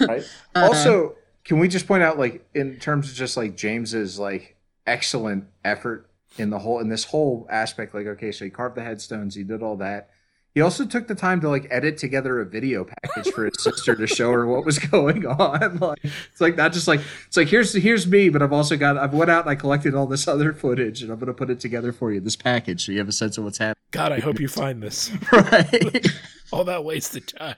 Right. 0.00 0.24
Uh, 0.54 0.66
also, 0.66 1.14
can 1.44 1.58
we 1.58 1.66
just 1.66 1.86
point 1.86 2.02
out, 2.02 2.18
like, 2.18 2.44
in 2.54 2.78
terms 2.78 3.08
of 3.08 3.16
just 3.16 3.38
like 3.38 3.56
James's 3.56 4.18
like 4.18 4.56
excellent 4.86 5.44
effort 5.64 6.10
in 6.36 6.50
the 6.50 6.58
whole 6.58 6.78
in 6.80 6.90
this 6.90 7.04
whole 7.04 7.46
aspect, 7.48 7.94
like, 7.94 8.06
okay, 8.06 8.32
so 8.32 8.44
he 8.44 8.50
carved 8.50 8.76
the 8.76 8.82
headstones, 8.82 9.34
he 9.34 9.42
did 9.42 9.62
all 9.62 9.76
that. 9.76 10.10
He 10.54 10.60
also 10.60 10.84
took 10.84 11.06
the 11.08 11.14
time 11.14 11.40
to 11.40 11.48
like 11.48 11.66
edit 11.70 11.96
together 11.96 12.38
a 12.40 12.44
video 12.44 12.84
package 12.84 13.32
for 13.32 13.46
his 13.46 13.54
sister 13.62 13.94
to 13.94 14.06
show 14.06 14.30
her 14.32 14.46
what 14.46 14.66
was 14.66 14.78
going 14.78 15.24
on. 15.40 15.78
Like, 15.78 15.98
it's 16.04 16.40
like 16.40 16.56
not 16.56 16.72
just 16.74 16.86
like 16.86 17.00
it's 17.26 17.36
like 17.38 17.48
here's 17.48 17.72
here's 17.72 18.06
me, 18.06 18.28
but 18.28 18.42
I've 18.42 18.52
also 18.52 18.76
got 18.76 18.98
I've 18.98 19.14
went 19.14 19.30
out 19.30 19.44
and 19.44 19.50
I 19.50 19.54
collected 19.54 19.94
all 19.94 20.06
this 20.06 20.28
other 20.28 20.52
footage, 20.52 21.02
and 21.02 21.10
I'm 21.10 21.18
gonna 21.18 21.32
put 21.32 21.48
it 21.48 21.58
together 21.58 21.90
for 21.92 22.12
you, 22.12 22.20
this 22.20 22.36
package, 22.36 22.84
so 22.84 22.92
you 22.92 22.98
have 22.98 23.08
a 23.08 23.12
sense 23.12 23.38
of 23.38 23.44
what's 23.44 23.58
happening. 23.58 23.76
God, 23.92 24.12
I 24.12 24.20
hope 24.20 24.40
you 24.40 24.48
find 24.48 24.82
this. 24.82 25.10
Right. 25.32 26.06
All 26.52 26.64
that 26.64 26.84
wasted 26.84 27.28
time. 27.28 27.56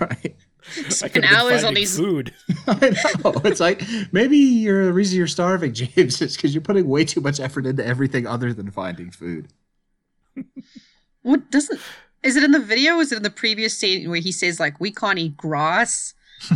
right. 0.00 0.36
I 1.02 1.08
could 1.08 1.10
have 1.10 1.12
been 1.12 1.24
hours 1.24 1.64
on 1.64 1.72
these- 1.72 1.96
food. 1.96 2.34
I 2.66 2.90
know. 3.24 3.32
It's 3.46 3.58
like 3.60 3.82
maybe 4.12 4.36
you're 4.36 4.84
the 4.84 4.92
reason 4.92 5.16
you're 5.16 5.26
starving, 5.26 5.72
James, 5.72 6.20
is 6.20 6.36
because 6.36 6.54
you're 6.54 6.60
putting 6.60 6.86
way 6.88 7.06
too 7.06 7.22
much 7.22 7.40
effort 7.40 7.64
into 7.64 7.82
everything 7.86 8.26
other 8.26 8.52
than 8.52 8.70
finding 8.70 9.10
food. 9.10 9.48
What 11.22 11.50
doesn't 11.50 11.80
is 12.22 12.36
it 12.36 12.44
in 12.44 12.52
the 12.52 12.60
video? 12.60 12.96
Or 12.96 13.02
is 13.02 13.12
it 13.12 13.16
in 13.16 13.22
the 13.22 13.30
previous 13.30 13.76
scene 13.76 14.08
where 14.08 14.20
he 14.20 14.32
says 14.32 14.58
like 14.60 14.80
we 14.80 14.90
can't 14.90 15.18
eat 15.18 15.36
grass? 15.36 16.14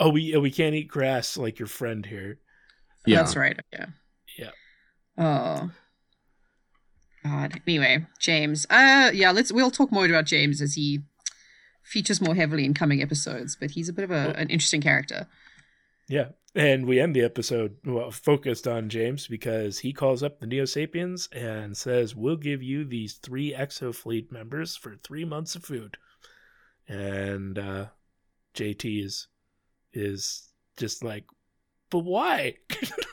Oh, 0.00 0.08
we 0.08 0.36
we 0.36 0.50
can't 0.50 0.74
eat 0.74 0.88
grass 0.88 1.36
like 1.36 1.60
your 1.60 1.68
friend 1.68 2.04
here. 2.04 2.40
Yeah, 3.06 3.18
That's 3.18 3.36
right. 3.36 3.56
Yeah. 3.72 3.86
Yeah. 4.36 4.50
Oh. 5.16 5.70
God. 7.22 7.60
Anyway, 7.68 8.04
James. 8.18 8.66
Uh 8.68 9.12
yeah, 9.14 9.30
let's 9.30 9.52
we'll 9.52 9.70
talk 9.70 9.92
more 9.92 10.04
about 10.04 10.24
James 10.24 10.60
as 10.60 10.74
he 10.74 11.02
features 11.84 12.20
more 12.20 12.34
heavily 12.34 12.64
in 12.64 12.74
coming 12.74 13.00
episodes, 13.00 13.54
but 13.54 13.70
he's 13.72 13.88
a 13.88 13.92
bit 13.92 14.02
of 14.02 14.10
a, 14.10 14.34
an 14.36 14.50
interesting 14.50 14.80
character. 14.80 15.28
Yeah. 16.08 16.30
And 16.54 16.86
we 16.86 17.00
end 17.00 17.16
the 17.16 17.24
episode 17.24 17.76
well, 17.84 18.10
focused 18.10 18.68
on 18.68 18.90
James 18.90 19.26
because 19.26 19.78
he 19.78 19.92
calls 19.92 20.22
up 20.22 20.38
the 20.38 20.46
Neo 20.46 20.66
Sapiens 20.66 21.28
and 21.32 21.74
says, 21.74 22.14
We'll 22.14 22.36
give 22.36 22.62
you 22.62 22.84
these 22.84 23.14
three 23.14 23.54
Exofleet 23.54 24.30
members 24.30 24.76
for 24.76 24.96
three 24.96 25.24
months 25.24 25.54
of 25.54 25.64
food. 25.64 25.96
And 26.88 27.58
uh, 27.58 27.86
JT 28.54 29.02
is 29.02 29.28
is 29.94 30.48
just 30.76 31.02
like, 31.02 31.24
But 31.88 32.00
why? 32.00 32.56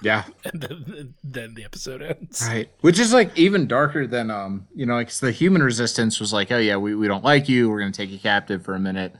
Yeah. 0.01 0.25
and 0.43 0.61
then, 0.61 1.13
then 1.23 1.53
the 1.53 1.63
episode 1.63 2.01
ends. 2.01 2.45
Right. 2.45 2.69
Which 2.81 2.99
is 2.99 3.13
like 3.13 3.37
even 3.37 3.67
darker 3.67 4.05
than 4.05 4.31
um, 4.31 4.67
you 4.75 4.85
know, 4.85 4.95
like 4.95 5.11
the 5.11 5.31
human 5.31 5.63
resistance 5.63 6.19
was 6.19 6.33
like, 6.33 6.51
oh 6.51 6.57
yeah, 6.57 6.75
we, 6.75 6.93
we 6.93 7.07
don't 7.07 7.23
like 7.23 7.47
you, 7.47 7.69
we're 7.69 7.79
gonna 7.79 7.91
take 7.91 8.09
you 8.09 8.19
captive 8.19 8.63
for 8.65 8.75
a 8.75 8.79
minute, 8.79 9.15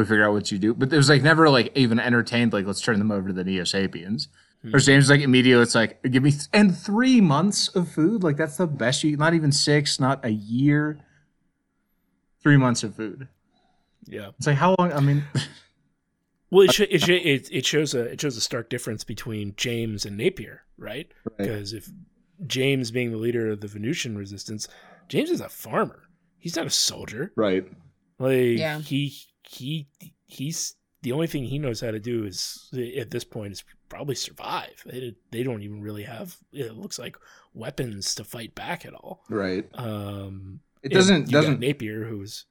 we 0.00 0.04
figure 0.04 0.24
out 0.24 0.32
what 0.32 0.50
you 0.52 0.58
do. 0.58 0.74
But 0.74 0.92
it 0.92 0.96
was 0.96 1.08
like 1.08 1.22
never 1.22 1.48
like 1.50 1.72
even 1.76 1.98
entertained, 1.98 2.52
like 2.52 2.66
let's 2.66 2.80
turn 2.80 2.98
them 2.98 3.10
over 3.10 3.28
to 3.28 3.34
the 3.34 3.44
Neo 3.44 3.64
Sapiens. 3.64 4.28
Hmm. 4.62 4.74
Or 4.74 4.78
James 4.78 5.10
like 5.10 5.20
immediately 5.20 5.62
it's 5.62 5.74
like, 5.74 6.02
give 6.02 6.22
me 6.22 6.30
th- 6.30 6.44
and 6.52 6.76
three 6.76 7.20
months 7.20 7.68
of 7.68 7.88
food, 7.88 8.22
like 8.22 8.36
that's 8.36 8.56
the 8.56 8.66
best 8.66 9.02
you 9.04 9.16
not 9.16 9.34
even 9.34 9.52
six, 9.52 9.98
not 10.00 10.24
a 10.24 10.30
year. 10.30 10.98
three 12.42 12.56
months 12.56 12.82
of 12.82 12.94
food. 12.94 13.28
Yeah. 14.06 14.30
It's 14.38 14.46
like 14.46 14.56
how 14.56 14.74
long? 14.78 14.92
I 14.92 15.00
mean, 15.00 15.24
Well, 16.50 16.62
it, 16.68 16.72
sh- 16.74 16.80
it, 16.88 17.02
sh- 17.02 17.08
it 17.08 17.48
it 17.50 17.66
shows 17.66 17.92
a 17.92 18.02
it 18.02 18.20
shows 18.20 18.36
a 18.36 18.40
stark 18.40 18.70
difference 18.70 19.02
between 19.02 19.54
James 19.56 20.06
and 20.06 20.16
Napier, 20.16 20.62
right? 20.78 21.10
Because 21.36 21.72
if 21.72 21.90
James 22.46 22.92
being 22.92 23.10
the 23.10 23.16
leader 23.16 23.50
of 23.50 23.60
the 23.60 23.66
Venusian 23.66 24.16
resistance, 24.16 24.68
James 25.08 25.30
is 25.30 25.40
a 25.40 25.48
farmer. 25.48 26.04
He's 26.38 26.54
not 26.54 26.66
a 26.66 26.70
soldier. 26.70 27.32
right. 27.34 27.66
Like 28.20 28.58
Yeah. 28.58 28.78
he 28.78 29.12
he 29.48 29.88
he's 30.26 30.74
the 31.02 31.12
only 31.12 31.26
thing 31.26 31.44
he 31.44 31.58
knows 31.58 31.80
how 31.80 31.90
to 31.90 32.00
do 32.00 32.24
is 32.24 32.68
at 32.98 33.10
this 33.10 33.24
point 33.24 33.52
is 33.52 33.64
probably 33.88 34.14
survive. 34.14 34.82
They 34.84 35.14
they 35.30 35.42
don't 35.42 35.62
even 35.62 35.80
really 35.82 36.02
have 36.04 36.36
it 36.52 36.76
looks 36.76 36.98
like 36.98 37.16
weapons 37.54 38.14
to 38.16 38.24
fight 38.24 38.54
back 38.54 38.84
at 38.84 38.94
all. 38.94 39.22
Right. 39.28 39.66
Um, 39.74 40.60
It 40.82 40.92
doesn't 40.92 41.30
doesn't. 41.30 41.60
Napier 41.60 42.04
who's 42.04 42.46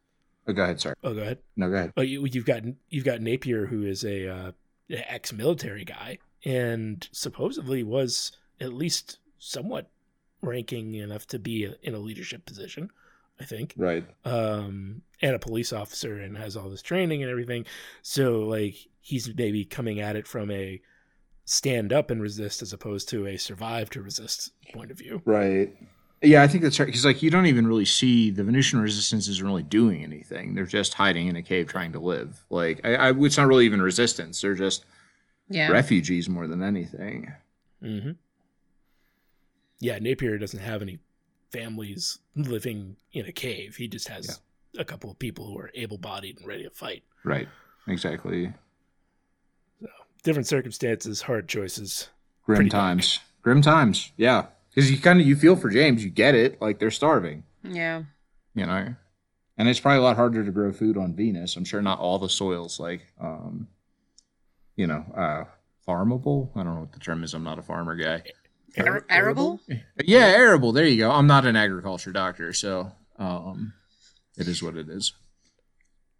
Oh, 0.47 0.53
go 0.53 0.63
ahead. 0.63 0.79
Sorry. 0.79 0.95
oh 1.03 1.13
go 1.13 1.21
ahead. 1.21 1.39
No, 1.55 1.69
go 1.69 1.75
ahead. 1.75 1.93
Oh, 1.97 2.01
you, 2.01 2.25
you've 2.25 2.45
got 2.45 2.61
you've 2.89 3.03
got 3.05 3.21
Napier, 3.21 3.65
who 3.65 3.83
is 3.83 4.03
a 4.05 4.27
uh, 4.27 4.51
ex-military 4.89 5.83
guy, 5.83 6.19
and 6.43 7.07
supposedly 7.11 7.81
was 7.83 8.31
at 8.61 8.71
least 8.73 9.17
somewhat 9.39 9.89
ranking 10.41 10.93
enough 10.93 11.25
to 11.27 11.39
be 11.39 11.67
in 11.81 11.95
a 11.95 11.99
leadership 11.99 12.45
position. 12.45 12.91
I 13.39 13.43
think, 13.45 13.73
Right. 13.75 14.05
um, 14.23 15.01
and 15.21 15.35
a 15.35 15.39
police 15.39 15.73
officer, 15.73 16.19
and 16.19 16.37
has 16.37 16.55
all 16.55 16.69
this 16.69 16.81
training 16.81 17.21
and 17.21 17.29
everything. 17.31 17.65
So, 18.01 18.39
like, 18.47 18.75
he's 19.01 19.33
maybe 19.35 19.65
coming 19.65 19.99
at 19.99 20.15
it 20.15 20.27
from 20.27 20.49
a 20.51 20.81
stand 21.43 21.93
up 21.93 22.09
and 22.11 22.21
resist 22.21 22.61
as 22.61 22.73
opposed 22.73 23.07
to 23.09 23.27
a 23.27 23.37
survive 23.37 23.89
to 23.91 24.01
resist 24.01 24.51
point 24.73 24.89
of 24.91 24.97
view. 24.97 25.21
Right. 25.25 25.75
Yeah, 26.21 26.41
I 26.41 26.47
think 26.47 26.63
that's 26.63 26.79
right. 26.79 26.87
Because 26.87 27.05
like 27.05 27.21
you 27.21 27.29
don't 27.29 27.45
even 27.45 27.67
really 27.67 27.85
see 27.85 28.31
the 28.31 28.43
Venusian 28.43 28.79
resistance 28.79 29.27
isn't 29.27 29.45
really 29.45 29.61
doing 29.61 30.03
anything. 30.03 30.55
They're 30.55 30.65
just 30.65 30.95
hiding 30.95 31.27
in 31.27 31.35
a 31.35 31.43
cave 31.43 31.67
trying 31.67 31.91
to 31.91 31.99
live. 31.99 32.43
Like 32.49 32.81
I, 32.83 32.95
I 32.95 33.11
it's 33.13 33.37
not 33.37 33.47
really 33.47 33.65
even 33.65 33.81
resistance. 33.81 34.41
They're 34.41 34.55
just 34.55 34.85
Yeah. 35.49 35.69
refugees 35.71 36.27
more 36.29 36.47
than 36.47 36.63
anything. 36.63 37.31
hmm 37.79 38.11
Yeah, 39.79 39.99
Napier 39.99 40.37
doesn't 40.39 40.59
have 40.61 40.81
any 40.81 40.97
families 41.55 42.19
living 42.35 42.95
in 43.13 43.25
a 43.25 43.31
cave. 43.31 43.75
He 43.75 43.87
just 43.87 44.07
has 44.09 44.41
a 44.77 44.83
couple 44.83 45.09
of 45.09 45.17
people 45.19 45.45
who 45.45 45.57
are 45.57 45.71
able-bodied 45.73 46.37
and 46.39 46.47
ready 46.47 46.63
to 46.63 46.69
fight. 46.69 47.03
Right. 47.23 47.47
Exactly. 47.87 48.53
Different 50.23 50.47
circumstances, 50.47 51.21
hard 51.21 51.47
choices. 51.47 52.09
Grim 52.45 52.57
Pretty 52.57 52.69
dark. 52.71 52.81
times. 52.81 53.19
Grim 53.41 53.61
times. 53.61 54.11
Yeah. 54.17 54.47
Because 54.69 54.91
you 54.91 54.97
kind 54.97 55.21
of 55.21 55.27
you 55.27 55.35
feel 55.35 55.55
for 55.55 55.69
James. 55.69 56.03
You 56.03 56.09
get 56.09 56.35
it. 56.35 56.61
Like 56.61 56.79
they're 56.79 56.91
starving. 56.91 57.43
Yeah. 57.63 58.03
You 58.53 58.65
know. 58.65 58.95
And 59.57 59.69
it's 59.69 59.79
probably 59.79 59.99
a 59.99 60.03
lot 60.03 60.17
harder 60.17 60.43
to 60.43 60.51
grow 60.51 60.73
food 60.73 60.97
on 60.97 61.15
Venus. 61.15 61.55
I'm 61.55 61.63
sure 61.63 61.81
not 61.81 61.99
all 61.99 62.19
the 62.19 62.29
soils 62.29 62.79
like 62.79 63.01
um 63.21 63.67
you 64.75 64.87
know, 64.87 65.05
uh 65.15 65.43
farmable. 65.87 66.49
I 66.55 66.63
don't 66.63 66.73
know 66.75 66.81
what 66.81 66.91
the 66.91 66.99
term 66.99 67.23
is. 67.23 67.33
I'm 67.33 67.43
not 67.43 67.59
a 67.59 67.61
farmer 67.61 67.95
guy. 67.95 68.23
Ar- 68.77 69.05
arable? 69.09 69.61
Yeah, 70.03 70.25
arable. 70.25 70.71
There 70.71 70.85
you 70.85 70.97
go. 70.97 71.11
I'm 71.11 71.27
not 71.27 71.45
an 71.45 71.55
agriculture 71.55 72.11
doctor, 72.11 72.53
so 72.53 72.91
um, 73.17 73.73
it 74.37 74.47
is 74.47 74.61
what 74.63 74.75
it 74.75 74.89
is. 74.89 75.13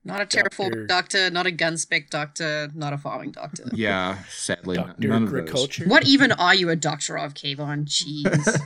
Not 0.08 0.22
a 0.22 0.26
Doctor- 0.26 0.86
doctor, 0.86 1.30
not 1.32 1.48
a 1.48 1.52
gun 1.52 1.78
spec 1.78 2.12
doctor, 2.12 2.70
not 2.76 2.94
a 2.94 2.98
farming 3.00 3.32
doctor. 3.32 3.64
Yeah, 3.74 4.20
sadly, 4.30 4.76
Doctor 4.78 5.08
none 5.08 5.24
of 5.24 5.32
those. 5.32 5.40
agriculture. 5.42 5.86
What 5.88 6.06
even 6.08 6.32
are 6.32 6.54
you 6.54 6.70
a 6.70 6.76
doctor 6.76 7.18
of, 7.18 7.34
Kayvon? 7.34 7.86
Jeez. 7.88 8.60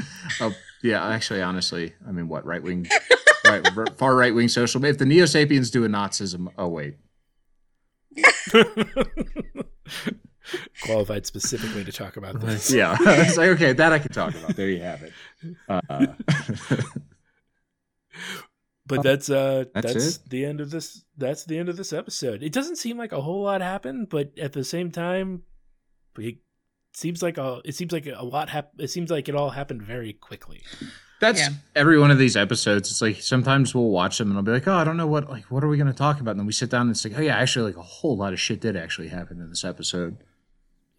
oh, 0.40 0.54
yeah, 0.82 1.06
actually, 1.06 1.42
honestly, 1.42 1.92
I 2.08 2.12
mean, 2.12 2.26
what 2.26 2.46
right 2.46 2.62
wing, 2.62 2.86
right, 3.44 3.68
far 3.98 4.16
right 4.16 4.34
wing 4.34 4.48
social? 4.48 4.82
If 4.86 4.96
the 4.96 5.04
Neo 5.04 5.26
Sapiens 5.26 5.70
do 5.70 5.84
a 5.84 5.88
Nazism, 5.88 6.48
oh 6.56 6.68
wait, 6.68 6.94
Qualified 10.82 11.26
specifically 11.26 11.84
to 11.84 11.92
talk 11.92 12.16
about 12.16 12.40
this. 12.40 12.72
yeah, 12.72 12.96
it's 13.00 13.36
like 13.36 13.50
okay, 13.50 13.72
that 13.72 13.92
I 13.92 13.98
can 13.98 14.12
talk 14.12 14.34
about. 14.34 14.56
There 14.56 14.68
you 14.68 14.80
have 14.80 15.02
it. 15.02 15.12
Uh, 15.68 16.06
But 18.86 19.02
that's 19.02 19.30
uh 19.30 19.64
That's 19.74 19.92
that's, 19.94 20.18
the 20.18 20.44
end 20.44 20.60
of 20.60 20.70
this 20.70 21.04
that's 21.16 21.44
the 21.44 21.56
end 21.58 21.68
of 21.68 21.76
this 21.76 21.92
episode. 21.92 22.42
It 22.42 22.52
doesn't 22.52 22.76
seem 22.76 22.98
like 22.98 23.12
a 23.12 23.20
whole 23.20 23.42
lot 23.42 23.60
happened, 23.60 24.08
but 24.08 24.38
at 24.38 24.52
the 24.52 24.64
same 24.64 24.90
time 24.90 25.42
it 26.18 26.36
seems 26.92 27.22
like 27.22 27.38
a 27.38 27.60
it 27.64 27.74
seems 27.74 27.92
like 27.92 28.06
a 28.06 28.24
lot 28.24 28.50
hap- 28.50 28.72
it 28.78 28.88
seems 28.88 29.10
like 29.10 29.28
it 29.28 29.34
all 29.34 29.50
happened 29.50 29.82
very 29.82 30.12
quickly. 30.12 30.62
That's 31.20 31.40
Yeah. 31.40 31.50
every 31.76 31.98
one 31.98 32.10
of 32.10 32.18
these 32.18 32.36
episodes. 32.36 32.90
It's 32.90 33.00
like 33.00 33.22
sometimes 33.22 33.74
we'll 33.74 33.90
watch 33.90 34.18
them 34.18 34.28
and 34.28 34.36
I'll 34.36 34.42
be 34.42 34.50
like, 34.50 34.66
oh, 34.66 34.74
I 34.74 34.84
don't 34.84 34.96
know 34.96 35.06
what 35.06 35.30
like 35.30 35.44
what 35.44 35.62
are 35.62 35.68
we 35.68 35.76
going 35.76 35.86
to 35.86 35.92
talk 35.92 36.20
about? 36.20 36.32
And 36.32 36.40
then 36.40 36.46
we 36.46 36.52
sit 36.52 36.68
down 36.68 36.82
and 36.82 36.90
it's 36.90 37.04
like, 37.04 37.16
oh 37.16 37.22
yeah, 37.22 37.36
actually, 37.36 37.66
like 37.72 37.76
a 37.78 37.82
whole 37.82 38.16
lot 38.16 38.32
of 38.32 38.40
shit 38.40 38.60
did 38.60 38.76
actually 38.76 39.08
happen 39.08 39.40
in 39.40 39.48
this 39.48 39.64
episode. 39.64 40.16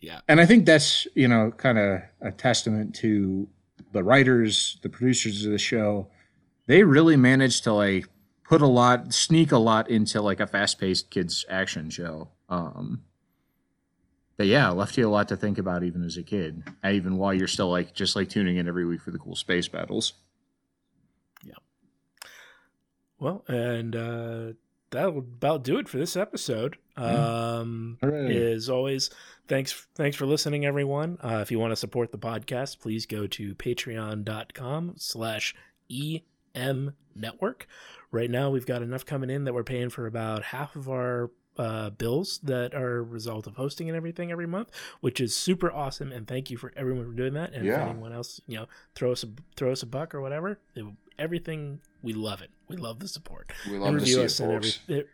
Yeah. 0.04 0.20
And 0.28 0.42
I 0.42 0.46
think 0.46 0.66
that's 0.66 1.08
you 1.16 1.30
know 1.30 1.52
kind 1.52 1.78
of 1.78 2.02
a 2.20 2.32
testament 2.32 2.94
to 2.96 3.48
the 3.94 4.04
writers, 4.04 4.78
the 4.82 4.90
producers 4.90 5.46
of 5.46 5.54
the 5.54 5.58
show. 5.58 6.10
They 6.68 6.84
really 6.84 7.16
managed 7.16 7.64
to 7.64 7.74
like 7.74 8.10
put 8.44 8.62
a 8.62 8.68
lot, 8.68 9.14
sneak 9.14 9.54
a 9.54 9.58
lot 9.58 9.90
into 9.90 10.22
like 10.22 10.42
a 10.42 10.48
fast 10.48 10.78
paced 10.78 11.10
kids 11.10 11.46
action 11.50 11.90
show. 11.90 12.28
Um, 12.50 13.04
but 14.36 14.48
yeah, 14.48 14.70
left 14.72 14.98
you 14.98 15.08
a 15.08 15.10
lot 15.10 15.30
to 15.30 15.38
think 15.38 15.58
about 15.58 15.84
even 15.84 16.04
as 16.04 16.18
a 16.18 16.24
kid, 16.24 16.64
even 16.84 17.16
while 17.16 17.34
you're 17.34 17.48
still 17.48 17.70
like 17.70 17.94
just 17.94 18.18
like 18.18 18.28
tuning 18.28 18.58
in 18.58 18.68
every 18.68 18.86
week 18.86 19.00
for 19.00 19.12
the 19.12 19.20
cool 19.20 19.38
space 19.38 19.70
battles. 19.70 20.16
Yeah. 21.46 21.54
Well, 23.20 23.46
and 23.48 23.96
uh 23.96 24.54
that'll 24.90 25.20
about 25.20 25.64
do 25.64 25.78
it 25.78 25.88
for 25.88 25.98
this 25.98 26.18
episode. 26.18 26.76
Um 26.98 28.00
Hooray. 28.02 28.54
as 28.54 28.70
always, 28.70 29.10
thanks 29.48 29.88
thanks 29.96 30.16
for 30.18 30.26
listening, 30.26 30.66
everyone. 30.66 31.18
Uh, 31.24 31.40
if 31.42 31.52
you 31.52 31.60
want 31.60 31.72
to 31.72 31.76
support 31.76 32.12
the 32.12 32.18
podcast, 32.18 32.80
please 32.80 33.06
go 33.06 33.28
to 33.28 33.56
patreon.com 33.56 34.94
slash 34.98 35.56
em 36.56 36.94
network. 37.16 37.68
Right 38.12 38.30
now 38.30 38.50
we've 38.50 38.66
got 38.66 38.82
enough 38.82 39.06
coming 39.06 39.30
in 39.30 39.44
that 39.46 39.54
we're 39.54 39.64
paying 39.64 39.90
for 39.90 40.06
about 40.08 40.44
half 40.44 40.76
of 40.76 40.90
our 40.90 41.32
uh, 41.58 41.92
bills 41.92 42.40
that 42.44 42.74
are 42.74 42.98
a 42.98 43.02
result 43.04 43.46
of 43.46 43.56
hosting 43.56 43.88
and 43.88 43.96
everything 43.96 44.32
every 44.32 44.48
month, 44.48 44.72
which 45.02 45.22
is 45.22 45.36
super 45.36 45.72
awesome. 45.72 46.12
And 46.12 46.28
thank 46.28 46.50
you 46.50 46.58
for 46.58 46.72
everyone 46.76 47.06
for 47.06 47.14
doing 47.16 47.34
that. 47.34 47.54
And 47.54 47.64
Yeah. 47.66 47.84
if 47.84 47.90
anyone 47.90 48.12
else, 48.12 48.42
you 48.48 48.58
know, 48.58 48.66
throw 48.96 49.12
us 49.12 49.24
a 49.24 49.28
throw 49.56 49.72
us 49.72 49.84
a 49.84 49.86
buck 49.86 50.16
or 50.16 50.22
whatever, 50.22 50.60
it, 50.76 50.84
everything 51.20 51.80
we 52.02 52.14
love 52.14 52.42
it. 52.42 52.50
We 52.68 52.78
love 52.78 53.00
the 53.00 53.08
support 53.08 53.52
We 53.70 53.78
love 53.78 53.90
and 53.90 53.98
review 53.98 54.22
us 54.22 54.40
on 54.40 54.52
every 54.52 54.72
it- 54.88 55.10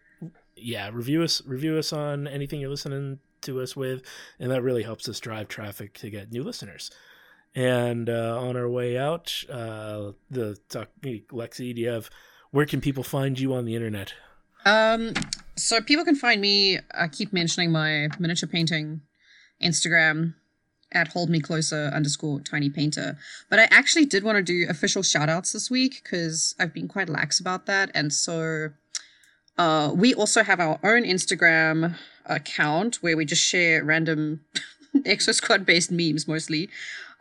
yeah 0.61 0.89
review 0.91 1.23
us 1.23 1.41
review 1.45 1.77
us 1.77 1.93
on 1.93 2.27
anything 2.27 2.59
you're 2.59 2.69
listening 2.69 3.17
to 3.41 3.61
us 3.61 3.75
with 3.75 4.03
and 4.39 4.51
that 4.51 4.61
really 4.61 4.83
helps 4.83 5.07
us 5.09 5.19
drive 5.19 5.47
traffic 5.47 5.93
to 5.93 6.09
get 6.09 6.31
new 6.31 6.43
listeners 6.43 6.91
and 7.55 8.09
uh, 8.09 8.39
on 8.39 8.55
our 8.55 8.69
way 8.69 8.97
out 8.97 9.43
uh, 9.49 10.11
the 10.29 10.57
talk 10.69 10.89
lexi 11.03 11.73
do 11.73 11.81
you 11.81 11.89
have 11.89 12.09
where 12.51 12.65
can 12.65 12.81
people 12.81 13.03
find 13.03 13.39
you 13.39 13.53
on 13.53 13.65
the 13.65 13.75
internet 13.75 14.13
Um, 14.65 15.13
so 15.55 15.81
people 15.81 16.03
can 16.03 16.15
find 16.15 16.41
me. 16.41 16.79
I 16.93 17.07
keep 17.07 17.31
mentioning 17.31 17.71
my 17.71 18.09
miniature 18.19 18.49
painting 18.49 19.01
Instagram 19.63 20.33
at 20.91 21.09
hold 21.09 21.29
me 21.29 21.39
closer 21.39 21.91
underscore 21.93 22.41
tiny 22.41 22.69
painter. 22.69 23.17
But 23.49 23.59
I 23.59 23.67
actually 23.71 24.05
did 24.05 24.23
want 24.23 24.37
to 24.37 24.43
do 24.43 24.65
official 24.69 25.03
shout 25.03 25.29
outs 25.29 25.53
this 25.53 25.69
week 25.69 26.01
because 26.03 26.55
I've 26.59 26.73
been 26.73 26.87
quite 26.87 27.09
lax 27.09 27.39
about 27.39 27.67
that. 27.67 27.91
And 27.93 28.11
so 28.11 28.69
uh, 29.59 29.91
we 29.93 30.15
also 30.15 30.41
have 30.43 30.59
our 30.59 30.79
own 30.83 31.03
Instagram 31.03 31.95
account 32.25 32.95
where 33.03 33.15
we 33.17 33.25
just 33.25 33.43
share 33.43 33.83
random 33.83 34.39
Exo 34.95 35.33
Squad 35.33 35.65
based 35.65 35.91
memes 35.91 36.27
mostly. 36.27 36.69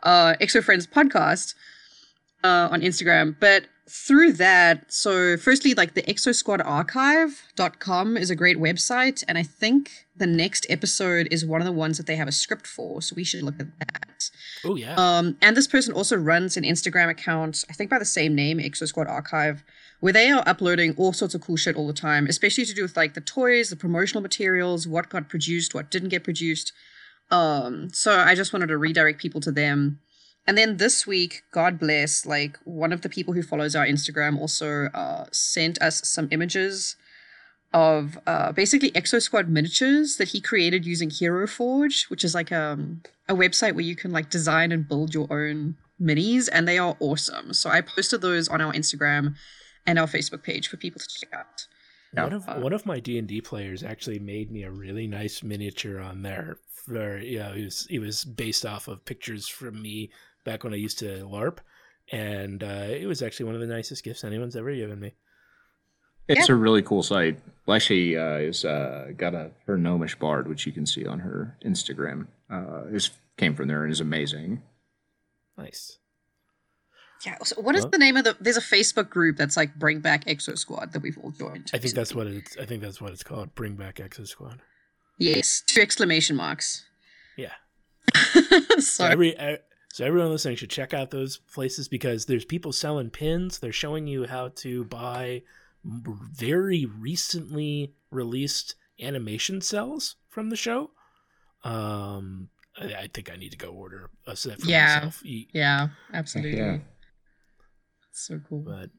Uh, 0.03 0.33
Exo 0.39 0.63
Friends 0.63 0.85
podcast 0.87 1.55
uh, 2.43 2.69
on 2.71 2.81
Instagram. 2.81 3.35
But 3.39 3.65
through 3.89 4.33
that, 4.33 4.91
so 4.91 5.35
firstly, 5.35 5.73
like 5.73 5.95
the 5.95 6.03
exosquadarchive.com 6.03 8.17
is 8.17 8.29
a 8.29 8.35
great 8.35 8.57
website. 8.57 9.23
And 9.27 9.37
I 9.37 9.43
think 9.43 10.05
the 10.15 10.27
next 10.27 10.65
episode 10.69 11.27
is 11.31 11.45
one 11.45 11.59
of 11.61 11.65
the 11.65 11.71
ones 11.73 11.97
that 11.97 12.05
they 12.07 12.15
have 12.15 12.27
a 12.27 12.31
script 12.31 12.67
for. 12.67 13.01
So 13.01 13.15
we 13.15 13.23
should 13.23 13.41
look 13.43 13.59
at 13.59 13.67
that. 13.79 14.29
oh 14.63 14.75
yeah 14.75 14.93
Um, 14.95 15.37
and 15.41 15.57
this 15.57 15.67
person 15.67 15.93
also 15.93 16.15
runs 16.15 16.55
an 16.55 16.63
Instagram 16.63 17.09
account, 17.09 17.65
I 17.69 17.73
think 17.73 17.89
by 17.89 17.99
the 17.99 18.05
same 18.05 18.35
name, 18.35 18.59
Exo 18.59 18.87
Squad 18.87 19.07
Archive, 19.07 19.63
where 19.99 20.13
they 20.13 20.29
are 20.29 20.43
uploading 20.47 20.93
all 20.97 21.13
sorts 21.13 21.35
of 21.35 21.41
cool 21.41 21.57
shit 21.57 21.75
all 21.75 21.87
the 21.87 21.93
time, 21.93 22.27
especially 22.27 22.65
to 22.65 22.73
do 22.73 22.83
with 22.83 22.95
like 22.95 23.13
the 23.13 23.21
toys, 23.21 23.69
the 23.69 23.75
promotional 23.75 24.21
materials, 24.21 24.87
what 24.87 25.09
got 25.09 25.29
produced, 25.29 25.73
what 25.73 25.91
didn't 25.91 26.09
get 26.09 26.23
produced. 26.23 26.71
Um, 27.31 27.89
so 27.93 28.13
I 28.13 28.35
just 28.35 28.53
wanted 28.53 28.67
to 28.67 28.77
redirect 28.77 29.21
people 29.21 29.41
to 29.41 29.51
them. 29.51 29.99
And 30.47 30.57
then 30.57 30.77
this 30.77 31.05
week, 31.05 31.43
God 31.51 31.77
bless, 31.77 32.25
like 32.25 32.57
one 32.63 32.91
of 32.91 33.01
the 33.01 33.09
people 33.09 33.33
who 33.33 33.43
follows 33.43 33.75
our 33.75 33.85
Instagram 33.85 34.39
also 34.39 34.85
uh, 34.93 35.25
sent 35.31 35.79
us 35.81 36.07
some 36.07 36.27
images 36.31 36.95
of 37.71 38.17
uh, 38.25 38.51
basically 38.51 38.89
Exo 38.91 39.21
Squad 39.21 39.47
miniatures 39.47 40.15
that 40.17 40.29
he 40.29 40.41
created 40.41 40.85
using 40.85 41.09
Hero 41.09 41.45
Forge, 41.45 42.05
which 42.05 42.23
is 42.23 42.33
like 42.33 42.51
um, 42.51 43.01
a 43.27 43.35
website 43.35 43.73
where 43.73 43.85
you 43.85 43.95
can 43.95 44.11
like 44.11 44.29
design 44.31 44.71
and 44.71 44.87
build 44.87 45.13
your 45.13 45.31
own 45.31 45.75
minis, 46.01 46.49
and 46.51 46.67
they 46.67 46.79
are 46.79 46.97
awesome. 46.99 47.53
So 47.53 47.69
I 47.69 47.81
posted 47.81 48.21
those 48.21 48.47
on 48.47 48.61
our 48.61 48.73
Instagram, 48.73 49.35
and 49.89 49.99
our 49.99 50.07
Facebook 50.07 50.43
page 50.43 50.67
for 50.67 50.77
people 50.77 50.99
to 50.99 51.07
check 51.07 51.33
out. 51.33 51.67
Yeah. 52.13 52.23
One 52.23 52.33
of 52.33 52.47
one 52.63 52.73
of 52.73 52.85
my 52.85 52.99
D 52.99 53.17
and 53.19 53.27
D 53.27 53.41
players 53.41 53.83
actually 53.83 54.19
made 54.19 54.51
me 54.51 54.63
a 54.63 54.71
really 54.71 55.07
nice 55.07 55.43
miniature 55.43 55.99
on 55.99 56.21
there. 56.21 56.57
For 56.85 57.19
you 57.19 57.39
know, 57.39 57.53
it 57.53 57.65
was 57.65 57.87
it 57.89 57.99
was 57.99 58.23
based 58.23 58.65
off 58.65 58.87
of 58.87 59.03
pictures 59.05 59.47
from 59.47 59.81
me 59.81 60.11
back 60.45 60.63
when 60.63 60.73
I 60.73 60.77
used 60.77 60.99
to 60.99 61.05
LARP, 61.27 61.57
and 62.11 62.63
uh, 62.63 62.87
it 62.89 63.05
was 63.07 63.21
actually 63.21 63.45
one 63.47 63.55
of 63.55 63.61
the 63.61 63.67
nicest 63.67 64.03
gifts 64.03 64.23
anyone's 64.23 64.55
ever 64.55 64.73
given 64.73 64.99
me. 64.99 65.13
It's 66.27 66.47
Yeah. 66.47 66.55
a 66.55 66.57
really 66.57 66.81
cool 66.83 67.03
site. 67.03 67.39
Lexi 67.67 68.15
uh, 68.17 68.39
is 68.39 68.65
uh, 68.65 69.11
got 69.17 69.33
a 69.35 69.51
her 69.67 69.77
gnomish 69.77 70.15
bard, 70.15 70.47
which 70.47 70.65
you 70.65 70.71
can 70.71 70.85
see 70.85 71.05
on 71.05 71.19
her 71.19 71.57
Instagram. 71.65 72.27
Uh, 72.49 72.83
this 72.85 73.11
came 73.37 73.53
from 73.55 73.67
there 73.67 73.83
and 73.83 73.91
is 73.91 73.99
amazing. 74.01 74.61
Nice. 75.57 75.99
Yeah. 77.25 77.37
So 77.43 77.59
what 77.61 77.75
is 77.75 77.83
Well- 77.83 77.91
the 77.91 77.97
name 77.97 78.17
of 78.17 78.23
the? 78.23 78.37
There's 78.39 78.57
a 78.57 78.61
Facebook 78.61 79.09
group 79.09 79.35
that's 79.37 79.57
like 79.57 79.75
Bring 79.75 79.99
Back 79.99 80.25
Exo 80.25 80.57
Squad 80.57 80.93
that 80.93 81.01
we've 81.01 81.17
all 81.17 81.31
joined. 81.31 81.69
I 81.73 81.77
think 81.77 81.93
that's 81.93 82.15
what 82.15 82.27
it's. 82.27 82.57
I 82.57 82.65
think 82.65 82.81
that's 82.81 83.01
what 83.01 83.11
it's 83.11 83.23
called. 83.23 83.53
Bring 83.55 83.75
back 83.75 83.95
Exo 83.95 84.27
Squad. 84.27 84.61
Yes, 85.17 85.61
two 85.67 85.81
exclamation 85.81 86.35
marks. 86.37 86.85
Yeah. 87.35 87.51
so 88.15 88.79
So 88.79 89.05
every 89.05 89.37
uh, 89.37 89.57
so 89.91 90.05
everyone 90.05 90.29
listening 90.31 90.55
should 90.55 90.69
check 90.69 90.93
out 90.93 91.11
those 91.11 91.37
places 91.53 91.87
because 91.89 92.25
there's 92.25 92.45
people 92.45 92.71
selling 92.71 93.09
pins. 93.09 93.59
They're 93.59 93.71
showing 93.73 94.07
you 94.07 94.25
how 94.27 94.49
to 94.57 94.85
buy 94.85 95.41
very 95.83 96.85
recently 96.85 97.93
released 98.11 98.75
animation 99.01 99.61
cells 99.61 100.15
from 100.29 100.49
the 100.49 100.55
show. 100.55 100.91
Um, 101.63 102.49
I, 102.79 102.85
I 102.93 103.07
think 103.13 103.29
I 103.31 103.35
need 103.35 103.51
to 103.51 103.57
go 103.57 103.69
order 103.69 104.09
a 104.25 104.35
set 104.35 104.61
for 104.61 104.67
Yeah. 104.67 104.95
myself. 104.95 105.21
Yeah, 105.23 105.89
absolutely. 106.13 106.57
Yeah. 106.59 106.77
So 108.11 108.39
cool. 108.47 108.59
But 108.59 108.89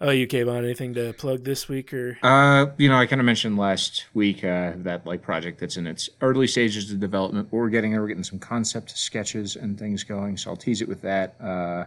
oh, 0.00 0.10
you 0.10 0.26
came 0.26 0.48
on 0.48 0.64
anything 0.64 0.94
to 0.94 1.12
plug 1.14 1.44
this 1.44 1.68
week 1.68 1.92
or? 1.92 2.18
Uh, 2.22 2.66
you 2.78 2.88
know, 2.88 2.96
I 2.96 3.06
kind 3.06 3.20
of 3.20 3.26
mentioned 3.26 3.56
last 3.58 4.06
week 4.14 4.44
uh, 4.44 4.72
that 4.76 5.06
like 5.06 5.22
project 5.22 5.60
that's 5.60 5.76
in 5.76 5.86
its 5.86 6.08
early 6.20 6.46
stages 6.46 6.90
of 6.90 7.00
development. 7.00 7.50
But 7.50 7.56
we're 7.56 7.68
getting 7.70 7.92
there. 7.92 8.00
We're 8.00 8.08
getting 8.08 8.24
some 8.24 8.38
concept 8.38 8.96
sketches 8.96 9.56
and 9.56 9.78
things 9.78 10.04
going. 10.04 10.36
So 10.36 10.50
I'll 10.50 10.56
tease 10.56 10.80
it 10.82 10.88
with 10.88 11.02
that. 11.02 11.36
Uh, 11.40 11.84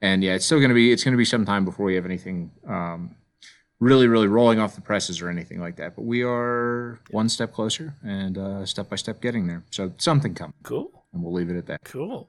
and 0.00 0.22
yeah, 0.22 0.34
it's 0.34 0.44
still 0.44 0.60
gonna 0.60 0.74
be 0.74 0.92
it's 0.92 1.04
gonna 1.04 1.16
be 1.16 1.24
some 1.24 1.44
time 1.44 1.64
before 1.64 1.86
we 1.86 1.94
have 1.94 2.04
anything 2.04 2.50
um, 2.66 3.14
really 3.80 4.06
really 4.06 4.26
rolling 4.28 4.58
off 4.58 4.74
the 4.74 4.80
presses 4.80 5.20
or 5.22 5.28
anything 5.30 5.60
like 5.60 5.76
that. 5.76 5.96
But 5.96 6.02
we 6.04 6.22
are 6.22 7.00
one 7.10 7.28
step 7.28 7.52
closer 7.52 7.94
and 8.04 8.36
uh, 8.38 8.66
step 8.66 8.88
by 8.90 8.96
step 8.96 9.20
getting 9.22 9.46
there. 9.46 9.64
So 9.70 9.92
something 9.98 10.34
coming, 10.34 10.54
Cool. 10.62 11.04
and 11.12 11.22
we'll 11.22 11.32
leave 11.32 11.48
it 11.50 11.56
at 11.56 11.66
that. 11.66 11.80
Cool. 11.84 12.28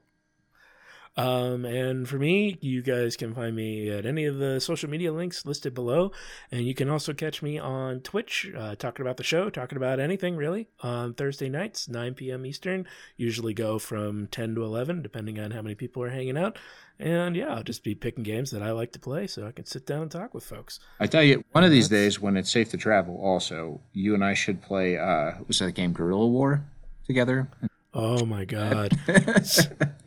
Um, 1.16 1.64
and 1.64 2.06
for 2.06 2.18
me, 2.18 2.58
you 2.60 2.82
guys 2.82 3.16
can 3.16 3.34
find 3.34 3.56
me 3.56 3.88
at 3.90 4.04
any 4.04 4.26
of 4.26 4.36
the 4.36 4.60
social 4.60 4.90
media 4.90 5.12
links 5.12 5.46
listed 5.46 5.72
below. 5.72 6.12
And 6.52 6.66
you 6.66 6.74
can 6.74 6.90
also 6.90 7.14
catch 7.14 7.42
me 7.42 7.58
on 7.58 8.00
Twitch, 8.00 8.50
uh, 8.56 8.74
talking 8.76 9.04
about 9.04 9.16
the 9.16 9.24
show, 9.24 9.48
talking 9.48 9.76
about 9.78 9.98
anything 9.98 10.36
really, 10.36 10.68
on 10.82 11.14
Thursday 11.14 11.48
nights, 11.48 11.88
9 11.88 12.14
p.m. 12.14 12.44
Eastern. 12.44 12.86
Usually 13.16 13.54
go 13.54 13.78
from 13.78 14.26
10 14.26 14.54
to 14.56 14.64
11, 14.64 15.00
depending 15.02 15.38
on 15.40 15.52
how 15.52 15.62
many 15.62 15.74
people 15.74 16.02
are 16.02 16.10
hanging 16.10 16.36
out. 16.36 16.58
And 16.98 17.34
yeah, 17.36 17.54
I'll 17.54 17.62
just 17.62 17.84
be 17.84 17.94
picking 17.94 18.22
games 18.22 18.50
that 18.50 18.62
I 18.62 18.72
like 18.72 18.92
to 18.92 18.98
play 18.98 19.26
so 19.26 19.46
I 19.46 19.52
can 19.52 19.66
sit 19.66 19.86
down 19.86 20.02
and 20.02 20.10
talk 20.10 20.34
with 20.34 20.44
folks. 20.44 20.80
I 21.00 21.06
tell 21.06 21.22
you, 21.22 21.44
one 21.52 21.64
of 21.64 21.70
these 21.70 21.88
That's- 21.88 22.14
days 22.14 22.20
when 22.20 22.36
it's 22.36 22.50
safe 22.50 22.70
to 22.70 22.76
travel, 22.76 23.18
also 23.22 23.80
you 23.92 24.14
and 24.14 24.24
I 24.24 24.34
should 24.34 24.60
play. 24.62 24.98
Uh, 24.98 25.32
was 25.46 25.58
that 25.60 25.72
game 25.72 25.92
Guerrilla 25.92 26.26
War 26.26 26.64
together? 27.06 27.48
Oh 27.94 28.24
my 28.26 28.44
God. 28.44 28.98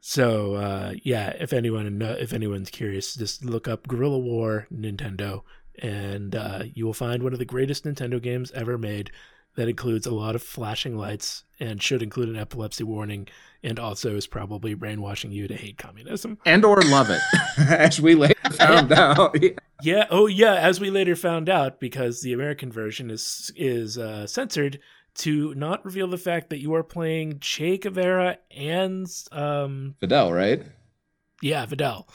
So 0.00 0.54
uh, 0.54 0.94
yeah, 1.02 1.30
if 1.30 1.52
anyone 1.52 2.00
if 2.02 2.32
anyone's 2.32 2.70
curious, 2.70 3.14
just 3.14 3.44
look 3.44 3.68
up 3.68 3.86
Guerrilla 3.88 4.18
War 4.18 4.66
Nintendo, 4.72 5.42
and 5.80 6.34
uh, 6.34 6.62
you 6.72 6.84
will 6.86 6.94
find 6.94 7.22
one 7.22 7.32
of 7.32 7.38
the 7.38 7.44
greatest 7.44 7.84
Nintendo 7.84 8.20
games 8.20 8.50
ever 8.52 8.78
made. 8.78 9.10
That 9.56 9.68
includes 9.68 10.06
a 10.06 10.14
lot 10.14 10.36
of 10.36 10.44
flashing 10.44 10.96
lights 10.96 11.42
and 11.58 11.82
should 11.82 12.02
include 12.02 12.28
an 12.28 12.36
epilepsy 12.36 12.84
warning, 12.84 13.26
and 13.64 13.80
also 13.80 14.14
is 14.14 14.28
probably 14.28 14.74
brainwashing 14.74 15.32
you 15.32 15.48
to 15.48 15.56
hate 15.56 15.76
communism. 15.76 16.38
and 16.46 16.64
or 16.64 16.80
love 16.82 17.10
it, 17.10 17.20
as 17.58 18.00
we 18.00 18.14
later 18.14 18.34
found 18.52 18.92
out. 18.92 19.42
Yeah. 19.42 19.50
Yeah. 19.82 20.04
Oh, 20.10 20.26
yeah. 20.26 20.56
As 20.56 20.78
we 20.78 20.90
later 20.90 21.16
found 21.16 21.48
out, 21.48 21.80
because 21.80 22.20
the 22.20 22.34
American 22.34 22.70
version 22.70 23.10
is 23.10 23.50
is 23.56 23.96
uh, 23.96 24.26
censored 24.26 24.78
to 25.16 25.54
not 25.54 25.84
reveal 25.84 26.08
the 26.08 26.18
fact 26.18 26.50
that 26.50 26.60
you 26.60 26.74
are 26.74 26.82
playing 26.82 27.38
Che 27.40 27.78
Guevara 27.78 28.38
and 28.56 29.06
um 29.32 29.94
Fidel, 30.00 30.32
right? 30.32 30.62
yeah 31.42 31.64
Vidal. 31.66 32.08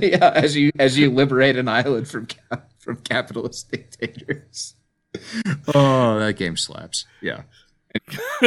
yeah, 0.00 0.32
as 0.34 0.56
you 0.56 0.70
as 0.78 0.96
you 0.98 1.10
liberate 1.10 1.56
an 1.56 1.68
island 1.68 2.08
from 2.08 2.26
ca- 2.26 2.62
from 2.78 2.96
capitalist 2.96 3.70
dictators. 3.70 4.74
Oh, 5.74 6.18
that 6.18 6.34
game 6.36 6.56
slaps. 6.56 7.06
Yeah. 7.22 7.42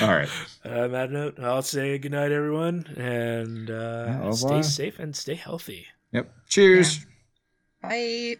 All 0.00 0.08
right. 0.08 0.28
On 0.64 0.92
that 0.92 1.10
note, 1.10 1.38
I'll 1.40 1.62
say 1.62 1.98
goodnight, 1.98 2.32
everyone, 2.32 2.86
and 2.96 3.70
uh, 3.70 4.32
stay 4.32 4.62
safe 4.62 4.98
and 4.98 5.14
stay 5.14 5.34
healthy. 5.34 5.86
Yep. 6.12 6.32
Cheers. 6.48 7.06
Bye. 7.82 8.36